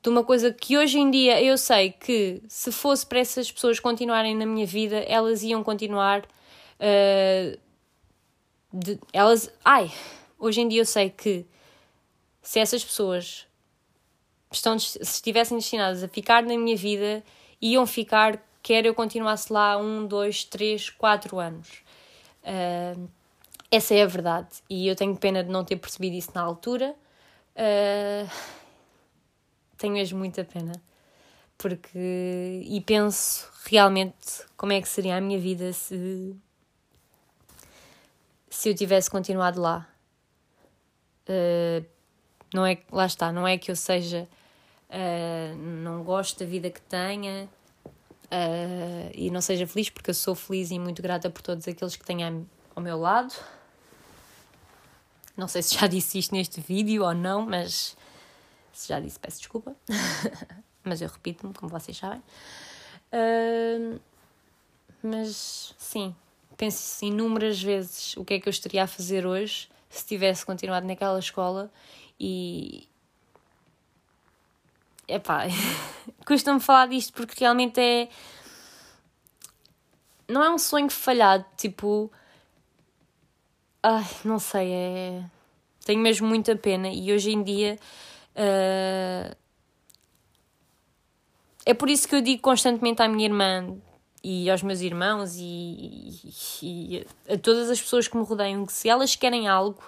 de 0.00 0.08
uma 0.08 0.22
coisa 0.22 0.52
que 0.52 0.78
hoje 0.78 0.98
em 0.98 1.10
dia 1.10 1.42
eu 1.42 1.58
sei 1.58 1.90
que 1.90 2.40
se 2.46 2.70
fosse 2.70 3.04
para 3.04 3.18
essas 3.18 3.50
pessoas 3.50 3.80
continuarem 3.80 4.36
na 4.36 4.46
minha 4.46 4.66
vida, 4.66 4.98
elas 5.08 5.42
iam 5.42 5.64
continuar 5.64 6.22
Uh, 6.82 7.56
de, 8.72 8.98
elas. 9.12 9.52
Ai! 9.64 9.92
Hoje 10.38 10.60
em 10.60 10.68
dia 10.68 10.80
eu 10.80 10.86
sei 10.86 11.10
que 11.10 11.46
se 12.42 12.58
essas 12.58 12.84
pessoas 12.84 13.46
estão, 14.50 14.78
se 14.78 14.98
estivessem 15.00 15.56
destinadas 15.56 16.02
a 16.02 16.08
ficar 16.08 16.42
na 16.42 16.56
minha 16.56 16.76
vida, 16.76 17.22
iam 17.60 17.86
ficar, 17.86 18.42
quer 18.62 18.84
eu 18.84 18.94
continuasse 18.94 19.52
lá 19.52 19.76
um, 19.76 20.06
dois, 20.06 20.44
três, 20.44 20.90
quatro 20.90 21.38
anos. 21.38 21.68
Uh, 22.42 23.08
essa 23.70 23.94
é 23.94 24.02
a 24.02 24.06
verdade. 24.06 24.48
E 24.68 24.86
eu 24.86 24.96
tenho 24.96 25.16
pena 25.16 25.42
de 25.42 25.50
não 25.50 25.64
ter 25.64 25.76
percebido 25.76 26.16
isso 26.16 26.30
na 26.34 26.42
altura. 26.42 26.94
Uh, 27.56 28.28
tenho 29.78 29.94
mesmo 29.94 30.18
muita 30.18 30.44
pena. 30.44 30.72
Porque. 31.56 32.62
E 32.64 32.80
penso 32.80 33.48
realmente 33.64 34.44
como 34.56 34.72
é 34.72 34.80
que 34.80 34.88
seria 34.88 35.16
a 35.16 35.20
minha 35.20 35.38
vida 35.38 35.72
se 35.72 36.34
se 38.52 38.68
eu 38.68 38.74
tivesse 38.74 39.10
continuado 39.10 39.60
lá. 39.60 39.88
Uh, 41.26 41.84
não 42.52 42.66
é 42.66 42.78
lá 42.92 43.06
está, 43.06 43.32
não 43.32 43.48
é 43.48 43.56
que 43.56 43.70
eu 43.70 43.76
seja 43.76 44.28
uh, 44.90 45.56
não 45.56 46.04
gosto 46.04 46.40
da 46.40 46.44
vida 46.44 46.70
que 46.70 46.80
tenha 46.82 47.48
uh, 48.26 49.10
e 49.14 49.30
não 49.30 49.40
seja 49.40 49.66
feliz, 49.66 49.88
porque 49.88 50.10
eu 50.10 50.14
sou 50.14 50.34
feliz 50.34 50.70
e 50.70 50.78
muito 50.78 51.00
grata 51.00 51.30
por 51.30 51.40
todos 51.40 51.66
aqueles 51.66 51.96
que 51.96 52.04
tenho 52.04 52.46
ao 52.76 52.82
meu 52.82 52.98
lado. 52.98 53.34
Não 55.34 55.48
sei 55.48 55.62
se 55.62 55.74
já 55.78 55.86
disse 55.88 56.18
isto 56.18 56.34
neste 56.34 56.60
vídeo 56.60 57.04
ou 57.04 57.14
não, 57.14 57.46
mas 57.46 57.96
se 58.70 58.88
já 58.88 59.00
disse, 59.00 59.18
peço 59.18 59.38
desculpa. 59.38 59.74
mas 60.84 61.00
eu 61.00 61.08
repito-me, 61.08 61.54
como 61.54 61.70
vocês 61.70 61.96
sabem. 61.96 62.22
mas 65.02 65.74
sim, 65.78 66.14
penso 66.62 67.04
inúmeras 67.04 67.60
vezes 67.60 68.16
o 68.16 68.24
que 68.24 68.34
é 68.34 68.40
que 68.40 68.48
eu 68.48 68.50
estaria 68.52 68.84
a 68.84 68.86
fazer 68.86 69.26
hoje 69.26 69.68
se 69.90 70.06
tivesse 70.06 70.46
continuado 70.46 70.86
naquela 70.86 71.18
escola 71.18 71.72
e. 72.20 72.88
Epá, 75.08 75.46
custa-me 76.24 76.60
falar 76.60 76.86
disto 76.86 77.12
porque 77.14 77.40
realmente 77.40 77.80
é. 77.80 78.08
Não 80.28 80.40
é 80.40 80.48
um 80.50 80.56
sonho 80.56 80.88
falhado, 80.88 81.44
tipo. 81.56 82.12
Ai, 83.82 84.06
não 84.24 84.38
sei, 84.38 84.72
é. 84.72 85.24
Tenho 85.84 86.00
mesmo 86.00 86.28
muita 86.28 86.54
pena 86.54 86.88
e 86.88 87.12
hoje 87.12 87.32
em 87.32 87.42
dia. 87.42 87.76
Uh... 88.36 89.36
É 91.66 91.74
por 91.74 91.90
isso 91.90 92.06
que 92.06 92.14
eu 92.14 92.20
digo 92.20 92.40
constantemente 92.40 93.02
à 93.02 93.08
minha 93.08 93.26
irmã: 93.26 93.76
e 94.22 94.48
aos 94.50 94.62
meus 94.62 94.80
irmãos 94.80 95.34
e, 95.36 95.42
e, 95.42 96.62
e, 96.62 97.06
a 97.32 97.36
todas 97.36 97.70
as 97.70 97.80
pessoas 97.80 98.06
que 98.06 98.16
me 98.16 98.24
rodeiam 98.24 98.64
que 98.64 98.72
se 98.72 98.88
elas 98.88 99.16
querem 99.16 99.48
algo, 99.48 99.82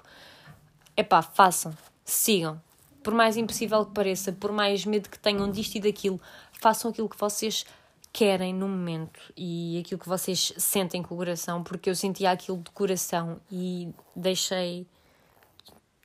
é 0.96 1.02
pá, 1.02 1.22
façam, 1.22 1.76
sigam. 2.04 2.60
Por 3.02 3.14
mais 3.14 3.36
impossível 3.36 3.84
que 3.84 3.92
pareça, 3.92 4.32
por 4.32 4.50
mais 4.50 4.84
medo 4.84 5.08
que 5.08 5.18
tenham 5.18 5.50
disto 5.50 5.76
e 5.76 5.80
daquilo, 5.80 6.20
façam 6.52 6.90
aquilo 6.90 7.08
que 7.08 7.18
vocês 7.18 7.64
querem 8.12 8.54
no 8.54 8.68
momento 8.68 9.20
e 9.36 9.82
aquilo 9.84 10.00
que 10.00 10.08
vocês 10.08 10.52
sentem 10.56 11.02
com 11.02 11.14
o 11.14 11.18
coração, 11.18 11.62
porque 11.62 11.90
eu 11.90 11.96
sentia 11.96 12.30
aquilo 12.30 12.58
de 12.58 12.70
coração 12.70 13.40
e 13.50 13.88
deixei 14.14 14.86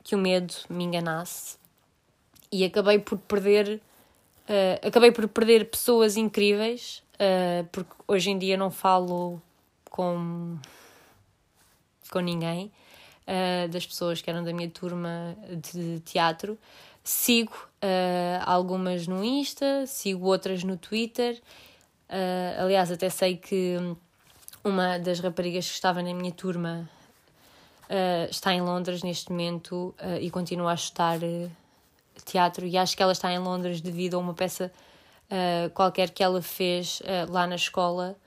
que 0.03 0.15
o 0.15 0.17
medo 0.17 0.53
me 0.69 0.83
enganasse 0.83 1.57
e 2.51 2.65
acabei 2.65 2.97
por 2.97 3.19
perder 3.19 3.79
uh, 4.49 4.87
acabei 4.87 5.11
por 5.11 5.27
perder 5.27 5.69
pessoas 5.69 6.17
incríveis 6.17 7.03
uh, 7.19 7.67
porque 7.71 7.91
hoje 8.07 8.31
em 8.31 8.37
dia 8.37 8.57
não 8.57 8.71
falo 8.71 9.41
com, 9.89 10.57
com 12.09 12.19
ninguém 12.19 12.71
uh, 13.27 13.67
das 13.69 13.85
pessoas 13.85 14.21
que 14.21 14.29
eram 14.29 14.43
da 14.43 14.53
minha 14.53 14.69
turma 14.69 15.37
de 15.61 15.99
teatro. 15.99 16.57
Sigo 17.03 17.53
uh, 17.83 18.43
algumas 18.45 19.07
no 19.07 19.23
Insta, 19.23 19.85
sigo 19.85 20.27
outras 20.27 20.63
no 20.63 20.77
Twitter. 20.77 21.41
aliás, 22.59 22.91
até 22.91 23.09
sei 23.09 23.37
que 23.37 23.77
uma 24.63 24.97
das 24.97 25.19
raparigas 25.19 25.67
que 25.67 25.73
estava 25.73 26.01
na 26.01 26.13
minha 26.13 26.31
turma 26.31 26.89
está 28.29 28.53
em 28.53 28.61
Londres 28.61 29.01
neste 29.01 29.31
momento 29.31 29.95
e 30.21 30.29
continua 30.29 30.71
a 30.71 30.75
estudar 30.75 31.19
teatro. 32.23 32.67
E 32.67 32.77
acho 32.77 32.95
que 32.95 33.01
ela 33.01 33.13
está 33.13 33.31
em 33.31 33.39
Londres 33.39 33.81
devido 33.81 34.15
a 34.15 34.19
uma 34.19 34.33
peça 34.33 34.71
uh, 35.29 35.69
qualquer 35.71 36.09
que 36.09 36.23
ela 36.23 36.41
fez 36.41 37.01
uh, 37.01 37.31
lá 37.31 37.47
na 37.47 37.55
escola. 37.55 38.17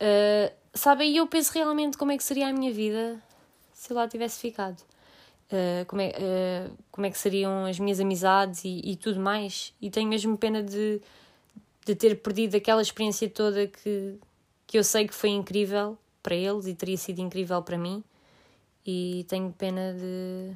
Uh, 0.00 0.52
sabem, 0.74 1.16
eu 1.16 1.26
penso 1.26 1.52
realmente 1.52 1.96
como 1.96 2.12
é 2.12 2.16
que 2.16 2.24
seria 2.24 2.48
a 2.48 2.52
minha 2.52 2.72
vida 2.72 3.20
se 3.72 3.92
eu 3.92 3.96
lá 3.96 4.08
tivesse 4.08 4.40
ficado. 4.40 4.80
Uh, 5.50 5.84
como, 5.86 6.02
é, 6.02 6.08
uh, 6.08 6.76
como 6.90 7.06
é 7.06 7.10
que 7.10 7.16
seriam 7.16 7.64
as 7.64 7.78
minhas 7.78 8.00
amizades 8.00 8.64
e, 8.64 8.80
e 8.84 8.96
tudo 8.96 9.20
mais. 9.20 9.72
E 9.80 9.90
tenho 9.90 10.08
mesmo 10.08 10.36
pena 10.36 10.62
de, 10.62 11.00
de 11.86 11.94
ter 11.94 12.16
perdido 12.16 12.56
aquela 12.56 12.82
experiência 12.82 13.28
toda 13.30 13.66
que, 13.66 14.18
que 14.66 14.78
eu 14.78 14.84
sei 14.84 15.06
que 15.06 15.14
foi 15.14 15.30
incrível 15.30 15.96
para 16.22 16.34
eles 16.34 16.66
e 16.66 16.74
teria 16.74 16.96
sido 16.96 17.20
incrível 17.20 17.62
para 17.62 17.78
mim. 17.78 18.04
E 18.84 19.24
tenho 19.28 19.52
pena 19.52 19.94
de, 19.94 20.52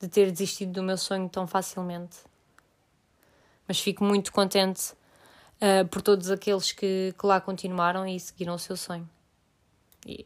de 0.00 0.08
ter 0.08 0.30
desistido 0.30 0.72
do 0.72 0.82
meu 0.82 0.96
sonho 0.96 1.28
tão 1.28 1.46
facilmente. 1.46 2.18
Mas 3.66 3.80
fico 3.80 4.04
muito 4.04 4.32
contente 4.32 4.92
uh, 5.64 5.88
por 5.88 6.02
todos 6.02 6.30
aqueles 6.30 6.72
que, 6.72 7.14
que 7.18 7.26
lá 7.26 7.40
continuaram 7.40 8.06
e 8.06 8.20
seguiram 8.20 8.54
o 8.54 8.58
seu 8.58 8.76
sonho. 8.76 9.08
E 10.06 10.22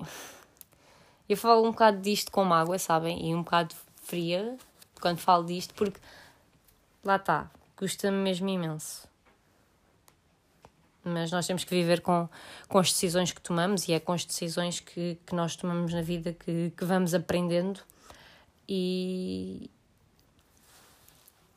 eu 1.29 1.37
falo 1.37 1.67
um 1.67 1.71
bocado 1.71 2.01
disto 2.01 2.33
com 2.33 2.45
mágoa, 2.45 2.79
sabem? 2.79 3.31
E 3.31 3.35
um 3.35 3.43
bocado 3.43 3.75
fria 4.03 4.57
quando 5.01 5.19
falo 5.19 5.45
disto, 5.45 5.75
porque 5.75 6.01
lá 7.05 7.17
está. 7.17 7.51
custa-me 7.77 8.17
mesmo 8.17 8.49
imenso. 8.49 9.07
Mas 11.05 11.31
nós 11.31 11.47
temos 11.47 11.65
que 11.65 11.71
viver 11.71 12.03
com, 12.03 12.29
com 12.69 12.79
as 12.79 12.93
decisões 12.93 13.33
que 13.33 13.41
tomamos 13.41 13.89
e 13.89 13.93
é 13.93 14.01
com 14.01 14.13
as 14.13 14.25
decisões 14.25 14.81
que, 14.81 15.19
que 15.25 15.35
nós 15.35 15.57
tomamos 15.57 15.95
na 15.95 16.03
vida 16.03 16.35
que, 16.35 16.71
que 16.77 16.85
vamos 16.85 17.15
aprendendo. 17.15 17.81
E, 18.69 19.71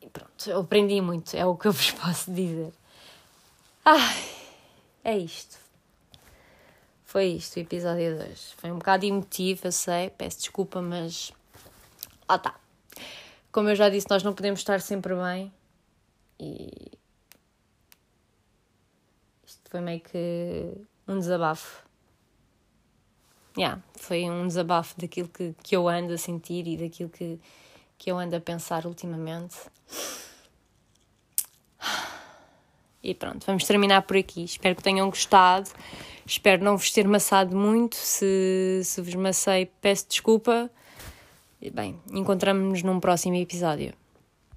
e 0.01 0.07
pronto, 0.07 0.49
eu 0.49 0.61
aprendi 0.61 1.01
muito, 1.01 1.35
é 1.35 1.45
o 1.45 1.57
que 1.57 1.67
eu 1.67 1.73
vos 1.73 1.91
posso 1.99 2.31
dizer. 2.31 2.71
Ai, 3.83 4.23
é 5.03 5.17
isto. 5.17 5.57
Foi 7.03 7.25
isto 7.25 7.57
o 7.57 7.59
episódio 7.59 8.15
2. 8.15 8.53
Foi 8.57 8.71
um 8.71 8.77
bocado 8.77 9.05
emotivo, 9.05 9.65
eu 9.65 9.71
sei, 9.71 10.11
peço 10.11 10.37
desculpa, 10.37 10.81
mas. 10.81 11.33
Lá 12.29 12.35
está. 12.35 12.55
Como 13.51 13.69
eu 13.69 13.75
já 13.75 13.89
disse, 13.89 14.07
nós 14.09 14.21
não 14.21 14.33
podemos 14.33 14.59
estar 14.59 14.79
sempre 14.81 15.15
bem 15.15 15.51
e. 16.39 16.91
Isto 19.43 19.69
foi 19.69 19.81
meio 19.81 19.99
que 19.99 20.73
um 21.07 21.17
desabafo. 21.17 21.83
Yeah, 23.57 23.81
foi 23.95 24.29
um 24.29 24.47
desabafo 24.47 24.95
daquilo 25.01 25.27
que, 25.27 25.55
que 25.63 25.75
eu 25.75 25.89
ando 25.89 26.13
a 26.13 26.17
sentir 26.17 26.67
e 26.67 26.77
daquilo 26.77 27.09
que, 27.09 27.39
que 27.97 28.11
eu 28.11 28.17
ando 28.17 28.35
a 28.35 28.39
pensar 28.39 28.85
ultimamente. 28.85 29.57
E 33.03 33.15
pronto, 33.15 33.45
vamos 33.45 33.63
terminar 33.65 34.03
por 34.03 34.17
aqui. 34.17 34.43
Espero 34.43 34.75
que 34.75 34.83
tenham 34.83 35.09
gostado. 35.09 35.69
Espero 36.25 36.63
não 36.63 36.77
vos 36.77 36.91
ter 36.91 37.07
maçado 37.07 37.55
muito. 37.55 37.95
Se, 37.95 38.81
se 38.83 39.01
vos 39.01 39.15
macei, 39.15 39.69
peço 39.81 40.07
desculpa. 40.07 40.69
Bem, 41.73 41.99
encontramos-nos 42.11 42.83
num 42.83 42.99
próximo 42.99 43.35
episódio. 43.35 43.93